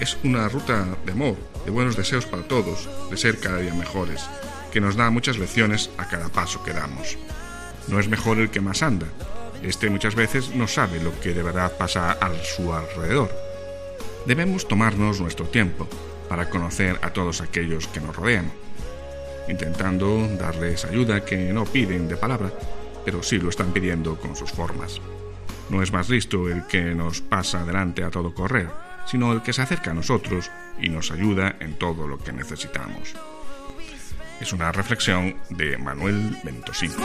es 0.00 0.16
una 0.24 0.48
ruta 0.48 0.86
de 1.04 1.12
amor, 1.12 1.36
de 1.64 1.70
buenos 1.70 1.96
deseos 1.96 2.26
para 2.26 2.42
todos, 2.44 2.88
de 3.10 3.16
ser 3.16 3.38
cada 3.38 3.58
día 3.58 3.74
mejores, 3.74 4.24
que 4.72 4.80
nos 4.80 4.96
da 4.96 5.10
muchas 5.10 5.38
lecciones 5.38 5.90
a 5.98 6.08
cada 6.08 6.28
paso 6.28 6.62
que 6.62 6.72
damos. 6.72 7.18
No 7.88 8.00
es 8.00 8.08
mejor 8.08 8.38
el 8.38 8.50
que 8.50 8.60
más 8.60 8.82
anda. 8.82 9.06
Este 9.62 9.90
muchas 9.90 10.14
veces 10.14 10.54
no 10.54 10.66
sabe 10.66 11.02
lo 11.02 11.18
que 11.20 11.34
de 11.34 11.42
verdad 11.42 11.76
pasa 11.76 12.12
a 12.12 12.32
su 12.42 12.72
alrededor. 12.72 13.30
Debemos 14.26 14.66
tomarnos 14.66 15.20
nuestro 15.20 15.46
tiempo 15.46 15.86
para 16.28 16.48
conocer 16.48 16.98
a 17.02 17.12
todos 17.12 17.40
aquellos 17.40 17.86
que 17.88 18.00
nos 18.00 18.16
rodean, 18.16 18.50
intentando 19.48 20.28
darles 20.38 20.84
ayuda 20.84 21.24
que 21.24 21.52
no 21.52 21.64
piden 21.64 22.08
de 22.08 22.16
palabra, 22.16 22.52
pero 23.04 23.22
sí 23.22 23.38
lo 23.38 23.48
están 23.48 23.72
pidiendo 23.72 24.16
con 24.16 24.36
sus 24.36 24.50
formas. 24.50 25.00
No 25.68 25.82
es 25.82 25.92
más 25.92 26.08
listo 26.08 26.48
el 26.48 26.66
que 26.66 26.94
nos 26.94 27.20
pasa 27.20 27.64
delante 27.64 28.04
a 28.04 28.10
todo 28.10 28.34
correr, 28.34 28.68
sino 29.06 29.32
el 29.32 29.42
que 29.42 29.52
se 29.52 29.62
acerca 29.62 29.90
a 29.90 29.94
nosotros 29.94 30.50
y 30.80 30.88
nos 30.88 31.10
ayuda 31.10 31.56
en 31.60 31.78
todo 31.78 32.06
lo 32.06 32.18
que 32.18 32.32
necesitamos. 32.32 33.14
Es 34.40 34.52
una 34.52 34.72
reflexión 34.72 35.36
de 35.50 35.78
Manuel 35.78 36.36
Ventosino. 36.42 36.96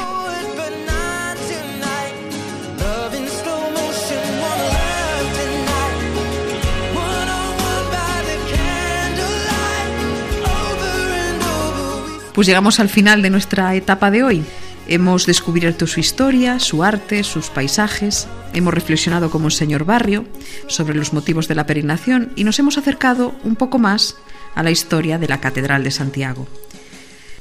Pues 12.38 12.46
llegamos 12.46 12.80
al 12.80 12.88
final 12.88 13.24
de 13.24 13.32
nuestra 13.32 13.74
etapa 13.74 14.12
de 14.12 14.22
hoy. 14.22 14.44
Hemos 14.88 15.26
descubierto 15.26 15.88
su 15.88 16.00
historia, 16.00 16.60
su 16.60 16.84
arte, 16.84 17.24
sus 17.24 17.50
paisajes, 17.50 18.28
hemos 18.54 18.76
reflexionado 18.76 19.32
como 19.32 19.48
el 19.48 19.52
señor 19.52 19.86
Barrio 19.86 20.24
sobre 20.68 20.94
los 20.94 21.14
motivos 21.14 21.48
de 21.48 21.56
la 21.56 21.66
peregrinación 21.66 22.34
y 22.36 22.44
nos 22.44 22.60
hemos 22.60 22.78
acercado 22.78 23.34
un 23.44 23.56
poco 23.56 23.80
más 23.80 24.18
a 24.54 24.62
la 24.62 24.70
historia 24.70 25.18
de 25.18 25.28
la 25.28 25.42
Catedral 25.42 25.84
de 25.84 25.90
Santiago. 25.90 26.48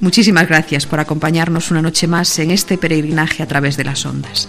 Muchísimas 0.00 0.48
gracias 0.48 0.86
por 0.86 0.98
acompañarnos 0.98 1.70
una 1.70 1.82
noche 1.82 2.06
más 2.06 2.38
en 2.38 2.50
este 2.50 2.78
peregrinaje 2.78 3.42
a 3.42 3.46
través 3.46 3.76
de 3.76 3.84
las 3.84 4.06
ondas. 4.06 4.48